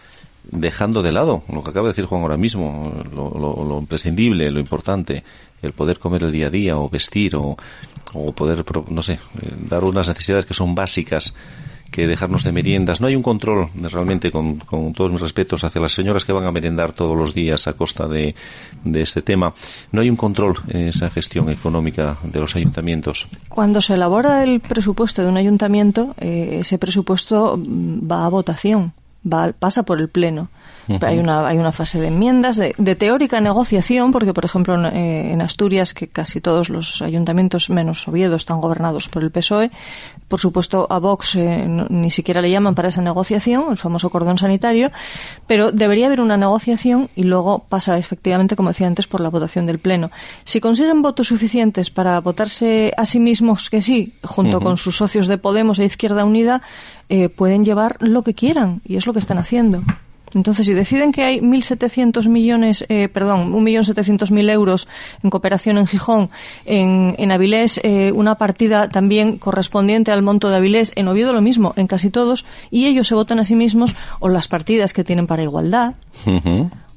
dejando 0.51 1.01
de 1.01 1.11
lado 1.11 1.43
lo 1.51 1.63
que 1.63 1.71
acaba 1.71 1.87
de 1.87 1.93
decir 1.93 2.05
Juan 2.05 2.21
ahora 2.21 2.37
mismo, 2.37 3.01
lo, 3.11 3.31
lo- 3.31 3.65
lo 3.67 3.79
imprescindible, 3.79 4.51
lo 4.51 4.59
importante, 4.59 5.23
el 5.63 5.73
poder 5.73 5.97
comer 5.97 6.23
el 6.23 6.31
día 6.31 6.47
a 6.47 6.51
día 6.51 6.77
o 6.77 6.89
vestir 6.89 7.35
o, 7.35 7.57
o 8.13 8.31
poder, 8.33 8.63
no 8.91 9.01
sé, 9.01 9.13
eh, 9.13 9.19
dar 9.67 9.83
unas 9.83 10.07
necesidades 10.07 10.45
que 10.45 10.53
son 10.53 10.75
básicas 10.75 11.33
que 11.97 12.05
dejarnos 12.07 12.43
de 12.43 12.51
meriendas. 12.51 13.01
No 13.01 13.07
hay 13.07 13.15
un 13.15 13.23
control 13.23 13.69
de- 13.73 13.89
realmente, 13.89 14.31
con, 14.31 14.57
con 14.59 14.93
todos 14.93 15.11
mis 15.11 15.19
respetos, 15.19 15.63
hacia 15.63 15.81
las 15.81 15.93
señoras 15.93 16.25
que 16.25 16.31
van 16.31 16.45
a 16.45 16.51
merendar 16.51 16.91
todos 16.91 17.17
los 17.17 17.33
días 17.33 17.67
a 17.67 17.73
costa 17.73 18.07
de, 18.07 18.35
de 18.83 19.01
este 19.01 19.23
tema. 19.23 19.55
No 19.91 20.01
hay 20.01 20.09
un 20.11 20.15
control 20.15 20.53
en 20.69 20.89
esa 20.89 21.09
gestión 21.09 21.49
económica 21.49 22.17
de 22.23 22.39
los 22.39 22.55
ayuntamientos. 22.55 23.27
Cuando 23.49 23.81
se 23.81 23.95
elabora 23.95 24.43
el 24.43 24.59
presupuesto 24.59 25.23
de 25.23 25.29
un 25.29 25.37
ayuntamiento, 25.37 26.13
eh, 26.19 26.59
ese 26.61 26.77
presupuesto 26.77 27.57
mm, 27.57 28.09
va 28.11 28.25
a 28.25 28.29
votación, 28.29 28.93
va, 29.31 29.51
pasa 29.57 29.83
por 29.83 29.99
el 29.99 30.09
pleno. 30.09 30.49
Hay 31.05 31.19
una 31.19 31.45
hay 31.45 31.57
una 31.57 31.73
fase 31.73 31.99
de 31.99 32.07
enmiendas, 32.07 32.55
de, 32.55 32.73
de 32.77 32.95
teórica 32.95 33.41
negociación, 33.41 34.13
porque 34.13 34.33
por 34.33 34.45
ejemplo 34.45 34.75
en, 34.75 34.85
eh, 34.85 35.33
en 35.33 35.41
Asturias, 35.41 35.93
que 35.93 36.07
casi 36.07 36.39
todos 36.39 36.69
los 36.69 37.01
ayuntamientos 37.01 37.69
menos 37.69 38.07
Oviedo 38.07 38.37
están 38.37 38.61
gobernados 38.61 39.09
por 39.09 39.21
el 39.21 39.29
PSOE, 39.31 39.69
por 40.29 40.39
supuesto 40.39 40.87
a 40.89 40.99
Vox 40.99 41.35
eh, 41.35 41.65
no- 41.67 41.87
ni 41.89 42.09
siquiera 42.09 42.41
le 42.41 42.49
llaman 42.51 42.73
para 42.73 42.87
esa 42.87 43.01
negociación, 43.01 43.65
el 43.71 43.77
famoso 43.77 44.09
cordón 44.09 44.37
sanitario, 44.37 44.89
pero 45.45 45.73
debería 45.73 46.07
haber 46.07 46.21
una 46.21 46.37
negociación 46.37 47.09
y 47.17 47.23
luego 47.23 47.65
pasa 47.67 47.97
efectivamente, 47.97 48.55
como 48.55 48.69
decía 48.69 48.87
antes, 48.87 49.07
por 49.07 49.19
la 49.19 49.29
votación 49.29 49.65
del 49.65 49.79
pleno. 49.79 50.09
Si 50.45 50.61
consiguen 50.61 51.01
votos 51.01 51.27
suficientes 51.27 51.89
para 51.89 52.17
votarse 52.21 52.93
a 52.95 53.03
sí 53.03 53.19
mismos 53.19 53.69
que 53.69 53.81
sí, 53.81 54.13
junto 54.23 54.59
con 54.61 54.77
sus 54.77 54.95
socios 54.95 55.27
de 55.27 55.37
Podemos 55.37 55.79
e 55.79 55.83
Izquierda 55.85 56.23
Unida, 56.23 56.61
eh, 57.09 57.29
pueden 57.29 57.63
llevar 57.65 57.97
lo 57.99 58.23
que 58.23 58.33
quieran 58.33 58.81
y 58.85 58.97
es 58.97 59.05
lo 59.07 59.13
que 59.13 59.19
están 59.19 59.37
haciendo. 59.37 59.83
Entonces, 60.33 60.65
si 60.65 60.73
deciden 60.73 61.11
que 61.11 61.23
hay 61.23 61.39
1.700 61.39 62.27
millones, 62.27 62.85
eh, 62.89 63.07
perdón, 63.07 63.53
1.700.000 63.53 64.51
euros 64.51 64.87
en 65.23 65.29
cooperación 65.29 65.77
en 65.77 65.87
Gijón, 65.87 66.29
en, 66.65 67.15
en 67.17 67.31
Avilés 67.31 67.79
eh, 67.83 68.11
una 68.13 68.35
partida 68.35 68.89
también 68.89 69.37
correspondiente 69.37 70.11
al 70.11 70.21
monto 70.21 70.49
de 70.49 70.57
Avilés, 70.57 70.91
en 70.95 71.07
Oviedo 71.07 71.33
lo 71.33 71.41
mismo, 71.41 71.73
en 71.77 71.87
casi 71.87 72.09
todos, 72.09 72.45
y 72.71 72.87
ellos 72.87 73.07
se 73.07 73.15
votan 73.15 73.39
a 73.39 73.45
sí 73.45 73.55
mismos, 73.55 73.95
o 74.19 74.27
las 74.27 74.47
partidas 74.47 74.93
que 74.93 75.03
tienen 75.03 75.27
para 75.27 75.43
igualdad, 75.43 75.95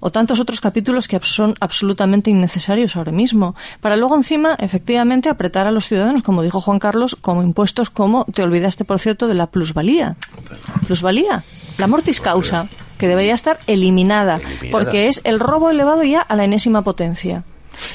o 0.01 0.11
tantos 0.11 0.41
otros 0.41 0.61
capítulos 0.61 1.07
que 1.07 1.21
son 1.23 1.55
absolutamente 1.61 2.31
innecesarios 2.31 2.97
ahora 2.97 3.13
mismo. 3.13 3.55
Para 3.81 3.97
luego 3.97 4.17
encima, 4.17 4.55
efectivamente, 4.59 5.29
apretar 5.29 5.67
a 5.67 5.71
los 5.71 5.87
ciudadanos, 5.87 6.23
como 6.23 6.43
dijo 6.43 6.61
Juan 6.61 6.79
Carlos, 6.79 7.17
como 7.21 7.43
impuestos 7.43 7.91
como, 7.91 8.25
te 8.25 8.43
olvidaste 8.43 8.85
por 8.85 8.99
cierto, 8.99 9.29
de 9.29 9.35
la 9.35 9.47
plusvalía. 9.47 10.17
Plusvalía, 10.87 11.45
la 11.79 11.87
mortis 11.87 12.21
causa, 12.21 12.69
que 12.99 13.09
debería 13.09 13.35
estar 13.35 13.61
eliminada, 13.67 14.41
porque 14.71 15.09
es 15.09 15.21
el 15.25 15.41
robo 15.41 15.71
elevado 15.71 16.03
ya 16.03 16.21
a 16.21 16.37
la 16.37 16.45
enésima 16.45 16.83
potencia. 16.83 17.45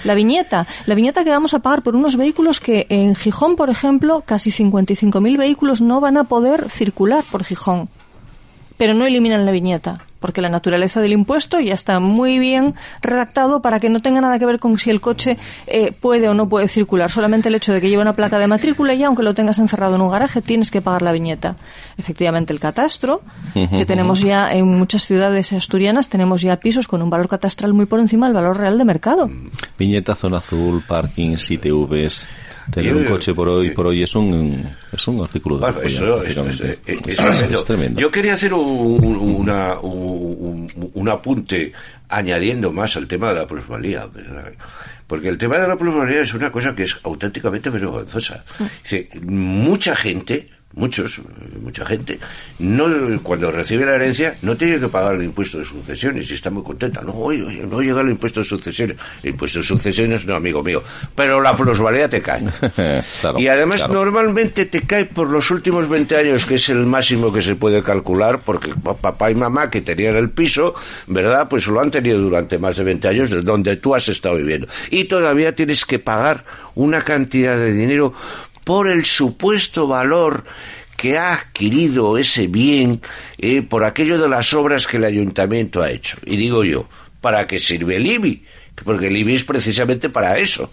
La 0.03 0.16
viñeta, 0.16 0.68
la 0.86 0.95
viñeta 0.95 1.24
que 1.24 1.30
vamos 1.30 1.53
a 1.53 1.60
pagar 1.60 1.84
por 1.84 1.95
unos 1.95 2.16
vehículos 2.16 2.60
que 2.60 2.88
en 2.89 3.14
Gijón, 3.16 3.56
por 3.56 3.70
ejemplo, 3.70 4.24
casi 4.26 4.49
55.000 4.49 5.38
vehículos 5.38 5.82
no 5.82 5.99
van 5.99 6.18
a 6.18 6.24
poder 6.24 6.70
circular 6.70 7.24
por 7.30 7.43
Gijón 7.43 7.89
pero 8.78 8.93
no 8.93 9.05
eliminan 9.05 9.45
la 9.45 9.51
viñeta, 9.51 10.01
porque 10.19 10.41
la 10.41 10.49
naturaleza 10.49 11.01
del 11.01 11.13
impuesto 11.13 11.59
ya 11.59 11.73
está 11.73 11.99
muy 11.99 12.39
bien 12.39 12.76
redactado 13.01 13.61
para 13.61 13.80
que 13.80 13.89
no 13.89 14.01
tenga 14.01 14.21
nada 14.21 14.39
que 14.39 14.45
ver 14.45 14.59
con 14.59 14.78
si 14.80 14.89
el 14.89 15.01
coche 15.01 15.38
eh, 15.67 15.91
puede 15.91 16.28
o 16.30 16.34
no 16.34 16.49
puede 16.49 16.67
circular. 16.67 17.11
Solamente 17.11 17.49
el 17.49 17.55
hecho 17.55 17.73
de 17.73 17.82
que 17.82 17.89
lleve 17.89 18.01
una 18.01 18.13
placa 18.13 18.39
de 18.39 18.47
matrícula 18.47 18.93
y 18.93 19.03
aunque 19.03 19.23
lo 19.23 19.34
tengas 19.34 19.59
encerrado 19.59 19.95
en 19.95 20.01
un 20.01 20.11
garaje, 20.11 20.41
tienes 20.41 20.71
que 20.71 20.82
pagar 20.82 21.01
la 21.01 21.11
viñeta. 21.11 21.55
Efectivamente, 21.97 22.53
el 22.53 22.59
catastro, 22.59 23.21
que 23.53 23.86
tenemos 23.86 24.21
ya 24.21 24.51
en 24.51 24.67
muchas 24.67 25.05
ciudades 25.05 25.53
asturianas, 25.53 26.09
tenemos 26.09 26.41
ya 26.41 26.57
pisos 26.57 26.88
con 26.88 27.01
un 27.01 27.09
valor 27.09 27.28
catastral 27.28 27.73
muy 27.73 27.86
por 27.86 27.99
encima 27.99 28.28
del 28.28 28.36
valor 28.36 28.57
real 28.57 28.78
de 28.78 28.86
mercado. 28.86 29.30
Viñeta, 29.78 30.15
zona 30.15 30.38
azul, 30.38 30.84
parking, 30.88 31.36
ITVs. 31.38 32.28
Tener 32.72 32.95
un 32.95 33.03
coche 33.05 33.34
por 33.34 33.47
hoy 33.47 33.72
por 33.72 33.88
hoy 33.88 34.01
es 34.03 34.16
un 34.16 34.66
es 34.91 35.07
un 35.07 35.24
artículo 35.24 35.57
de 35.59 35.66
eso, 35.88 36.24
eso, 36.24 36.45
eh, 36.66 36.80
Es- 37.07 37.20
es 37.51 37.66
tremendo. 37.66 37.99
Yo 38.01 38.09
quería 38.11 38.34
hacer 38.34 38.53
un, 38.53 39.03
un- 39.05 39.18
una- 39.18 39.80
un, 39.80 40.70
un- 40.76 40.91
un 40.93 41.09
apunte 41.09 41.72
añadiendo 42.09 42.72
más 42.72 42.95
al 42.97 43.07
tema 43.07 43.30
de 43.30 43.36
la 43.36 43.47
plusvalía. 43.47 44.07
Porque 45.07 45.28
el 45.30 45.38
tema 45.38 45.57
de 45.59 45.68
la 45.68 45.76
plusvalía 45.78 46.22
es 46.22 46.34
una 46.34 46.51
cosa 46.51 46.76
que 46.76 46.84
es 46.84 46.97
auténticamente 47.03 47.70
vergonzosa. 47.70 48.43
Dice, 48.84 49.09
mucha 49.22 49.95
gente, 49.95 50.49
muchos, 50.76 51.17
eh, 51.19 51.21
mucha 51.61 51.86
gente, 51.86 52.19
no 52.59 52.86
cuando 53.23 53.51
recibe 53.51 53.86
la 53.86 53.95
herencia 53.95 54.38
no 54.41 54.55
tiene 54.55 54.80
que 54.80 54.88
pagar 54.88 55.15
el 55.15 55.23
impuesto 55.23 55.57
de 55.57 55.65
sucesiones 55.65 56.30
y 56.30 56.34
está 56.34 56.49
muy 56.49 56.63
contenta. 56.63 57.01
No, 57.01 57.13
oye, 57.13 57.43
oye, 57.43 57.65
no 57.65 57.82
llega 57.82 58.01
el 58.01 58.09
impuesto 58.09 58.41
de 58.41 58.45
sucesiones. 58.45 58.97
El 59.23 59.32
impuesto 59.32 59.59
de 59.59 59.65
sucesiones 59.65 60.26
no, 60.26 60.36
amigo 60.36 60.61
mío. 60.63 60.84
Pero 61.15 61.41
la 61.41 61.55
plusvalía 61.55 62.09
te 62.09 62.21
cae. 62.21 62.43
Claro, 63.21 63.39
y 63.39 63.47
además 63.47 63.80
claro. 63.84 63.93
normalmente 64.05 64.65
te 64.65 64.82
cae 64.82 65.05
por 65.05 65.30
los 65.30 65.49
últimos 65.51 65.88
20 65.89 66.17
años, 66.17 66.45
que 66.45 66.55
es 66.55 66.69
el 66.69 66.86
máximo 66.86 67.32
que 67.32 67.41
se 67.41 67.55
puede 67.55 67.82
calcular, 67.82 68.39
porque 68.43 68.73
pa- 68.76 68.95
papá 68.95 69.32
y 69.32 69.36
mamá 69.36 69.69
que 69.69 69.82
tenían 69.82 70.15
el 70.15 70.30
piso, 70.30 70.76
¿verdad? 71.07 71.47
Pues 71.49 71.65
lo 71.67 71.80
han 71.82 71.89
tenido 71.91 72.19
durante 72.19 72.57
más 72.59 72.76
de 72.78 72.84
20 72.84 73.07
años, 73.07 73.30
de 73.32 73.41
donde 73.41 73.78
tú 73.78 73.95
has 73.95 74.07
estado 74.09 74.36
viviendo. 74.36 74.67
Y 74.91 75.05
todavía 75.05 75.55
tienes 75.55 75.86
que 75.86 75.99
pagar 75.99 76.43
una 76.76 77.03
cantidad 77.03 77.57
de 77.57 77.73
dinero 77.73 78.13
por 78.66 78.89
el 78.89 79.05
supuesto 79.05 79.88
valor 79.88 80.43
que 80.97 81.18
ha 81.18 81.34
adquirido 81.36 82.18
ese 82.18 82.47
bien 82.47 83.01
eh, 83.38 83.61
por 83.61 83.84
aquello 83.86 84.18
de 84.18 84.28
las 84.28 84.53
obras 84.53 84.88
que 84.88 84.97
el 84.97 85.05
ayuntamiento 85.05 85.82
ha 85.82 85.89
hecho. 85.91 86.18
Y 86.26 86.36
digo 86.36 86.63
yo, 86.66 86.88
¿para 87.22 87.47
qué 87.47 87.59
sirve 87.59 87.95
el 87.95 88.05
IBI? 88.07 88.43
Porque 88.84 89.07
el 89.07 89.16
IBI 89.18 89.36
es 89.36 89.43
precisamente 89.45 90.09
para 90.09 90.38
eso. 90.38 90.70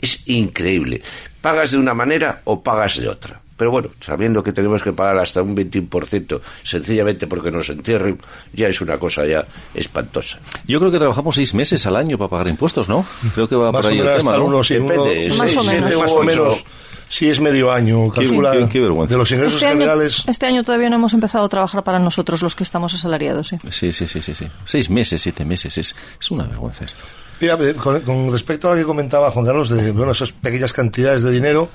Es 0.00 0.28
increíble. 0.28 1.00
Pagas 1.40 1.70
de 1.70 1.78
una 1.78 1.94
manera 1.94 2.42
o 2.44 2.62
pagas 2.62 2.98
de 3.00 3.08
otra. 3.08 3.40
Pero 3.56 3.70
bueno, 3.70 3.88
sabiendo 4.00 4.42
que 4.42 4.52
tenemos 4.52 4.82
que 4.82 4.92
pagar 4.92 5.18
hasta 5.18 5.40
un 5.40 5.56
21% 5.56 6.40
sencillamente 6.62 7.26
porque 7.26 7.50
nos 7.50 7.68
entierren, 7.70 8.18
ya 8.52 8.68
es 8.68 8.82
una 8.82 8.98
cosa 8.98 9.24
ya 9.24 9.46
espantosa. 9.74 10.38
Yo 10.66 10.78
creo 10.78 10.92
que 10.92 10.98
trabajamos 10.98 11.34
seis 11.36 11.54
meses 11.54 11.86
al 11.86 11.96
año 11.96 12.18
para 12.18 12.28
pagar 12.28 12.48
impuestos, 12.48 12.86
¿no? 12.86 13.06
Creo 13.34 13.48
que 13.48 13.56
va 13.56 13.72
Más 13.72 13.80
por 13.82 13.90
o 13.90 13.94
ahí 13.94 13.98
el 13.98 14.04
menos 14.04 14.18
tema, 14.18 14.30
hasta 14.32 14.40
¿no? 14.40 14.46
uno, 14.46 14.62
sí, 14.62 14.74
Depende, 14.74 14.96
uno- 14.98 15.08
seis, 15.14 15.38
Más 15.38 15.56
o 15.56 15.62
siete, 15.62 15.80
menos. 15.84 16.00
más 16.02 16.12
o 16.12 16.22
menos. 16.22 16.64
Sí, 17.08 17.28
es 17.28 17.38
medio 17.40 17.70
año, 17.72 18.10
Qué- 18.12 18.22
calcula. 18.26 18.52
qué- 18.52 18.68
qué 18.68 18.80
vergüenza. 18.80 19.14
De 19.14 19.18
los 19.18 19.30
ingresos 19.30 19.54
Este 19.54 19.66
año, 19.66 19.74
generales. 19.74 20.24
este 20.26 20.46
año 20.46 20.64
todavía 20.64 20.90
no 20.90 20.96
hemos 20.96 21.14
empezado 21.14 21.44
a 21.44 21.48
trabajar 21.48 21.84
para 21.84 21.98
nosotros, 22.00 22.42
los 22.42 22.56
que 22.56 22.64
estamos 22.64 22.92
asalariados, 22.94 23.48
sí. 23.48 23.56
Sí, 23.70 23.92
sí, 23.92 24.08
sí, 24.08 24.20
sí, 24.20 24.34
sí. 24.34 24.48
Seis 24.64 24.90
meses, 24.90 25.22
siete 25.22 25.44
meses, 25.44 25.78
es, 25.78 25.94
es 26.20 26.30
una 26.30 26.44
vergüenza 26.44 26.84
esto. 26.84 27.04
Mira, 27.40 27.56
eh, 27.60 27.74
con, 27.74 28.00
con 28.00 28.32
respecto 28.32 28.66
a 28.68 28.72
lo 28.72 28.76
que 28.76 28.84
comentaba 28.84 29.30
Juan 29.30 29.44
Carlos, 29.46 29.68
de 29.68 29.92
bueno, 29.92 30.12
esas 30.12 30.32
pequeñas 30.32 30.72
cantidades 30.72 31.22
de 31.22 31.30
dinero, 31.30 31.68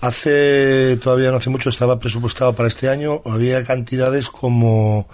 hace 0.00 0.96
todavía 0.98 1.30
no 1.30 1.36
hace 1.38 1.50
mucho 1.50 1.68
estaba 1.70 1.98
presupuestado 1.98 2.54
para 2.54 2.68
este 2.68 2.88
año, 2.88 3.22
había 3.24 3.64
cantidades 3.64 4.28
como, 4.28 5.08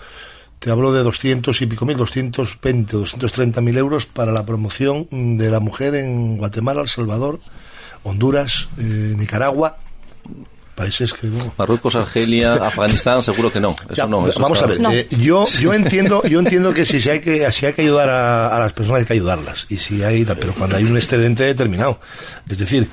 te 0.59 0.71
hablo 0.71 0.93
de 0.93 1.03
200 1.03 1.61
y 1.63 1.67
pico 1.67 1.85
mil, 1.87 1.97
220 1.97 2.97
o 2.97 3.01
230 3.01 3.61
mil 3.61 3.77
euros 3.79 4.07
para 4.07 4.33
la 4.33 4.45
promoción 4.45 5.07
de 5.39 5.51
la 5.51 5.61
mujer 5.61 5.95
en 5.95 6.37
Guatemala, 6.39 6.83
El 6.83 6.89
Salvador, 6.89 7.41
Honduras, 8.09 8.69
eh, 8.79 8.83
Nicaragua, 9.17 9.77
países 10.75 11.13
que... 11.15 11.29
bueno, 11.29 11.53
Marruecos, 11.57 11.97
Argelia, 11.97 12.55
Afganistán, 12.67 13.23
seguro 13.23 13.51
que 13.53 13.61
no. 13.61 13.75
Eso 13.87 13.95
ya, 13.95 14.07
no. 14.07 14.29
eso 14.29 14.41
vamos 14.41 14.59
está- 14.59 14.67
a 14.69 14.73
ver. 14.73 14.81
No. 14.81 14.93
eh, 14.93 15.07
yo 15.11 15.45
yo 15.47 15.73
entiendo 15.73 16.23
yo 16.25 16.39
entiendo 16.39 16.73
que 16.75 16.85
si, 16.85 17.01
si 17.01 17.09
hay 17.11 17.21
que 17.21 17.51
si 17.51 17.67
hay 17.67 17.73
que 17.73 17.83
ayudar 17.83 18.11
a, 18.11 18.49
a 18.55 18.59
las 18.59 18.73
personas 18.75 19.01
hay 19.01 19.07
que 19.07 19.15
ayudarlas 19.15 19.67
y 19.71 19.79
si 19.79 20.03
hay 20.03 20.25
pero 20.25 20.53
cuando 20.53 20.77
hay 20.77 20.85
un 20.85 20.97
excedente 20.97 21.45
determinado 21.45 21.99
es 22.49 22.59
decir 22.59 22.89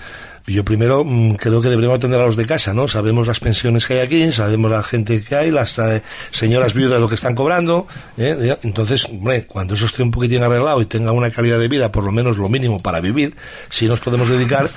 yo 0.45 0.65
primero 0.65 1.03
mm, 1.05 1.35
creo 1.35 1.61
que 1.61 1.69
deberíamos 1.69 1.97
atender 1.99 2.19
a 2.19 2.25
los 2.25 2.35
de 2.35 2.45
casa, 2.45 2.73
¿no? 2.73 2.89
Sabemos 2.89 3.27
las 3.27 3.39
pensiones 3.39 3.85
que 3.85 3.93
hay 3.93 3.99
aquí, 4.01 4.31
sabemos 4.33 4.69
la 4.71 4.83
gente 4.83 5.21
que 5.21 5.35
hay, 5.37 5.51
las 5.51 5.79
eh, 5.79 6.03
señoras 6.31 6.73
viudas 6.73 6.99
lo 6.99 7.07
que 7.07 7.15
están 7.15 7.33
cobrando, 7.33 7.87
¿eh? 8.17 8.57
Entonces, 8.63 9.05
hombre, 9.05 9.45
cuando 9.47 9.75
eso 9.75 9.85
esté 9.85 10.03
un 10.03 10.11
poquitín 10.11 10.43
arreglado 10.43 10.81
y 10.81 10.85
tenga 10.85 11.13
una 11.13 11.29
calidad 11.31 11.59
de 11.59 11.69
vida, 11.69 11.93
por 11.93 12.03
lo 12.03 12.11
menos 12.11 12.35
lo 12.37 12.49
mínimo 12.49 12.81
para 12.81 12.99
vivir, 12.99 13.33
si 13.69 13.87
nos 13.87 14.01
podemos 14.01 14.27
dedicar 14.27 14.69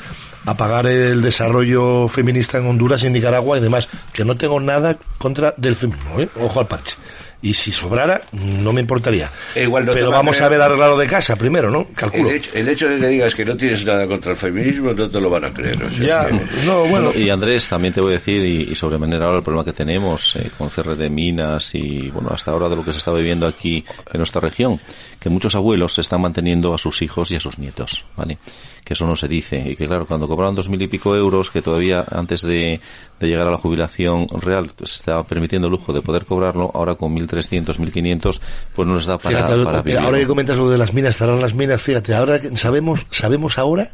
a 0.46 0.56
pagar 0.56 0.86
el 0.86 1.20
desarrollo 1.22 2.08
feminista 2.08 2.58
en 2.58 2.66
Honduras 2.66 3.02
y 3.02 3.08
en 3.08 3.12
Nicaragua 3.12 3.58
y 3.58 3.60
demás, 3.60 3.88
que 4.12 4.24
no 4.24 4.36
tengo 4.36 4.58
nada 4.60 4.96
contra 5.18 5.52
del 5.56 5.74
feminismo, 5.76 6.20
¿eh? 6.20 6.28
ojo 6.40 6.60
al 6.60 6.66
parche. 6.66 6.96
Y 7.42 7.52
si 7.52 7.70
sobrara, 7.70 8.22
no 8.32 8.72
me 8.72 8.80
importaría. 8.80 9.30
E 9.54 9.64
igual 9.64 9.84
no 9.84 9.92
te 9.92 9.98
Pero 9.98 10.10
vamos 10.10 10.40
a 10.40 10.48
ver 10.48 10.60
arreglado 10.60 10.96
de 10.98 11.06
casa 11.06 11.36
primero, 11.36 11.70
¿no? 11.70 11.80
El 11.80 11.94
Calculo. 11.94 12.30
hecho, 12.30 12.50
el 12.54 12.66
hecho 12.68 12.88
de 12.88 12.98
que 12.98 13.06
digas 13.08 13.34
que 13.34 13.44
no 13.44 13.56
tienes 13.56 13.84
nada 13.84 14.06
contra 14.06 14.32
el 14.32 14.38
feminismo 14.38 14.92
no 14.94 15.08
te 15.08 15.20
lo 15.20 15.28
van 15.30 15.44
a 15.44 15.52
creer. 15.52 15.80
o 15.84 15.90
sea 15.90 15.98
Ya, 15.98 16.26
que- 16.28 16.66
no, 16.66 16.84
bueno. 16.86 17.12
Y 17.14 17.28
Andrés, 17.28 17.68
también 17.68 17.92
te 17.92 18.00
voy 18.00 18.10
a 18.10 18.14
decir, 18.14 18.42
y, 18.42 18.72
y 18.72 18.74
sobremanera 18.74 19.26
ahora 19.26 19.36
el 19.38 19.44
problema 19.44 19.64
que 19.64 19.74
tenemos 19.74 20.34
eh, 20.36 20.50
con 20.56 20.70
cierre 20.70 20.96
de 20.96 21.10
minas 21.10 21.72
y, 21.74 22.08
bueno, 22.10 22.30
hasta 22.32 22.50
ahora 22.52 22.68
de 22.70 22.76
lo 22.76 22.82
que 22.82 22.92
se 22.92 22.98
está 22.98 23.12
viviendo 23.12 23.46
aquí 23.46 23.84
en 24.12 24.18
nuestra 24.18 24.40
región, 24.40 24.80
que 25.26 25.30
muchos 25.30 25.56
abuelos 25.56 25.98
están 25.98 26.20
manteniendo 26.20 26.72
a 26.72 26.78
sus 26.78 27.02
hijos 27.02 27.32
y 27.32 27.34
a 27.34 27.40
sus 27.40 27.58
nietos, 27.58 28.04
¿vale? 28.16 28.38
Que 28.84 28.92
eso 28.92 29.08
no 29.08 29.16
se 29.16 29.26
dice. 29.26 29.58
Y 29.58 29.74
que, 29.74 29.88
claro, 29.88 30.06
cuando 30.06 30.28
cobraban 30.28 30.54
dos 30.54 30.68
mil 30.68 30.80
y 30.80 30.86
pico 30.86 31.16
euros, 31.16 31.50
que 31.50 31.62
todavía 31.62 32.04
antes 32.12 32.42
de, 32.42 32.78
de 33.18 33.26
llegar 33.26 33.48
a 33.48 33.50
la 33.50 33.56
jubilación 33.56 34.28
real 34.28 34.70
pues, 34.76 34.90
se 34.90 34.96
estaba 34.98 35.26
permitiendo 35.26 35.66
el 35.66 35.72
lujo 35.72 35.92
de 35.92 36.00
poder 36.00 36.26
cobrarlo, 36.26 36.70
ahora 36.72 36.94
con 36.94 37.12
1.300, 37.16 37.74
1.500, 37.76 38.40
pues 38.72 38.86
no 38.86 38.94
les 38.94 39.06
da 39.06 39.18
para, 39.18 39.36
Fíjate, 39.38 39.64
para 39.64 39.82
vivir. 39.82 39.98
ahora 39.98 40.18
que 40.18 40.28
comentas 40.28 40.58
lo 40.58 40.70
de 40.70 40.78
las 40.78 40.94
minas, 40.94 41.16
cerrar 41.16 41.40
las 41.40 41.54
minas, 41.54 41.82
fíjate, 41.82 42.14
ahora 42.14 42.40
sabemos, 42.54 43.04
sabemos 43.10 43.58
ahora 43.58 43.90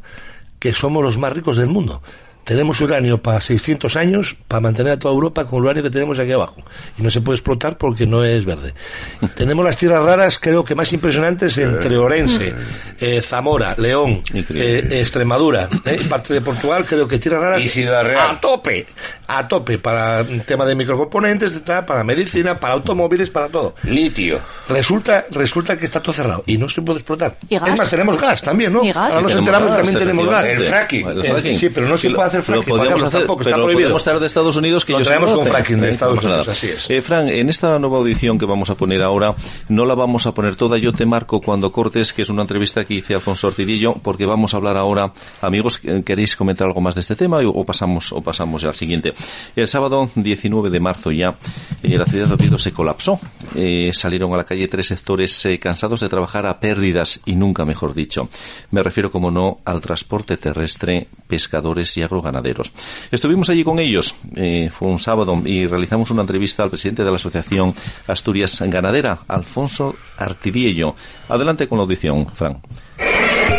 que 0.59 0.75
somos 0.75 1.03
los 1.03 1.17
más 1.17 1.33
ricos 1.33 1.57
del 1.57 1.69
mundo. 1.69 2.03
Tenemos 2.45 2.81
uranio 2.81 3.23
para 3.23 3.41
600 3.41 3.97
años 3.97 4.35
para 4.49 4.61
mantener 4.61 4.93
a 4.95 4.99
toda 4.99 5.15
Europa 5.15 5.47
con 5.47 5.59
el 5.59 5.65
uranio 5.65 5.83
que 5.85 5.91
tenemos 5.91 6.19
aquí 6.19 6.33
abajo. 6.33 6.57
Y 6.99 7.03
no 7.03 7.11
se 7.11 7.21
puede 7.21 7.37
explotar 7.37 7.79
porque 7.79 8.07
no 8.07 8.25
es 8.25 8.45
verde. 8.45 8.75
tenemos 9.37 9.65
las 9.65 9.77
tierras 9.77 10.03
raras, 10.03 10.39
creo 10.39 10.65
que 10.65 10.75
más 10.75 10.93
impresionantes 10.93 11.57
entre 11.59 11.97
Orense, 11.97 12.53
eh, 13.01 13.23
Zamora, 13.23 13.75
León, 13.79 14.23
eh, 14.35 14.89
Extremadura, 14.91 15.69
eh, 15.85 16.01
parte 16.09 16.35
de 16.35 16.41
Portugal, 16.41 16.85
creo 16.85 17.07
que 17.07 17.19
tierras 17.19 17.43
raras 17.43 17.65
Y 17.65 17.69
Ciudad 17.69 18.03
Real. 18.05 18.31
a 18.33 18.41
tope, 18.41 18.87
a 19.29 19.47
tope 19.47 19.79
para 19.79 20.21
el 20.21 20.43
tema 20.43 20.65
de 20.67 20.75
microcomponentes, 20.75 21.53
para 21.87 22.03
medicina, 22.03 22.59
para 22.59 22.75
automóviles, 22.75 23.31
para 23.31 23.49
todo. 23.49 23.75
Litio. 23.85 24.41
Resulta, 24.69 25.27
resulta 25.31 25.79
que 25.79 25.85
está 25.85 26.01
todo 26.01 26.13
cerrado 26.13 26.43
y 26.47 26.59
no 26.59 26.69
se 26.69 26.83
puede 26.83 26.99
explotar. 26.99 27.37
¿Y 27.49 27.57
gas? 27.59 27.71
Es 27.71 27.79
más, 27.79 27.91
tenemos 27.91 28.21
gas 28.21 28.43
también, 28.43 28.73
¿no? 28.73 28.83
¿Y 28.85 28.91
gas? 28.93 29.11
Ahora 29.11 29.23
nos 29.23 29.35
enteramos 29.35 29.71
que 29.71 29.77
también 29.77 29.99
tenemos 29.99 30.29
gas. 30.29 30.45
El 30.47 30.59
fracking. 30.61 31.09
El 31.09 31.25
Eh, 31.25 31.31
fracking. 31.31 31.57
sí, 31.57 31.69
pero 31.69 31.89
no 31.89 31.97
se 31.97 32.11
puede 32.11 32.32
hacer 32.41 32.55
lo 32.57 32.63
fracking, 32.63 32.77
podíamos 32.77 32.79
Juan 32.79 32.89
Carlos, 32.89 33.03
hacer, 33.09 33.21
tampoco, 33.21 33.41
está 33.43 33.51
pero 33.57 33.67
lo 33.67 33.73
podemos 33.73 34.05
traer 34.05 34.21
de 34.21 34.27
Estados 34.27 34.57
Unidos 34.57 34.85
que 34.85 34.93
Lo 34.93 35.03
traemos 35.03 35.31
no 35.31 35.37
lo 35.37 35.43
con 35.43 35.49
fracking 35.49 35.81
de 35.81 35.91
Estados 35.91 36.23
no 36.23 36.29
Unidos, 36.29 36.49
así 36.49 36.69
es. 36.69 36.91
Eh, 36.91 37.01
Fran, 37.01 37.29
en 37.29 37.49
esta 37.49 37.79
nueva 37.79 37.99
audición 37.99 38.39
que 38.39 38.47
vamos 38.47 38.71
a 38.71 38.75
poner 38.75 39.03
ahora, 39.03 39.35
no 39.69 39.85
la 39.85 39.95
vamos 39.95 40.27
a 40.27 40.35
poner 40.35 40.57
toda, 40.57 40.79
yo 40.79 40.93
te 40.93 41.07
marco 41.07 41.41
cuando 41.41 41.71
cortes, 41.73 42.13
que 42.13 42.23
es 42.23 42.29
una 42.29 42.43
entrevista 42.43 42.85
que 42.85 42.95
hice 42.95 43.15
a 43.15 43.17
Alfonso 43.17 43.49
Ortidillo, 43.49 43.95
porque 44.03 44.27
vamos 44.27 44.55
a 44.55 44.57
hablar 44.57 44.77
ahora, 44.77 45.13
amigos, 45.41 45.81
eh, 45.85 46.03
¿queréis 46.05 46.37
comentar 46.37 46.67
algo 46.67 46.81
más 46.81 46.95
de 46.95 47.03
este 47.03 47.17
tema 47.17 47.39
o 47.45 47.65
pasamos, 47.65 48.13
o 48.13 48.21
pasamos 48.21 48.63
ya 48.63 48.69
al 48.69 48.75
siguiente? 48.75 49.13
El 49.57 49.69
sábado 49.69 50.09
19 50.15 50.71
de 50.71 50.81
marzo 50.81 51.11
ya, 51.11 51.37
eh, 51.83 51.97
la 51.97 52.05
ciudad 52.05 52.29
de 52.29 52.35
Oviedo 52.35 52.59
se 52.59 52.73
colapsó. 52.73 53.21
Eh, 53.55 53.91
salieron 53.93 54.33
a 54.33 54.37
la 54.37 54.45
calle 54.45 54.69
tres 54.69 54.87
sectores 54.87 55.45
eh, 55.47 55.59
cansados 55.59 56.01
de 56.01 56.09
trabajar 56.09 56.47
a 56.47 56.61
pérdidas 56.61 57.21
y 57.27 57.35
nunca 57.35 57.65
mejor 57.65 57.95
dicho. 57.95 58.29
Me 58.71 58.83
refiero, 58.83 59.11
como 59.11 59.31
no, 59.31 59.59
al 59.65 59.81
transporte 59.81 60.37
terrestre, 60.37 61.09
pescadores 61.27 61.97
y 61.97 62.03
agroganaderos. 62.23 62.73
Estuvimos 63.11 63.49
allí 63.51 63.65
con 63.65 63.79
ellos, 63.79 64.15
eh, 64.37 64.71
fue 64.71 64.89
un 64.89 64.99
sábado, 64.99 65.41
y 65.45 65.67
realizamos 65.67 66.11
una 66.11 66.23
entrevista 66.23 66.63
al 66.63 66.71
presidente 66.71 67.05
de 67.05 67.11
la 67.11 67.17
Asociación 67.17 67.75
Asturias 68.07 68.63
Ganadera, 68.67 69.19
Alfonso 69.29 69.95
Artidiello. 70.17 70.95
Adelante 71.29 71.69
con 71.69 71.79
la 71.79 71.83
audición, 71.83 72.27
Fran. 72.33 72.61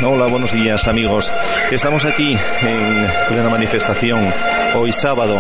Hola, 0.02 0.26
buenos 0.28 0.52
días 0.52 0.88
amigos. 0.88 1.32
Estamos 1.72 2.04
aquí 2.04 2.36
en 2.62 3.08
plena 3.28 3.50
manifestación 3.50 4.34
hoy 4.76 4.92
sábado, 4.92 5.40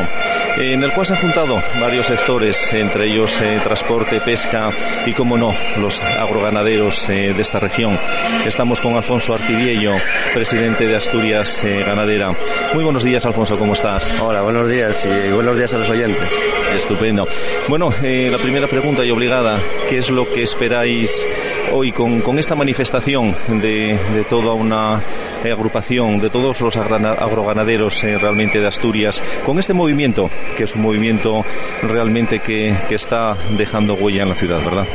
en 0.57 0.83
el 0.83 0.91
cual 0.93 1.05
se 1.05 1.13
han 1.13 1.21
juntado 1.21 1.61
varios 1.81 2.05
sectores, 2.05 2.73
entre 2.73 3.07
ellos 3.07 3.37
eh, 3.41 3.59
transporte, 3.63 4.21
pesca 4.21 4.71
y, 5.05 5.13
como 5.13 5.37
no, 5.37 5.53
los 5.77 5.99
agroganaderos 5.99 7.09
eh, 7.09 7.33
de 7.33 7.41
esta 7.41 7.59
región. 7.59 7.99
Estamos 8.45 8.79
con 8.79 8.95
Alfonso 8.95 9.33
Artidiello, 9.33 9.93
presidente 10.33 10.87
de 10.87 10.95
Asturias 10.95 11.63
eh, 11.63 11.83
Ganadera. 11.85 12.33
Muy 12.73 12.83
buenos 12.83 13.03
días, 13.03 13.25
Alfonso, 13.25 13.57
¿cómo 13.57 13.73
estás? 13.73 14.13
Hola, 14.21 14.41
buenos 14.43 14.69
días 14.69 15.05
y 15.05 15.31
buenos 15.31 15.57
días 15.57 15.73
a 15.73 15.79
los 15.79 15.89
oyentes. 15.89 16.29
Estupendo. 16.75 17.27
Bueno, 17.67 17.93
la 18.01 18.37
primera 18.37 18.67
pregunta 18.67 19.03
y 19.03 19.11
obligada, 19.11 19.59
¿qué 19.89 19.99
es 19.99 20.09
lo 20.09 20.29
que 20.29 20.43
esperáis 20.43 21.27
hoy 21.73 21.91
con, 21.91 22.37
esta 22.37 22.55
manifestación 22.55 23.35
de, 23.47 24.25
toda 24.29 24.53
una 24.53 25.01
agrupación, 25.43 26.19
de 26.19 26.29
todos 26.29 26.61
los 26.61 26.77
agroganaderos 26.77 28.03
eh, 28.03 28.17
realmente 28.17 28.59
de 28.59 28.67
Asturias, 28.67 29.21
con 29.45 29.59
este 29.59 29.73
movimiento, 29.73 30.29
que 30.55 30.63
es 30.63 30.75
un 30.75 30.83
movimiento 30.83 31.43
realmente 31.81 32.39
que, 32.39 32.75
que 32.87 32.95
está 32.95 33.35
dejando 33.57 33.95
huella 33.95 34.23
en 34.23 34.29
la 34.29 34.35
ciudad, 34.35 34.63
¿verdad? 34.63 34.85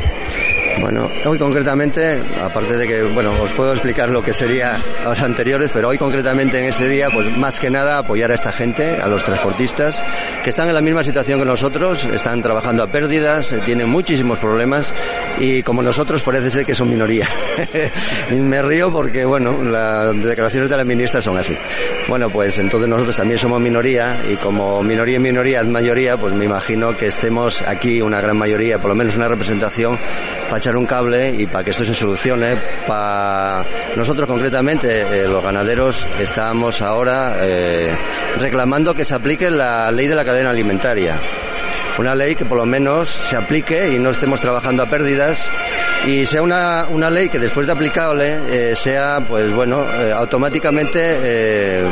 Bueno, 0.81 1.09
hoy 1.25 1.37
concretamente, 1.37 2.23
aparte 2.41 2.77
de 2.77 2.87
que, 2.87 3.03
bueno, 3.03 3.33
os 3.41 3.51
puedo 3.51 3.71
explicar 3.71 4.09
lo 4.09 4.23
que 4.23 4.31
sería 4.31 4.75
a 5.03 5.09
los 5.09 5.21
anteriores, 5.21 5.71
pero 5.73 5.89
hoy 5.89 5.97
concretamente 5.97 6.59
en 6.59 6.65
este 6.65 6.87
día, 6.87 7.09
pues 7.11 7.35
más 7.37 7.59
que 7.59 7.69
nada 7.69 7.97
apoyar 7.97 8.31
a 8.31 8.35
esta 8.35 8.53
gente, 8.53 8.95
a 8.95 9.07
los 9.07 9.23
transportistas, 9.25 10.01
que 10.43 10.49
están 10.49 10.69
en 10.69 10.75
la 10.75 10.81
misma 10.81 11.03
situación 11.03 11.39
que 11.39 11.45
nosotros, 11.45 12.05
están 12.05 12.41
trabajando 12.41 12.83
a 12.83 12.87
pérdidas, 12.87 13.51
eh, 13.51 13.61
tienen 13.65 13.89
muchísimos 13.89 14.39
problemas 14.39 14.93
y 15.39 15.63
como 15.63 15.81
nosotros 15.81 16.21
parece 16.23 16.51
ser 16.51 16.65
que 16.65 16.75
son 16.75 16.89
minoría. 16.89 17.27
me 18.31 18.61
río 18.61 18.91
porque, 18.91 19.25
bueno, 19.25 19.63
las 19.63 20.13
declaraciones 20.21 20.69
de 20.69 20.77
la 20.77 20.83
ministra 20.83 21.21
son 21.21 21.37
así. 21.37 21.57
Bueno, 22.07 22.29
pues 22.29 22.57
entonces 22.57 22.89
nosotros 22.89 23.15
también 23.15 23.39
somos 23.39 23.59
minoría 23.61 24.19
y 24.29 24.35
como 24.35 24.83
minoría 24.83 25.15
y 25.15 25.19
minoría 25.19 25.61
es 25.61 25.67
mayoría, 25.67 26.17
pues 26.17 26.33
me 26.33 26.45
imagino 26.45 26.95
que 26.97 27.07
estemos 27.07 27.61
aquí 27.61 28.01
una 28.01 28.21
gran 28.21 28.37
mayoría, 28.37 28.79
por 28.79 28.89
lo 28.89 28.95
menos 28.95 29.15
una 29.15 29.27
representación 29.27 29.97
para 30.45 30.57
echar 30.57 30.75
un 30.75 30.85
cable 30.85 31.33
y 31.37 31.47
para 31.47 31.63
que 31.63 31.71
esto 31.71 31.85
se 31.85 31.93
solucione. 31.93 32.57
Para 32.87 33.65
nosotros 33.95 34.27
concretamente, 34.27 35.01
eh, 35.01 35.27
los 35.27 35.43
ganaderos, 35.43 36.05
estamos 36.19 36.81
ahora 36.81 37.37
eh, 37.39 37.95
reclamando 38.39 38.93
que 38.93 39.05
se 39.05 39.15
aplique 39.15 39.49
la 39.49 39.91
ley 39.91 40.07
de 40.07 40.15
la 40.15 40.25
cadena 40.25 40.49
alimentaria. 40.49 41.19
Una 41.97 42.15
ley 42.15 42.35
que 42.35 42.45
por 42.45 42.57
lo 42.57 42.65
menos 42.65 43.09
se 43.09 43.35
aplique 43.35 43.89
y 43.93 43.99
no 43.99 44.09
estemos 44.11 44.39
trabajando 44.39 44.83
a 44.83 44.89
pérdidas 44.89 45.49
y 46.05 46.25
sea 46.25 46.41
una, 46.41 46.85
una 46.89 47.09
ley 47.09 47.27
que 47.29 47.39
después 47.39 47.67
de 47.67 47.73
aplicable 47.73 48.39
eh, 48.49 48.73
sea, 48.75 49.25
pues 49.27 49.51
bueno, 49.53 49.85
eh, 49.99 50.13
automáticamente, 50.15 50.99
eh, 51.03 51.83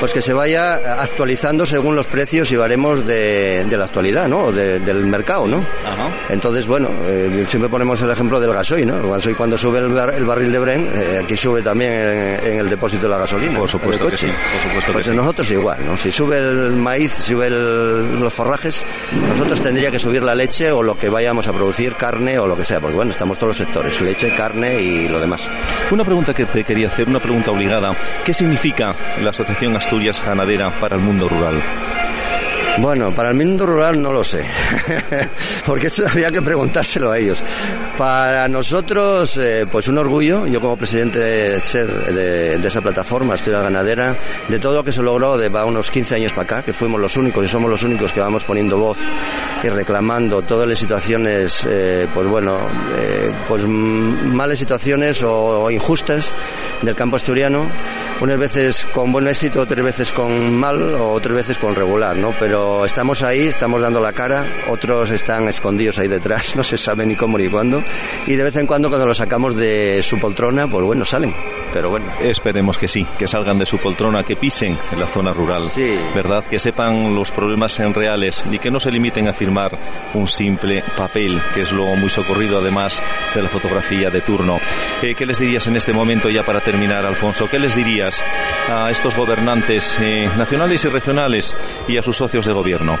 pues 0.00 0.12
que 0.12 0.20
se 0.20 0.32
vaya 0.32 0.74
actualizando 1.00 1.64
según 1.64 1.94
los 1.94 2.06
precios 2.08 2.50
y 2.50 2.56
baremos 2.56 3.06
de, 3.06 3.64
de 3.64 3.76
la 3.76 3.84
actualidad, 3.84 4.26
¿no? 4.28 4.46
O 4.46 4.52
de- 4.52 4.80
del 4.80 5.06
mercado, 5.06 5.46
¿no? 5.46 5.64
Entonces, 6.28 6.66
bueno, 6.66 6.88
siempre 7.46 7.68
ponemos 7.68 8.02
el 8.02 8.10
ejemplo 8.10 8.40
del 8.40 8.52
gasoil, 8.52 8.86
¿no? 8.86 8.98
El 9.00 9.08
gasoil 9.08 9.36
cuando 9.36 9.56
sube 9.56 9.78
el, 9.78 9.88
bar- 9.90 10.14
el 10.14 10.24
barril 10.24 10.50
de 10.50 10.58
Bren, 10.58 10.90
aquí 11.22 11.36
sube 11.36 11.62
también 11.62 11.92
en, 11.92 12.44
en 12.46 12.58
el 12.58 12.68
depósito 12.68 13.04
de 13.04 13.08
la 13.10 13.18
gasolina. 13.18 13.58
Por 13.58 13.68
supuesto 13.68 14.08
que 14.08 14.16
sí, 14.16 14.26
por 14.26 14.60
supuesto 14.62 14.86
que 14.90 14.92
Pues 14.94 15.06
sí. 15.06 15.14
nosotros 15.14 15.50
igual, 15.52 15.86
¿no? 15.86 15.96
Si 15.96 16.10
sube 16.10 16.38
el 16.38 16.72
maíz, 16.72 17.12
si 17.14 17.22
sube 17.34 17.46
el- 17.46 18.18
los 18.20 18.32
forrajes, 18.34 18.82
nosotros 19.28 19.60
tendría 19.60 19.90
que 19.90 19.98
subir 19.98 20.22
la 20.22 20.34
leche 20.34 20.70
o 20.72 20.82
lo 20.82 20.96
que 20.96 21.08
vayamos 21.08 21.46
a 21.48 21.52
producir, 21.52 21.94
carne 21.94 22.38
o 22.38 22.46
lo 22.46 22.56
que 22.56 22.64
sea, 22.64 22.80
porque 22.80 22.96
bueno, 22.96 23.10
estamos 23.10 23.38
todos 23.38 23.48
los 23.48 23.56
sectores, 23.56 24.00
leche, 24.00 24.34
carne 24.34 24.80
y 24.80 25.08
lo 25.08 25.20
demás. 25.20 25.48
Una 25.90 26.04
pregunta 26.04 26.34
que 26.34 26.44
te 26.44 26.64
quería 26.64 26.88
hacer, 26.88 27.08
una 27.08 27.20
pregunta 27.20 27.50
obligada. 27.50 27.96
¿Qué 28.24 28.34
significa 28.34 28.94
la 29.20 29.30
Asociación 29.30 29.76
Asturias 29.76 30.22
Ganadera 30.24 30.78
para 30.78 30.96
el 30.96 31.02
mundo 31.02 31.28
rural? 31.28 31.62
Bueno, 32.78 33.14
para 33.14 33.28
el 33.28 33.36
mundo 33.36 33.66
rural 33.66 34.02
no 34.02 34.10
lo 34.10 34.24
sé, 34.24 34.44
porque 35.66 35.86
eso 35.86 36.04
habría 36.08 36.32
que 36.32 36.42
preguntárselo 36.42 37.12
a 37.12 37.18
ellos. 37.18 37.40
Para 37.96 38.48
nosotros, 38.48 39.36
eh, 39.36 39.64
pues 39.70 39.86
un 39.86 39.96
orgullo, 39.96 40.44
yo 40.48 40.60
como 40.60 40.76
presidente 40.76 41.20
de 41.20 41.60
ser 41.60 42.12
de, 42.12 42.66
esa 42.66 42.80
plataforma, 42.80 43.34
Asturias 43.34 43.62
Ganadera, 43.62 44.16
de 44.48 44.58
todo 44.58 44.74
lo 44.74 44.84
que 44.84 44.90
se 44.90 45.02
logró 45.02 45.38
de 45.38 45.48
va 45.48 45.64
unos 45.64 45.88
15 45.88 46.16
años 46.16 46.32
para 46.32 46.42
acá, 46.42 46.62
que 46.62 46.72
fuimos 46.72 47.00
los 47.00 47.16
únicos 47.16 47.44
y 47.44 47.48
somos 47.48 47.70
los 47.70 47.84
únicos 47.84 48.12
que 48.12 48.18
vamos 48.18 48.42
poniendo 48.42 48.76
voz 48.76 48.98
y 49.62 49.68
reclamando 49.68 50.42
todas 50.42 50.68
las 50.68 50.78
situaciones, 50.78 51.64
eh, 51.70 52.08
pues 52.12 52.26
bueno, 52.26 52.58
eh, 52.98 53.32
pues 53.46 53.64
malas 53.66 54.58
situaciones 54.58 55.22
o, 55.22 55.62
o 55.62 55.70
injustas 55.70 56.28
del 56.82 56.96
campo 56.96 57.16
asturiano, 57.16 57.70
unas 58.20 58.38
veces 58.38 58.84
con 58.92 59.12
buen 59.12 59.28
éxito, 59.28 59.60
otras 59.60 59.84
veces 59.84 60.10
con 60.10 60.56
mal 60.56 60.94
o 60.94 61.12
otras 61.12 61.36
veces 61.36 61.58
con 61.58 61.76
regular, 61.76 62.16
¿no? 62.16 62.34
Pero 62.40 62.63
estamos 62.84 63.22
ahí, 63.22 63.40
estamos 63.46 63.80
dando 63.82 64.00
la 64.00 64.12
cara, 64.12 64.46
otros 64.68 65.10
están 65.10 65.48
escondidos 65.48 65.98
ahí 65.98 66.08
detrás, 66.08 66.56
no 66.56 66.62
se 66.62 66.76
sabe 66.76 67.06
ni 67.06 67.16
cómo 67.16 67.38
ni 67.38 67.48
cuándo, 67.48 67.82
y 68.26 68.34
de 68.34 68.42
vez 68.44 68.56
en 68.56 68.66
cuando 68.66 68.88
cuando 68.88 69.06
los 69.06 69.18
sacamos 69.18 69.56
de 69.56 70.02
su 70.02 70.18
poltrona, 70.18 70.66
pues 70.68 70.84
bueno, 70.84 71.04
salen, 71.04 71.34
pero 71.72 71.90
bueno. 71.90 72.06
Esperemos 72.22 72.78
que 72.78 72.88
sí, 72.88 73.06
que 73.18 73.26
salgan 73.26 73.58
de 73.58 73.66
su 73.66 73.78
poltrona, 73.78 74.22
que 74.24 74.36
pisen 74.36 74.78
en 74.92 75.00
la 75.00 75.06
zona 75.06 75.32
rural, 75.32 75.68
Sí. 75.74 75.98
¿verdad? 76.14 76.44
Que 76.44 76.58
sepan 76.58 77.14
los 77.14 77.30
problemas 77.30 77.78
en 77.80 77.92
reales 77.94 78.42
y 78.50 78.58
que 78.58 78.70
no 78.70 78.80
se 78.80 78.90
limiten 78.90 79.28
a 79.28 79.32
firmar 79.32 79.78
un 80.14 80.26
simple 80.28 80.82
papel, 80.96 81.40
que 81.52 81.62
es 81.62 81.72
lo 81.72 81.84
muy 81.96 82.10
socorrido 82.10 82.58
además 82.58 83.02
de 83.34 83.42
la 83.42 83.48
fotografía 83.48 84.10
de 84.10 84.20
turno. 84.20 84.58
Eh, 85.02 85.14
¿Qué 85.14 85.26
les 85.26 85.38
dirías 85.38 85.66
en 85.66 85.76
este 85.76 85.92
momento 85.92 86.28
ya 86.30 86.44
para 86.44 86.60
terminar, 86.60 87.04
Alfonso? 87.04 87.48
¿Qué 87.50 87.58
les 87.58 87.74
dirías 87.74 88.22
a 88.68 88.90
estos 88.90 89.14
gobernantes 89.16 89.96
eh, 90.00 90.28
nacionales 90.36 90.84
y 90.84 90.88
regionales 90.88 91.54
y 91.88 91.96
a 91.96 92.02
sus 92.02 92.16
socios 92.16 92.46
de 92.46 92.52
gobierno? 92.54 92.98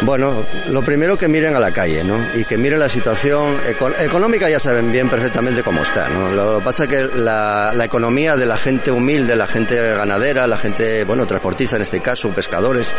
Bueno, 0.00 0.46
lo 0.68 0.82
primero 0.82 1.18
que 1.18 1.26
miren 1.26 1.56
a 1.56 1.58
la 1.58 1.72
calle, 1.72 2.04
¿no? 2.04 2.24
Y 2.34 2.44
que 2.44 2.56
miren 2.56 2.78
la 2.78 2.88
situación 2.88 3.58
eco- 3.66 3.90
económica, 3.98 4.48
ya 4.48 4.60
saben 4.60 4.92
bien 4.92 5.08
perfectamente 5.08 5.64
cómo 5.64 5.82
está, 5.82 6.08
¿no? 6.08 6.28
Lo 6.30 6.58
que 6.58 6.64
pasa 6.64 6.84
es 6.84 6.88
que 6.88 7.08
la, 7.18 7.72
la 7.74 7.84
economía 7.84 8.36
de 8.36 8.46
la 8.46 8.56
gente 8.56 8.92
humilde, 8.92 9.34
la 9.34 9.48
gente 9.48 9.74
ganadera, 9.74 10.46
la 10.46 10.56
gente, 10.56 11.02
bueno, 11.02 11.26
transportista 11.26 11.74
en 11.76 11.82
este 11.82 11.98
caso, 12.00 12.28
pescadores, 12.30 12.92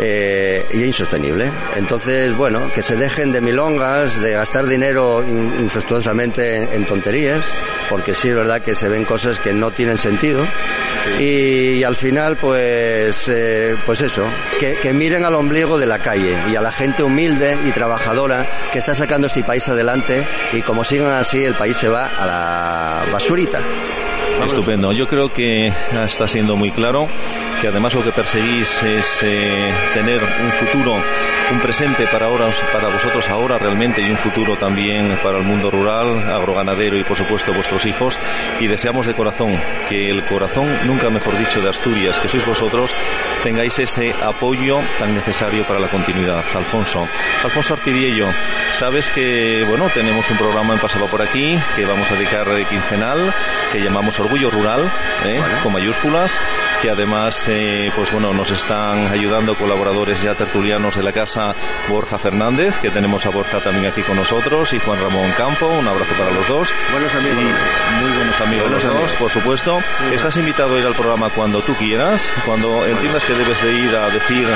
eh, 0.00 0.66
y 0.72 0.82
insostenible. 0.84 1.50
Entonces, 1.76 2.34
bueno, 2.34 2.70
que 2.72 2.82
se 2.82 2.96
dejen 2.96 3.32
de 3.32 3.40
milongas, 3.40 4.20
de 4.20 4.32
gastar 4.32 4.66
dinero 4.66 5.22
in- 5.26 5.54
infructuosamente 5.60 6.56
en, 6.56 6.72
en 6.72 6.84
tonterías, 6.86 7.44
porque 7.88 8.14
sí 8.14 8.28
es 8.28 8.34
verdad 8.34 8.62
que 8.62 8.74
se 8.74 8.88
ven 8.88 9.04
cosas 9.04 9.38
que 9.38 9.52
no 9.52 9.70
tienen 9.72 9.98
sentido. 9.98 10.46
Y, 11.18 11.72
y 11.78 11.84
al 11.84 11.96
final, 11.96 12.36
pues, 12.36 13.26
eh, 13.28 13.76
pues 13.86 14.00
eso, 14.00 14.24
que, 14.58 14.74
que 14.76 14.92
miren 14.92 15.24
al 15.24 15.34
ombligo 15.34 15.78
de 15.78 15.86
la 15.86 15.98
calle 15.98 16.36
y 16.50 16.56
a 16.56 16.60
la 16.60 16.72
gente 16.72 17.02
humilde 17.02 17.56
y 17.66 17.70
trabajadora 17.70 18.48
que 18.72 18.78
está 18.78 18.94
sacando 18.94 19.26
este 19.26 19.42
país 19.44 19.68
adelante 19.68 20.26
y 20.52 20.62
como 20.62 20.84
sigan 20.84 21.12
así, 21.12 21.42
el 21.44 21.54
país 21.54 21.76
se 21.76 21.88
va 21.88 22.06
a 22.06 22.26
la 22.26 23.12
basurita. 23.12 23.60
Estupendo. 24.46 24.92
Yo 24.92 25.06
creo 25.06 25.32
que 25.32 25.72
está 26.04 26.28
siendo 26.28 26.56
muy 26.56 26.70
claro 26.70 27.08
que 27.60 27.68
además 27.68 27.94
lo 27.94 28.02
que 28.02 28.12
perseguís 28.12 28.82
es 28.82 29.22
eh, 29.22 29.72
tener 29.92 30.22
un 30.22 30.52
futuro, 30.52 30.96
un 31.52 31.60
presente 31.60 32.06
para 32.06 32.26
ahora, 32.26 32.48
para 32.72 32.88
vosotros 32.88 33.28
ahora 33.28 33.58
realmente 33.58 34.00
y 34.00 34.10
un 34.10 34.16
futuro 34.16 34.56
también 34.56 35.18
para 35.22 35.38
el 35.38 35.44
mundo 35.44 35.70
rural, 35.70 36.30
agroganadero 36.30 36.96
y 36.96 37.04
por 37.04 37.16
supuesto 37.16 37.52
vuestros 37.52 37.84
hijos. 37.86 38.18
Y 38.60 38.66
deseamos 38.66 39.06
de 39.06 39.14
corazón 39.14 39.60
que 39.88 40.10
el 40.10 40.24
corazón, 40.24 40.68
nunca 40.86 41.10
mejor 41.10 41.36
dicho, 41.38 41.60
de 41.60 41.68
Asturias, 41.68 42.20
que 42.20 42.28
sois 42.28 42.46
vosotros, 42.46 42.94
tengáis 43.42 43.78
ese 43.78 44.14
apoyo 44.20 44.80
tan 44.98 45.14
necesario 45.14 45.66
para 45.66 45.80
la 45.80 45.88
continuidad. 45.88 46.44
Alfonso, 46.54 47.08
Alfonso 47.42 47.74
Artidiello, 47.74 48.28
sabes 48.72 49.10
que 49.10 49.64
bueno 49.68 49.88
tenemos 49.92 50.30
un 50.30 50.36
programa 50.36 50.74
en 50.74 50.80
Pasaba 50.80 51.06
por 51.06 51.22
aquí 51.22 51.58
que 51.74 51.84
vamos 51.84 52.10
a 52.10 52.14
dedicar 52.14 52.46
eh, 52.48 52.64
quincenal 52.68 53.34
que 53.72 53.82
llamamos 53.82 54.18
Orgullo 54.20 54.50
Rural, 54.50 54.90
¿eh? 55.24 55.40
con 55.62 55.72
mayúsculas, 55.72 56.38
que 56.82 56.90
además, 56.90 57.46
eh, 57.48 57.92
pues 57.94 58.12
bueno, 58.12 58.32
nos 58.32 58.50
están 58.50 59.06
ayudando 59.08 59.56
colaboradores 59.56 60.22
ya 60.22 60.34
tertulianos 60.34 60.96
de 60.96 61.02
la 61.02 61.12
casa 61.12 61.39
Borja 61.88 62.18
Fernández, 62.18 62.78
que 62.78 62.90
tenemos 62.90 63.26
a 63.26 63.30
Borja 63.30 63.60
también 63.60 63.86
aquí 63.86 64.02
con 64.02 64.16
nosotros, 64.16 64.72
y 64.72 64.78
Juan 64.78 65.00
Ramón 65.00 65.30
Campo, 65.36 65.66
un 65.66 65.86
abrazo 65.86 66.14
para 66.14 66.30
los 66.30 66.48
dos. 66.48 66.72
Buenos 66.92 67.14
amigos. 67.14 67.38
Y 67.40 68.02
muy 68.02 68.16
buenos 68.16 68.40
amigos 68.40 68.64
Buenos 68.64 68.84
los 68.84 68.94
dos, 68.94 69.14
por 69.16 69.30
supuesto. 69.30 69.80
Estás 70.12 70.36
invitado 70.36 70.76
a 70.76 70.78
ir 70.78 70.86
al 70.86 70.94
programa 70.94 71.30
cuando 71.30 71.62
tú 71.62 71.74
quieras, 71.74 72.30
cuando 72.44 72.86
entiendas 72.86 73.24
que 73.24 73.32
debes 73.34 73.62
de 73.62 73.72
ir 73.72 73.96
a 73.96 74.10
decir 74.10 74.46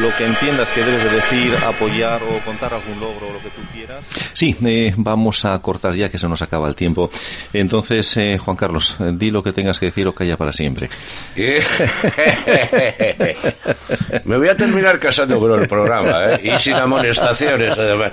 lo 0.00 0.14
que 0.16 0.26
entiendas 0.26 0.70
que 0.70 0.84
debes 0.84 1.04
de 1.04 1.10
decir, 1.10 1.56
apoyar 1.56 2.22
o 2.22 2.38
contar 2.44 2.74
algún 2.74 3.00
logro 3.00 3.28
o 3.28 3.32
lo 3.32 3.40
que 3.40 3.50
tú 3.50 3.62
quieras. 3.72 4.04
Sí, 4.32 4.56
eh, 4.64 4.92
vamos 4.96 5.44
a 5.44 5.58
cortar 5.60 5.94
ya 5.94 6.08
que 6.08 6.18
se 6.18 6.28
nos 6.28 6.42
acaba 6.42 6.68
el 6.68 6.74
tiempo. 6.74 7.10
Entonces, 7.52 8.16
eh, 8.16 8.38
Juan 8.38 8.56
Carlos, 8.56 8.96
eh, 9.00 9.10
di 9.12 9.30
lo 9.30 9.42
que 9.42 9.52
tengas 9.52 9.78
que 9.78 9.86
decir 9.86 10.06
o 10.08 10.14
calla 10.14 10.36
para 10.36 10.52
siempre. 10.52 10.90
Me 14.24 14.36
voy 14.36 14.48
a 14.48 14.56
terminar 14.56 14.98
casando 14.98 15.38
con 15.38 15.60
el 15.60 15.68
programa, 15.68 16.32
¿eh? 16.32 16.33
Y 16.42 16.58
sin 16.58 16.74
amonestaciones, 16.74 17.70
además. 17.70 18.12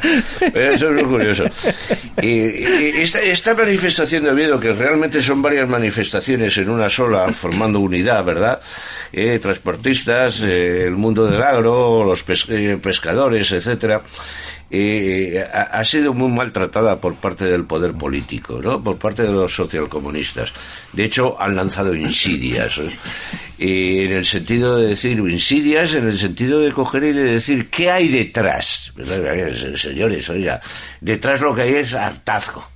Eso 0.54 0.90
es 0.90 0.94
muy 0.94 1.04
curioso. 1.04 1.46
Y, 2.22 2.28
y 2.28 2.94
esta, 3.02 3.20
esta 3.22 3.54
manifestación 3.54 4.24
de 4.24 4.32
Oviedo, 4.32 4.60
que 4.60 4.74
realmente 4.74 5.22
son 5.22 5.42
varias 5.42 5.68
manifestaciones 5.68 6.58
en 6.58 6.70
una 6.70 6.90
sola, 6.90 7.32
formando 7.32 7.80
unidad, 7.80 8.24
¿verdad? 8.24 8.62
Eh, 9.12 9.40
transportistas, 9.40 10.42
eh, 10.42 10.86
el 10.86 10.92
mundo 10.96 11.26
del 11.28 11.42
agro, 11.42 12.04
los 12.06 12.24
pes- 12.24 12.48
eh, 12.50 12.78
pescadores, 12.82 13.52
etcétera. 13.52 14.02
Eh, 14.74 15.46
ha, 15.54 15.64
ha 15.64 15.84
sido 15.84 16.14
muy 16.14 16.30
maltratada 16.30 17.00
por 17.00 17.16
parte 17.16 17.46
del 17.46 17.66
poder 17.66 17.94
político, 17.94 18.62
¿no? 18.62 18.82
Por 18.82 18.98
parte 18.98 19.24
de 19.24 19.32
los 19.32 19.54
socialcomunistas. 19.54 20.54
De 20.94 21.04
hecho, 21.04 21.40
han 21.40 21.56
lanzado 21.56 21.94
insidias. 21.94 22.78
¿eh? 22.78 22.90
Eh, 23.64 24.06
en 24.06 24.14
el 24.14 24.26
sentido 24.26 24.76
de 24.76 24.88
decir 24.88 25.20
insidias, 25.20 25.94
en 25.94 26.08
el 26.08 26.18
sentido 26.18 26.62
de 26.62 26.72
coger 26.72 27.04
y 27.04 27.14
de 27.14 27.34
decir 27.34 27.70
qué 27.70 27.92
hay 27.92 28.08
detrás. 28.08 28.92
Eh, 28.98 29.76
Señores, 29.76 30.28
oiga, 30.30 30.60
detrás 31.00 31.42
lo 31.42 31.54
que 31.54 31.62
hay 31.62 31.76
es 31.76 31.94
hartazgo. 31.94 32.68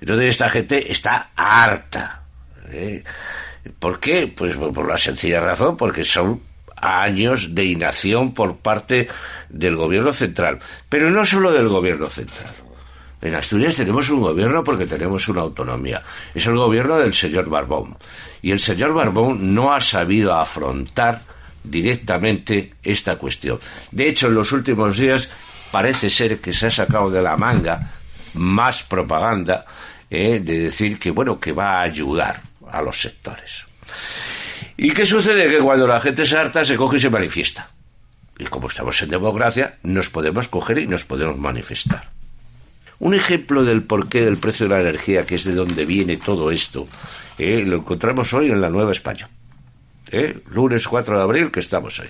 Entonces 0.00 0.30
esta 0.30 0.48
gente 0.48 0.90
está 0.90 1.30
harta. 1.36 2.24
¿eh? 2.68 3.04
¿Por 3.78 4.00
qué? 4.00 4.26
Pues 4.26 4.56
por 4.56 4.88
la 4.88 4.98
sencilla 4.98 5.38
razón, 5.38 5.76
porque 5.76 6.02
son 6.02 6.40
años 6.86 7.54
de 7.54 7.64
inacción 7.64 8.32
por 8.34 8.56
parte 8.56 9.08
del 9.48 9.76
gobierno 9.76 10.12
central. 10.12 10.58
Pero 10.88 11.10
no 11.10 11.24
solo 11.24 11.52
del 11.52 11.68
gobierno 11.68 12.06
central. 12.06 12.54
En 13.20 13.34
Asturias 13.34 13.76
tenemos 13.76 14.08
un 14.10 14.20
gobierno 14.20 14.62
porque 14.62 14.86
tenemos 14.86 15.26
una 15.28 15.42
autonomía. 15.42 16.02
Es 16.34 16.46
el 16.46 16.56
gobierno 16.56 16.98
del 16.98 17.12
señor 17.12 17.48
Barbón. 17.48 17.96
Y 18.42 18.50
el 18.50 18.60
señor 18.60 18.92
Barbón 18.92 19.54
no 19.54 19.72
ha 19.72 19.80
sabido 19.80 20.34
afrontar 20.34 21.22
directamente 21.64 22.74
esta 22.82 23.16
cuestión. 23.16 23.58
De 23.90 24.08
hecho, 24.08 24.28
en 24.28 24.34
los 24.34 24.52
últimos 24.52 24.96
días 24.96 25.28
parece 25.72 26.08
ser 26.08 26.38
que 26.38 26.52
se 26.52 26.68
ha 26.68 26.70
sacado 26.70 27.10
de 27.10 27.22
la 27.22 27.36
manga 27.36 27.90
más 28.34 28.82
propaganda 28.82 29.64
eh, 30.08 30.40
de 30.40 30.60
decir 30.60 30.98
que 30.98 31.10
bueno 31.10 31.40
que 31.40 31.52
va 31.52 31.80
a 31.80 31.82
ayudar 31.82 32.40
a 32.70 32.82
los 32.82 33.00
sectores. 33.00 33.64
¿Y 34.76 34.90
qué 34.90 35.06
sucede? 35.06 35.48
Que 35.48 35.58
cuando 35.58 35.86
la 35.86 36.00
gente 36.00 36.26
se 36.26 36.36
harta 36.36 36.64
se 36.64 36.76
coge 36.76 36.98
y 36.98 37.00
se 37.00 37.10
manifiesta. 37.10 37.70
Y 38.38 38.44
como 38.44 38.68
estamos 38.68 39.00
en 39.02 39.10
democracia, 39.10 39.78
nos 39.82 40.10
podemos 40.10 40.48
coger 40.48 40.78
y 40.78 40.86
nos 40.86 41.04
podemos 41.04 41.38
manifestar. 41.38 42.10
Un 42.98 43.14
ejemplo 43.14 43.64
del 43.64 43.82
porqué 43.82 44.22
del 44.22 44.38
precio 44.38 44.68
de 44.68 44.74
la 44.74 44.80
energía, 44.80 45.24
que 45.24 45.36
es 45.36 45.44
de 45.44 45.54
donde 45.54 45.84
viene 45.84 46.16
todo 46.16 46.50
esto, 46.50 46.86
eh, 47.38 47.64
lo 47.66 47.76
encontramos 47.76 48.32
hoy 48.34 48.50
en 48.50 48.60
la 48.60 48.68
Nueva 48.68 48.92
España. 48.92 49.28
Eh, 50.10 50.40
lunes 50.50 50.86
4 50.86 51.16
de 51.16 51.22
abril, 51.22 51.50
que 51.50 51.60
estamos 51.60 51.98
ahí. 52.00 52.08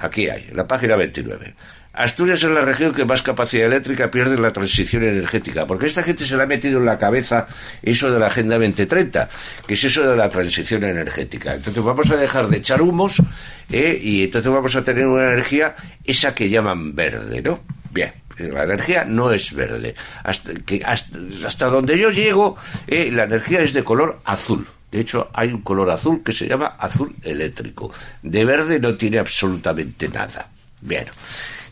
Aquí 0.00 0.28
hay, 0.28 0.46
en 0.48 0.56
la 0.56 0.66
página 0.66 0.96
29. 0.96 1.54
Asturias 1.98 2.40
es 2.44 2.50
la 2.50 2.60
región 2.60 2.94
que 2.94 3.04
más 3.04 3.22
capacidad 3.22 3.66
eléctrica 3.66 4.08
pierde 4.08 4.36
en 4.36 4.42
la 4.42 4.52
transición 4.52 5.02
energética, 5.02 5.66
porque 5.66 5.86
esta 5.86 6.04
gente 6.04 6.24
se 6.24 6.36
le 6.36 6.44
ha 6.44 6.46
metido 6.46 6.78
en 6.78 6.86
la 6.86 6.96
cabeza 6.96 7.48
eso 7.82 8.08
de 8.08 8.20
la 8.20 8.28
Agenda 8.28 8.56
2030, 8.56 9.28
que 9.66 9.74
es 9.74 9.82
eso 9.82 10.08
de 10.08 10.16
la 10.16 10.28
transición 10.28 10.84
energética. 10.84 11.54
Entonces 11.54 11.82
vamos 11.82 12.08
a 12.08 12.16
dejar 12.16 12.46
de 12.46 12.58
echar 12.58 12.80
humos 12.82 13.20
¿eh? 13.68 13.98
y 14.00 14.22
entonces 14.22 14.52
vamos 14.52 14.76
a 14.76 14.84
tener 14.84 15.08
una 15.08 15.24
energía, 15.32 15.74
esa 16.04 16.32
que 16.36 16.48
llaman 16.48 16.94
verde, 16.94 17.42
¿no? 17.42 17.58
Bien, 17.90 18.12
la 18.38 18.62
energía 18.62 19.04
no 19.04 19.32
es 19.32 19.52
verde. 19.52 19.96
Hasta, 20.22 21.66
donde 21.66 21.98
yo 21.98 22.10
llego, 22.10 22.56
¿eh? 22.86 23.10
la 23.10 23.24
energía 23.24 23.62
es 23.62 23.72
de 23.72 23.82
color 23.82 24.20
azul. 24.24 24.68
De 24.92 25.00
hecho, 25.00 25.30
hay 25.34 25.48
un 25.48 25.62
color 25.62 25.90
azul 25.90 26.22
que 26.24 26.30
se 26.30 26.46
llama 26.46 26.76
azul 26.78 27.12
eléctrico. 27.24 27.92
De 28.22 28.44
verde 28.44 28.78
no 28.78 28.94
tiene 28.94 29.18
absolutamente 29.18 30.08
nada. 30.08 30.48
Bien. 30.80 31.06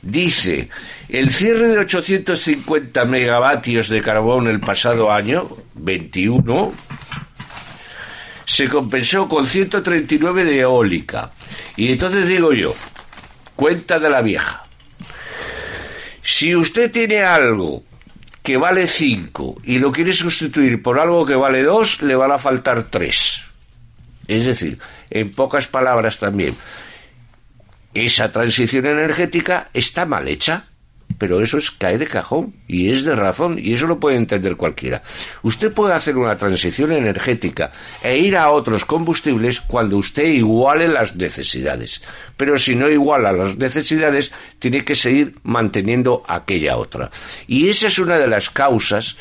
Dice, 0.03 0.69
el 1.09 1.31
cierre 1.31 1.69
de 1.69 1.79
850 1.79 3.05
megavatios 3.05 3.89
de 3.89 4.03
carbón 4.03 4.47
el 4.49 4.61
pasado 4.61 5.11
año, 5.13 5.49
21, 5.75 6.73
se 8.45 8.69
compensó 8.69 9.29
con 9.29 9.47
139 9.47 10.45
de 10.45 10.61
eólica. 10.61 11.33
Y 11.77 11.93
entonces 11.93 12.29
digo 12.29 12.53
yo, 12.53 12.75
cuenta 13.57 13.99
de 13.99 14.11
la 14.11 14.23
vieja. 14.23 14.65
Si 16.23 16.55
usted 16.55 16.91
tiene 16.91 17.23
algo 17.23 17.85
que 18.43 18.57
vale 18.57 18.87
5 18.87 19.63
y 19.65 19.79
lo 19.79 19.91
quiere 19.91 20.13
sustituir 20.13 20.81
por 20.81 21.01
algo 21.01 21.27
que 21.27 21.35
vale 21.35 21.63
2, 21.65 22.03
le 22.03 22.15
van 22.15 22.31
a 22.31 22.39
faltar 22.39 22.85
3. 22.85 23.43
Es 24.29 24.47
decir, 24.47 24.79
en 25.11 25.33
pocas 25.33 25.67
palabras 25.67 26.19
también, 26.19 26.57
esa 28.05 28.31
transición 28.31 28.87
energética 28.87 29.71
está 29.73 30.05
mal 30.05 30.29
hecha, 30.29 30.67
pero 31.19 31.41
eso 31.41 31.57
es 31.59 31.71
cae 31.71 31.99
de 31.99 32.07
cajón 32.07 32.55
y 32.69 32.91
es 32.91 33.05
de 33.05 33.15
razón 33.15 33.59
y 33.59 33.73
eso 33.73 33.87
lo 33.87 33.99
puede 33.99 34.17
entender 34.17 34.57
cualquiera. 34.57 35.03
Usted 35.43 35.73
puede 35.73 35.95
hacer 35.95 36.17
una 36.17 36.37
transición 36.37 36.93
energética 36.93 37.71
e 38.03 38.19
ir 38.19 38.37
a 38.37 38.51
otros 38.51 38.85
combustibles 38.85 39.61
cuando 39.61 39.97
usted 39.97 40.25
iguale 40.25 40.89
las 40.89 41.17
necesidades, 41.17 42.03
pero 42.37 42.59
si 42.59 42.75
no 42.75 42.91
iguala 42.91 43.33
las 43.33 43.57
necesidades 43.57 44.31
tiene 44.59 44.85
que 44.85 44.95
seguir 44.95 45.37
manteniendo 45.43 46.23
aquella 46.29 46.77
otra. 46.77 47.11
Y 47.47 47.69
esa 47.69 47.87
es 47.87 47.99
una 47.99 48.19
de 48.19 48.27
las 48.27 48.51
causas 48.51 49.17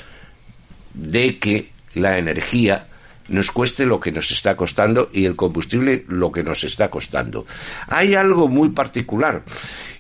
de 0.93 1.39
que 1.39 1.71
la 1.93 2.17
energía 2.17 2.88
nos 3.30 3.51
cueste 3.51 3.86
lo 3.86 3.99
que 3.99 4.11
nos 4.11 4.32
está 4.32 4.55
costando 4.55 5.09
y 5.11 5.26
el 5.26 5.36
combustible 5.36 6.05
lo 6.07 6.32
que 6.32 6.43
nos 6.43 6.63
está 6.63 6.89
costando. 6.89 7.45
Hay 7.88 8.15
algo 8.15 8.47
muy 8.47 8.69
particular. 8.69 9.43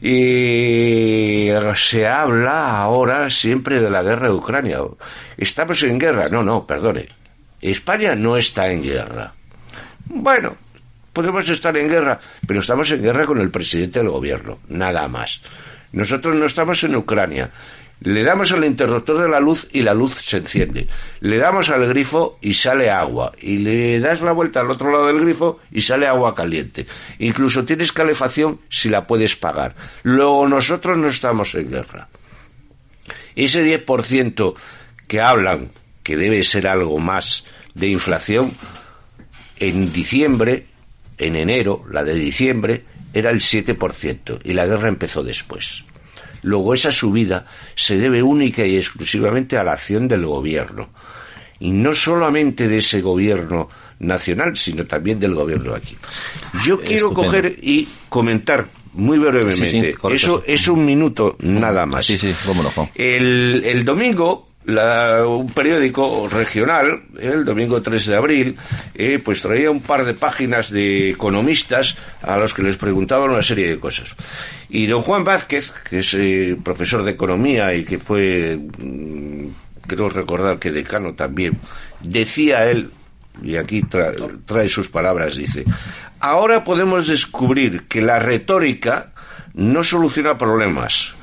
Y 0.01 1.49
se 1.75 2.07
habla 2.07 2.81
ahora 2.81 3.29
siempre 3.29 3.81
de 3.81 3.89
la 3.89 4.03
guerra 4.03 4.27
de 4.27 4.33
Ucrania. 4.33 4.79
¿Estamos 5.37 5.81
en 5.83 5.99
guerra? 5.99 6.29
No, 6.29 6.43
no, 6.43 6.65
perdone. 6.65 7.07
España 7.61 8.15
no 8.15 8.37
está 8.37 8.71
en 8.71 8.83
guerra. 8.83 9.33
Bueno, 10.07 10.55
podemos 11.13 11.47
estar 11.49 11.75
en 11.77 11.89
guerra, 11.89 12.19
pero 12.45 12.59
estamos 12.59 12.91
en 12.91 13.01
guerra 13.01 13.25
con 13.25 13.39
el 13.39 13.49
presidente 13.49 13.99
del 13.99 14.09
gobierno, 14.09 14.59
nada 14.67 15.07
más. 15.07 15.41
Nosotros 15.91 16.35
no 16.35 16.45
estamos 16.45 16.83
en 16.83 16.95
Ucrania. 16.95 17.49
Le 18.01 18.23
damos 18.23 18.51
al 18.51 18.65
interruptor 18.65 19.19
de 19.19 19.29
la 19.29 19.39
luz 19.39 19.67
y 19.71 19.81
la 19.81 19.93
luz 19.93 20.15
se 20.19 20.37
enciende. 20.37 20.87
Le 21.21 21.37
damos 21.37 21.69
al 21.69 21.87
grifo 21.87 22.37
y 22.41 22.53
sale 22.53 22.89
agua. 22.89 23.31
Y 23.41 23.57
le 23.57 23.99
das 23.99 24.21
la 24.21 24.33
vuelta 24.33 24.59
al 24.59 24.69
otro 24.69 24.91
lado 24.91 25.07
del 25.07 25.21
grifo 25.21 25.59
y 25.71 25.81
sale 25.81 26.07
agua 26.07 26.35
caliente. 26.35 26.85
Incluso 27.19 27.65
tienes 27.65 27.91
calefacción 27.91 28.59
si 28.69 28.89
la 28.89 29.07
puedes 29.07 29.35
pagar. 29.35 29.75
Luego 30.03 30.47
nosotros 30.47 30.97
no 30.97 31.07
estamos 31.07 31.55
en 31.55 31.71
guerra. 31.71 32.09
Ese 33.35 33.85
10% 33.85 34.55
que 35.07 35.21
hablan 35.21 35.71
que 36.03 36.17
debe 36.17 36.43
ser 36.43 36.67
algo 36.67 36.99
más 36.99 37.45
de 37.73 37.87
inflación, 37.87 38.51
en 39.59 39.91
diciembre, 39.91 40.67
en 41.17 41.35
enero, 41.35 41.83
la 41.89 42.03
de 42.03 42.13
diciembre, 42.13 42.83
era 43.13 43.29
el 43.29 43.39
7% 43.39 44.41
y 44.43 44.53
la 44.53 44.65
guerra 44.65 44.89
empezó 44.89 45.23
después. 45.23 45.83
Luego 46.45 46.75
esa 46.75 46.91
subida 46.91 47.43
se 47.73 47.97
debe 47.97 48.21
única 48.21 48.63
y 48.65 48.77
exclusivamente 48.77 49.57
a 49.57 49.63
la 49.63 49.73
acción 49.73 50.07
del 50.07 50.27
gobierno. 50.27 50.89
Y 51.59 51.71
no 51.71 51.95
solamente 51.95 52.67
de 52.67 52.77
ese 52.77 53.01
gobierno 53.01 53.67
nacional, 53.99 54.55
sino 54.55 54.85
también 54.85 55.19
del 55.19 55.33
gobierno 55.33 55.73
aquí. 55.73 55.97
Yo 56.63 56.79
quiero 56.79 57.13
coger 57.13 57.57
y 57.61 57.87
comentar 58.09 58.67
muy 58.93 59.17
brevemente. 59.17 59.95
Eso 60.11 60.43
es 60.45 60.67
un 60.67 60.85
minuto 60.85 61.35
nada 61.39 61.87
más. 61.87 62.05
Sí, 62.05 62.15
sí, 62.15 62.31
El, 62.93 63.63
el 63.65 63.83
domingo 63.83 64.49
un 64.67 65.51
periódico 65.53 66.27
regional, 66.27 67.03
el 67.19 67.45
domingo 67.45 67.81
3 67.81 68.05
de 68.05 68.15
abril, 68.15 68.57
eh, 68.95 69.19
pues 69.23 69.41
traía 69.41 69.69
un 69.69 69.81
par 69.81 70.05
de 70.05 70.13
páginas 70.13 70.71
de 70.71 71.11
economistas 71.11 71.95
a 72.21 72.37
los 72.37 72.53
que 72.53 72.63
les 72.63 72.75
preguntaban 72.75 73.29
una 73.29 73.41
serie 73.41 73.67
de 73.67 73.79
cosas. 73.79 74.09
Y 74.69 74.87
don 74.87 75.01
Juan 75.01 75.23
Vázquez, 75.23 75.71
que 75.87 75.99
es 75.99 76.13
eh, 76.13 76.57
profesor 76.63 77.03
de 77.03 77.11
economía 77.11 77.73
y 77.73 77.83
que 77.83 77.99
fue, 77.99 78.57
mm, 78.57 79.47
creo 79.87 80.09
recordar 80.09 80.59
que 80.59 80.71
decano 80.71 81.13
también, 81.13 81.59
decía 82.01 82.69
él, 82.69 82.91
y 83.43 83.57
aquí 83.57 83.83
trae 84.45 84.69
sus 84.69 84.87
palabras, 84.87 85.35
dice, 85.35 85.65
ahora 86.19 86.63
podemos 86.63 87.07
descubrir 87.07 87.83
que 87.83 88.01
la 88.01 88.19
retórica 88.19 89.11
no 89.53 89.83
soluciona 89.83 90.37
problemas, 90.37 91.13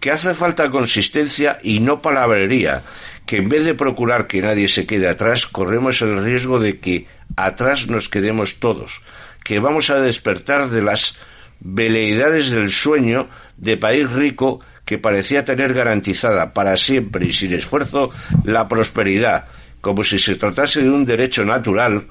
que 0.00 0.10
hace 0.10 0.34
falta 0.34 0.70
consistencia 0.70 1.58
y 1.62 1.80
no 1.80 2.02
palabrería, 2.02 2.82
que 3.26 3.38
en 3.38 3.48
vez 3.48 3.64
de 3.64 3.74
procurar 3.74 4.26
que 4.26 4.42
nadie 4.42 4.68
se 4.68 4.86
quede 4.86 5.08
atrás, 5.08 5.46
corremos 5.46 6.02
el 6.02 6.22
riesgo 6.22 6.58
de 6.58 6.78
que 6.78 7.06
atrás 7.36 7.88
nos 7.88 8.08
quedemos 8.08 8.60
todos, 8.60 9.00
que 9.42 9.60
vamos 9.60 9.90
a 9.90 9.98
despertar 9.98 10.68
de 10.68 10.82
las 10.82 11.18
veleidades 11.60 12.50
del 12.50 12.70
sueño 12.70 13.28
de 13.56 13.76
país 13.76 14.10
rico 14.10 14.60
que 14.84 14.98
parecía 14.98 15.44
tener 15.44 15.72
garantizada 15.72 16.52
para 16.52 16.76
siempre 16.76 17.26
y 17.26 17.32
sin 17.32 17.54
esfuerzo 17.54 18.10
la 18.44 18.68
prosperidad, 18.68 19.46
como 19.80 20.04
si 20.04 20.18
se 20.18 20.36
tratase 20.36 20.82
de 20.82 20.90
un 20.90 21.04
derecho 21.04 21.44
natural 21.44 22.06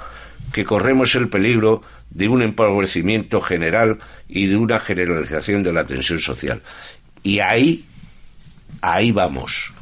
que 0.52 0.66
corremos 0.66 1.16
el 1.16 1.30
peligro 1.30 1.82
de 2.10 2.28
un 2.28 2.42
empobrecimiento 2.42 3.42
general 3.42 4.00
y 4.28 4.48
de 4.48 4.56
una 4.56 4.80
generalización 4.80 5.64
de 5.64 5.74
la 5.74 5.86
tensión 5.86 6.20
social. 6.20 6.62
Y 7.24 7.40
ahí, 7.40 7.86
ahí 8.82 9.12
vamos. 9.12 9.74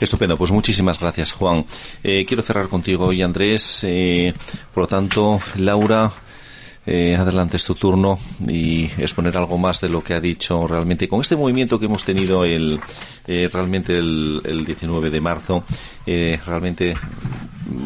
Estupendo, 0.00 0.36
pues 0.36 0.50
muchísimas 0.50 0.98
gracias, 0.98 1.32
Juan. 1.32 1.64
Eh, 2.02 2.24
quiero 2.26 2.42
cerrar 2.42 2.68
contigo 2.68 3.06
hoy, 3.06 3.22
Andrés. 3.22 3.84
Eh, 3.84 4.32
por 4.72 4.84
lo 4.84 4.86
tanto, 4.86 5.40
Laura, 5.56 6.10
eh, 6.86 7.16
adelante 7.16 7.56
es 7.56 7.64
tu 7.64 7.74
turno 7.74 8.18
y 8.48 8.84
exponer 8.98 9.36
algo 9.36 9.58
más 9.58 9.80
de 9.80 9.88
lo 9.88 10.02
que 10.02 10.14
ha 10.14 10.20
dicho 10.20 10.66
realmente. 10.66 11.08
Con 11.08 11.20
este 11.20 11.36
movimiento 11.36 11.78
que 11.78 11.86
hemos 11.86 12.04
tenido 12.04 12.44
el 12.44 12.80
realmente 13.26 13.96
el, 13.96 14.40
el, 14.44 14.64
19 14.64 15.10
de 15.10 15.20
marzo 15.20 15.64
realmente 16.06 16.96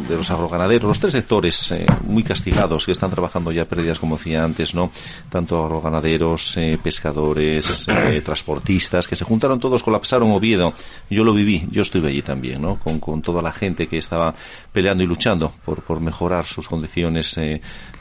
de 0.08 0.16
los 0.16 0.30
agroganaderos, 0.30 0.88
los 0.88 1.00
tres 1.00 1.12
sectores 1.12 1.70
eh, 1.72 1.86
muy 2.06 2.22
castigados 2.22 2.86
que 2.86 2.92
están 2.92 3.10
trabajando 3.10 3.52
ya 3.52 3.64
pérdidas, 3.64 3.98
como 3.98 4.16
decía 4.16 4.44
antes, 4.44 4.74
¿no? 4.74 4.90
Tanto 5.30 5.62
agroganaderos, 5.62 6.56
eh, 6.56 6.78
pescadores, 6.82 7.86
eh, 7.88 8.20
transportistas, 8.24 9.06
que 9.06 9.16
se 9.16 9.24
juntaron 9.24 9.60
todos, 9.60 9.82
colapsaron 9.82 10.30
Oviedo. 10.32 10.74
Yo 11.10 11.24
lo 11.24 11.32
viví, 11.32 11.66
yo 11.70 11.82
estuve 11.82 12.08
allí 12.08 12.22
también, 12.22 12.62
¿no? 12.62 12.78
Con, 12.78 13.00
con 13.00 13.22
toda 13.22 13.42
la 13.42 13.52
gente 13.52 13.86
que 13.86 13.98
estaba 13.98 14.34
peleando 14.72 15.02
y 15.02 15.06
luchando 15.06 15.52
por, 15.64 15.82
por 15.82 16.00
mejorar 16.00 16.44
sus 16.44 16.68
condiciones 16.68 17.36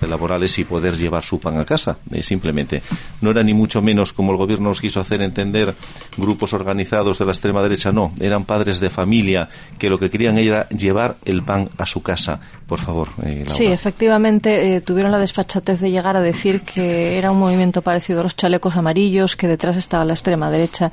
laborales 0.02 0.58
y 0.60 0.64
poder 0.64 0.96
llevar 0.96 1.24
su 1.24 1.40
pan 1.40 1.58
a 1.58 1.66
casa, 1.66 1.98
simplemente. 2.22 2.82
No 3.22 3.32
era 3.32 3.44
ni 3.44 3.54
mucho 3.54 3.82
menos 3.82 4.14
como 4.14 4.32
el 4.32 4.38
gobierno 4.38 4.70
nos 4.70 4.82
quiso 4.82 5.00
hacer 5.00 5.22
entender 5.22 5.74
grupos 6.18 6.54
organizados 6.54 7.20
de 7.20 7.26
la 7.26 7.32
extrema 7.32 7.62
derecha, 7.62 7.92
no, 7.92 8.14
eran 8.20 8.46
padres 8.46 8.80
de 8.80 8.90
familia 8.90 9.50
que 9.78 9.90
lo 9.90 9.98
que 9.98 10.10
querían 10.10 10.38
era 10.38 10.68
llevar 10.70 11.18
el 11.26 11.44
pan 11.44 11.70
a 11.78 11.86
su 11.86 12.02
casa. 12.02 12.40
Por 12.68 12.80
favor, 12.80 13.10
eh, 13.24 13.44
Sí, 13.48 13.66
efectivamente, 13.66 14.76
eh, 14.76 14.82
tuvieron 14.82 15.12
la 15.12 15.20
desfachatez 15.20 15.80
de 15.80 15.92
llegar 15.92 16.18
a 16.18 16.22
decir 16.22 16.62
que 16.62 17.18
era 17.18 17.32
un 17.32 17.40
movimiento 17.40 17.82
parecido 17.82 18.22
a 18.22 18.24
los 18.24 18.36
chalecos 18.36 18.76
amarillos, 18.76 19.36
que 19.36 19.48
detrás 19.48 19.76
estaba 19.78 20.06
la 20.06 20.14
extrema 20.14 20.50
derecha. 20.50 20.92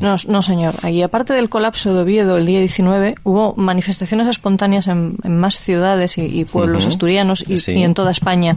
no, 0.00 0.16
no, 0.28 0.42
señor. 0.42 0.74
Y 0.88 1.02
aparte 1.02 1.34
del 1.34 1.48
colapso 1.48 1.94
de 1.94 2.00
Oviedo 2.00 2.36
el 2.36 2.46
día 2.46 2.60
19, 2.60 3.16
hubo 3.24 3.54
manifestaciones 3.56 4.28
espontáneas 4.28 4.86
en, 4.86 5.16
más 5.24 5.60
ciudades 5.60 6.16
y, 6.18 6.44
pueblos 6.44 6.86
asturianos 6.86 7.44
y, 7.46 7.82
en 7.82 7.94
toda 7.94 8.10
España. 8.10 8.56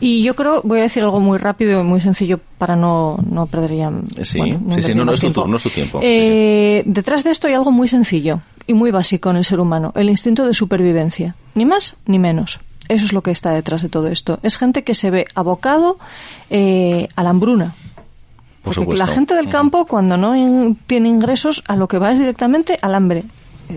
Y 0.00 0.22
yo 0.22 0.34
creo, 0.34 0.60
voy 0.62 0.80
a 0.80 0.82
decir 0.82 1.02
algo 1.02 1.20
muy 1.20 1.38
rápido 1.38 1.80
y 1.80 1.84
muy 1.84 2.00
sencillo 2.00 2.38
para 2.58 2.76
no, 2.76 3.18
no 3.28 3.46
perder 3.46 3.76
ya. 3.76 3.92
Sí, 4.22 4.40
sí, 4.82 4.94
no, 4.94 5.12
es 5.12 5.20
tu, 5.20 5.46
no 5.46 5.56
es 5.56 5.62
tu 5.62 5.70
tiempo. 5.70 6.00
Eh, 6.02 6.82
detrás 6.86 7.24
de 7.24 7.30
esto 7.30 7.48
hay 7.48 7.54
algo 7.54 7.70
muy 7.70 7.88
sencillo 7.88 8.40
y 8.66 8.74
muy 8.74 8.90
básico 8.90 9.30
en 9.30 9.36
el 9.36 9.44
ser 9.44 9.60
humano, 9.60 9.92
el 9.94 10.08
instinto 10.08 10.46
de 10.46 10.54
supervivencia. 10.54 11.34
Ni 11.54 11.64
más 11.64 11.96
ni 12.06 12.18
menos. 12.18 12.60
Eso 12.88 13.04
es 13.04 13.12
lo 13.12 13.22
que 13.22 13.30
está 13.30 13.52
detrás 13.52 13.82
de 13.82 13.88
todo 13.88 14.08
esto. 14.08 14.38
Es 14.42 14.58
gente 14.58 14.84
que 14.84 14.94
se 14.94 15.10
ve 15.10 15.26
abocado 15.34 15.98
eh, 16.50 17.08
a 17.16 17.22
la 17.22 17.30
hambruna. 17.30 17.74
Porque 18.62 18.96
la 18.96 19.06
gente 19.06 19.34
del 19.34 19.48
campo, 19.48 19.86
cuando 19.86 20.16
no 20.16 20.34
tiene 20.86 21.08
ingresos, 21.08 21.62
a 21.66 21.76
lo 21.76 21.86
que 21.86 21.98
va 21.98 22.12
es 22.12 22.18
directamente 22.18 22.78
al 22.80 22.94
hambre. 22.94 23.24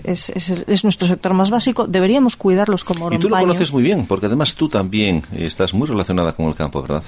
Es, 0.04 0.30
es, 0.30 0.84
nuestro 0.84 1.08
sector 1.08 1.34
más 1.34 1.50
básico, 1.50 1.88
deberíamos 1.88 2.36
cuidarlos 2.36 2.84
como 2.84 3.12
Y 3.12 3.18
tú 3.18 3.30
lo 3.30 3.38
conoces 3.38 3.72
muy 3.72 3.84
bien, 3.84 4.06
porque 4.06 4.26
además 4.26 4.56
tú 4.56 4.68
también 4.68 5.24
estás 5.34 5.74
muy 5.74 5.88
relacionada 5.88 6.34
con 6.34 6.48
el 6.48 6.56
campo, 6.56 6.82
¿verdad? 6.82 7.04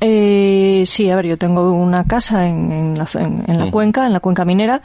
Eh, 0.00 0.84
sí, 0.86 1.10
a 1.10 1.16
ver, 1.16 1.26
yo 1.26 1.36
tengo 1.36 1.72
una 1.72 2.04
casa 2.04 2.46
en, 2.46 2.94
la, 2.96 3.06
en, 3.14 3.58
la 3.58 3.70
cuenca, 3.70 4.06
en 4.06 4.14
la 4.14 4.20
cuenca 4.20 4.46
minera, 4.46 4.80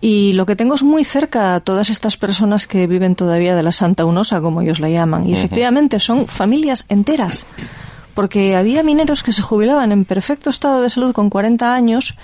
y 0.00 0.32
lo 0.34 0.46
que 0.46 0.54
tengo 0.54 0.74
es 0.74 0.84
muy 0.84 1.02
cerca 1.02 1.56
a 1.56 1.60
todas 1.60 1.90
estas 1.90 2.16
personas 2.16 2.68
que 2.68 2.86
viven 2.86 3.16
todavía 3.16 3.56
de 3.56 3.64
la 3.64 3.72
Santa 3.72 4.04
Unosa, 4.04 4.40
como 4.40 4.62
ellos 4.62 4.78
la 4.78 4.88
llaman. 4.88 5.28
Y 5.28 5.34
efectivamente 5.34 5.98
son 5.98 6.28
familias 6.28 6.86
enteras, 6.88 7.46
porque 8.14 8.54
había 8.54 8.84
mineros 8.84 9.24
que 9.24 9.32
se 9.32 9.42
jubilaban 9.42 9.90
en 9.90 10.04
perfecto 10.04 10.50
estado 10.50 10.82
de 10.82 10.90
salud 10.90 11.12
con 11.12 11.30
40 11.30 11.74
años 11.74 12.14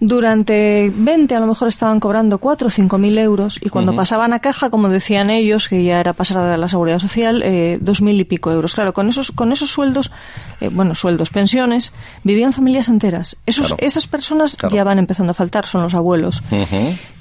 durante 0.00 0.92
20 0.94 1.34
a 1.34 1.40
lo 1.40 1.46
mejor 1.46 1.68
estaban 1.68 1.98
cobrando 1.98 2.38
4 2.38 2.68
o 2.68 2.70
5 2.70 2.98
mil 2.98 3.18
euros 3.18 3.58
y 3.60 3.68
cuando 3.68 3.96
pasaban 3.96 4.32
a 4.32 4.38
caja, 4.38 4.70
como 4.70 4.88
decían 4.88 5.28
ellos, 5.28 5.68
que 5.68 5.82
ya 5.82 5.98
era 5.98 6.12
pasar 6.12 6.38
a 6.38 6.56
la 6.56 6.68
seguridad 6.68 7.00
social, 7.00 7.42
eh, 7.44 7.78
dos 7.80 8.00
mil 8.00 8.20
y 8.20 8.24
pico 8.24 8.52
euros. 8.52 8.74
Claro, 8.74 8.92
con 8.92 9.08
esos, 9.08 9.32
con 9.32 9.50
esos 9.50 9.70
sueldos, 9.70 10.12
eh, 10.60 10.68
bueno, 10.68 10.94
sueldos, 10.94 11.30
pensiones, 11.30 11.92
vivían 12.22 12.52
familias 12.52 12.88
enteras. 12.88 13.36
Esos, 13.44 13.74
Esas 13.78 14.06
personas 14.06 14.56
ya 14.70 14.84
van 14.84 14.98
empezando 14.98 15.32
a 15.32 15.34
faltar, 15.34 15.66
son 15.66 15.82
los 15.82 15.94
abuelos. 15.94 16.42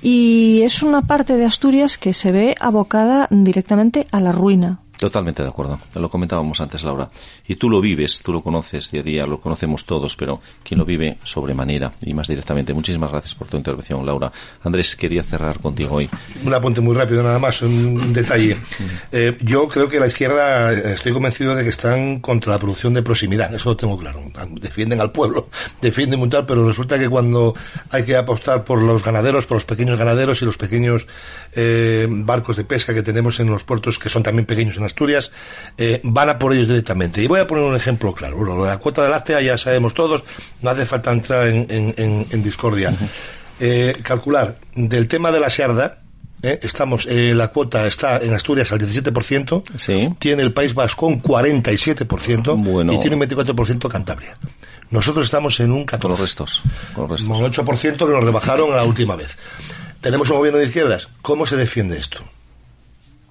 Y 0.01 0.61
es 0.61 0.83
una 0.83 1.01
parte 1.01 1.35
de 1.35 1.45
Asturias 1.45 1.97
que 1.97 2.13
se 2.13 2.31
ve 2.31 2.55
abocada 2.59 3.27
directamente 3.31 4.05
a 4.11 4.19
la 4.19 4.31
ruina. 4.31 4.79
Totalmente 4.97 5.43
de 5.43 5.49
acuerdo. 5.49 5.79
Lo 5.95 6.09
comentábamos 6.09 6.59
antes, 6.59 6.83
Laura. 6.83 7.09
Y 7.47 7.55
tú 7.55 7.69
lo 7.69 7.81
vives, 7.81 8.19
tú 8.23 8.33
lo 8.33 8.41
conoces 8.41 8.89
día 8.91 9.01
a 9.01 9.03
día, 9.03 9.25
lo 9.27 9.39
conocemos 9.39 9.85
todos, 9.85 10.15
pero 10.15 10.41
quien 10.63 10.79
lo 10.79 10.85
vive 10.85 11.17
sobremanera 11.23 11.93
y 12.01 12.13
más 12.13 12.27
directamente. 12.27 12.73
Muchísimas 12.73 13.11
gracias 13.11 13.35
por 13.35 13.47
tu 13.47 13.57
intervención, 13.57 14.05
Laura. 14.05 14.31
Andrés, 14.63 14.95
quería 14.95 15.23
cerrar 15.23 15.59
contigo 15.59 15.95
hoy. 15.95 16.09
Un 16.43 16.53
apunte 16.53 16.81
muy 16.81 16.95
rápido, 16.95 17.23
nada 17.23 17.39
más, 17.39 17.61
un 17.61 18.11
detalle. 18.13 18.57
Eh, 19.11 19.37
yo 19.41 19.67
creo 19.67 19.87
que 19.87 19.99
la 19.99 20.07
izquierda, 20.07 20.73
estoy 20.73 21.13
convencido 21.13 21.55
de 21.55 21.63
que 21.63 21.69
están 21.69 22.19
contra 22.19 22.53
la 22.53 22.59
producción 22.59 22.93
de 22.93 23.03
proximidad, 23.03 23.53
eso 23.53 23.69
lo 23.69 23.77
tengo 23.77 23.97
claro. 23.97 24.21
Defienden 24.59 24.99
al 24.99 25.11
pueblo, 25.11 25.49
defienden 25.81 26.27
tal, 26.29 26.45
pero 26.45 26.67
resulta 26.67 26.97
que 26.97 27.09
cuando 27.09 27.55
hay 27.91 28.03
que 28.03 28.15
apostar 28.15 28.63
por 28.63 28.81
los 28.81 29.03
ganaderos, 29.03 29.45
por 29.45 29.57
los 29.57 29.65
pequeños 29.65 29.97
ganaderos 29.97 30.41
y 30.41 30.45
los 30.45 30.57
pequeños 30.57 31.07
eh, 31.53 32.07
barcos 32.09 32.57
de 32.57 32.63
pesca 32.63 32.93
que 32.93 33.03
tenemos 33.03 33.39
en 33.39 33.49
los 33.49 33.63
puertos, 33.63 33.99
que 33.99 34.09
son 34.09 34.23
también 34.23 34.45
pequeños 34.45 34.77
Asturias, 34.87 35.31
eh, 35.77 36.01
van 36.03 36.29
a 36.29 36.39
por 36.39 36.53
ellos 36.53 36.67
directamente. 36.67 37.21
Y 37.21 37.27
voy 37.27 37.39
a 37.39 37.47
poner 37.47 37.63
un 37.63 37.75
ejemplo 37.75 38.13
claro. 38.13 38.43
lo 38.43 38.63
de 38.63 38.69
la 38.69 38.77
cuota 38.77 39.03
de 39.03 39.09
láctea 39.09 39.41
ya 39.41 39.57
sabemos 39.57 39.93
todos, 39.93 40.23
no 40.61 40.69
hace 40.69 40.85
falta 40.85 41.11
entrar 41.11 41.47
en, 41.47 42.43
discordia. 42.43 42.95
Eh, 43.59 43.97
calcular 44.03 44.57
del 44.75 45.07
tema 45.07 45.31
de 45.31 45.39
la 45.39 45.49
searda, 45.49 45.99
eh, 46.41 46.59
estamos, 46.61 47.07
la 47.09 47.47
cuota 47.49 47.87
está 47.87 48.17
en 48.17 48.33
Asturias 48.33 48.71
al 48.71 48.79
17%, 48.79 49.63
sí. 49.77 50.13
tiene 50.19 50.43
el 50.43 50.53
País 50.53 50.73
Vasco 50.73 51.07
un 51.07 51.21
47% 51.21 52.63
bueno. 52.63 52.93
y 52.93 52.99
tiene 52.99 53.15
un 53.15 53.21
24% 53.23 53.87
Cantabria. 53.87 54.37
Nosotros 54.89 55.25
estamos 55.25 55.59
en 55.59 55.71
un 55.71 55.85
14%. 55.85 55.99
Con 55.99 56.11
los 56.11 56.19
restos. 56.19 56.63
Con 56.93 57.03
los 57.09 57.19
restos. 57.19 57.39
Un 57.39 57.45
8% 57.45 57.97
que 57.97 58.13
nos 58.13 58.23
rebajaron 58.23 58.75
la 58.75 58.83
última 58.83 59.15
vez. 59.15 59.37
Tenemos 60.01 60.29
un 60.29 60.37
gobierno 60.37 60.59
de 60.59 60.65
izquierdas. 60.65 61.09
¿Cómo 61.21 61.45
se 61.45 61.57
defiende 61.57 61.97
esto? 61.97 62.23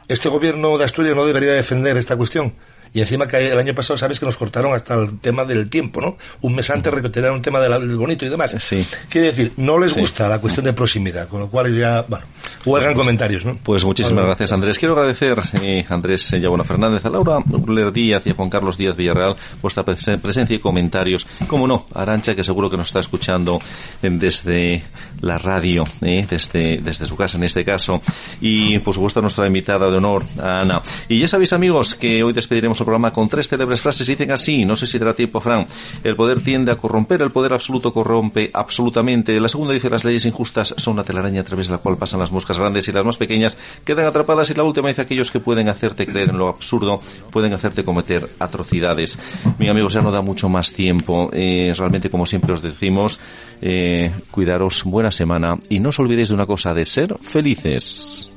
Este 0.09 0.29
gobierno 0.29 0.79
de 0.79 0.85
Asturias 0.85 1.17
no 1.17 1.27
debería 1.27 1.53
defender 1.53 1.97
esta 1.97 2.17
cuestión. 2.17 2.55
Y 2.93 3.01
encima 3.01 3.27
que 3.27 3.51
el 3.51 3.59
año 3.59 3.75
pasado 3.75 3.99
sabes 3.99 4.19
que 4.21 4.27
nos 4.27 4.37
cortaron 4.37 4.75
hasta 4.75 4.95
el 4.95 5.19
tema 5.19 5.45
del 5.45 5.69
tiempo, 5.69 6.01
¿no? 6.01 6.17
Un 6.43 6.55
mes 6.55 6.69
antes 6.71 6.93
recuperaron 6.93 7.37
un 7.37 7.43
tema 7.43 7.61
del 7.61 7.97
bonito 7.97 8.25
y 8.25 8.29
demás. 8.29 8.53
Sí. 8.59 8.87
Quiere 9.09 9.29
decir, 9.29 9.53
no 9.57 9.79
les 9.79 9.95
gusta 9.95 10.29
la 10.29 10.41
cuestión 10.41 10.65
de 10.65 10.73
proximidad, 10.73 11.29
con 11.29 11.41
lo 11.41 11.49
cual 11.49 11.77
ya, 11.77 12.05
bueno, 12.09 12.27
huelgan 12.65 12.95
pues, 12.95 13.05
comentarios, 13.05 13.45
¿no? 13.45 13.59
Pues 13.63 13.85
muchísimas 13.85 14.25
gracias, 14.25 14.53
Andrés. 14.53 14.79
Quiero 14.79 14.95
agradecer 14.95 15.39
eh, 15.61 15.85
Andrés 15.89 16.31
Yabona 16.31 16.65
Fernández, 16.65 17.05
a 17.05 17.11
Laura 17.11 17.39
Uller 17.51 17.93
Díaz 17.93 18.27
y 18.27 18.31
a 18.31 18.35
Juan 18.35 18.51
Carlos 18.51 18.77
Díaz 18.77 18.97
Villarreal 18.97 19.37
vuestra 19.61 19.85
presencia 19.85 20.57
y 20.57 20.59
comentarios. 20.59 21.27
Como 21.47 21.67
no, 21.67 21.87
Arancha, 21.95 22.35
que 22.35 22.45
seguro 22.45 22.71
que 22.71 22.77
nos 22.77 22.89
está 22.89 23.01
escuchando 23.01 23.61
desde 24.03 24.83
la 25.21 25.39
radio, 25.39 25.85
eh, 26.03 26.27
desde, 26.29 26.79
desde 26.79 27.07
su 27.07 27.17
casa 27.17 27.37
en 27.37 27.45
este 27.45 27.65
caso. 27.65 28.01
Y, 28.41 28.79
por 28.81 28.95
supuesto, 28.95 29.21
nuestra 29.21 29.47
invitada 29.47 29.91
de 29.91 29.97
honor, 29.97 30.25
Ana. 30.43 30.83
Y 31.09 31.21
ya 31.21 31.29
sabéis, 31.29 31.53
amigos, 31.53 31.95
que 31.95 32.23
hoy 32.23 32.33
despediremos 32.33 32.76
programa 32.85 33.13
con 33.13 33.29
tres 33.29 33.49
célebres 33.49 33.81
frases. 33.81 34.07
Dicen 34.07 34.31
así, 34.31 34.65
no 34.65 34.77
sé 34.77 34.87
si 34.87 34.99
dará 34.99 35.15
tiempo, 35.15 35.41
Fran. 35.41 35.67
El 36.03 36.17
poder 36.17 36.43
tiende 36.43 36.73
a 36.73 36.77
corromper, 36.77 37.23
el 37.23 37.31
poder 37.31 37.53
absoluto 37.53 37.93
corrompe 37.93 38.51
absolutamente. 38.53 39.39
La 39.41 39.49
segunda 39.49 39.75
dice, 39.75 39.91
las 39.91 40.05
leyes 40.05 40.25
injustas 40.27 40.75
son 40.77 40.95
una 40.95 41.05
telaraña 41.05 41.41
a 41.41 41.45
través 41.45 41.69
de 41.69 41.75
la 41.75 41.79
cual 41.79 41.97
pasan 41.97 42.21
las 42.21 42.33
moscas 42.33 42.59
grandes 42.59 42.89
y 42.89 42.93
las 42.93 43.05
más 43.05 43.17
pequeñas 43.17 43.57
quedan 43.85 44.07
atrapadas. 44.07 44.51
Y 44.51 44.55
la 44.55 44.65
última 44.65 44.89
dice, 44.89 45.03
aquellos 45.03 45.31
que 45.31 45.41
pueden 45.41 45.69
hacerte 45.69 46.07
creer 46.07 46.31
en 46.31 46.39
lo 46.39 46.49
absurdo, 46.49 47.01
pueden 47.31 47.53
hacerte 47.53 47.85
cometer 47.85 48.29
atrocidades. 48.39 49.19
Mi 49.59 49.69
amigos, 49.69 49.93
ya 49.93 50.03
no 50.03 50.11
da 50.11 50.23
mucho 50.23 50.49
más 50.49 50.73
tiempo. 50.73 51.31
Eh, 51.33 51.73
realmente, 51.77 52.11
como 52.11 52.27
siempre 52.27 52.53
os 52.53 52.63
decimos, 52.63 53.19
eh, 53.61 54.13
cuidaros, 54.31 54.85
buena 54.85 55.11
semana 55.11 55.59
y 55.69 55.81
no 55.81 55.91
os 55.91 55.99
olvidéis 55.99 56.29
de 56.29 56.35
una 56.35 56.47
cosa, 56.47 56.75
de 56.75 56.85
ser 56.85 57.17
felices. 57.21 58.31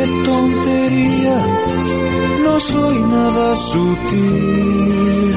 Qué 0.00 0.06
tontería, 0.24 1.46
no 2.44 2.60
soy 2.60 2.98
nada 3.00 3.56
sutil. 3.56 5.34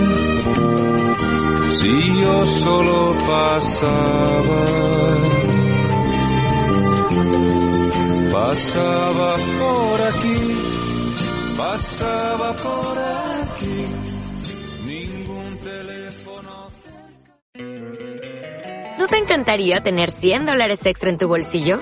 Si 1.80 2.22
yo 2.22 2.46
solo 2.46 3.14
pasaba, 3.28 4.66
pasaba 8.32 9.36
por 9.62 10.02
aquí, 10.12 10.40
pasaba 11.58 12.54
por 12.54 12.98
aquí, 13.44 13.86
ningún 14.86 15.58
teléfono. 15.70 16.52
¿No 19.00 19.08
te 19.08 19.18
encantaría 19.18 19.82
tener 19.82 20.10
100 20.10 20.46
dólares 20.46 20.86
extra 20.86 21.10
en 21.10 21.18
tu 21.18 21.28
bolsillo? 21.28 21.82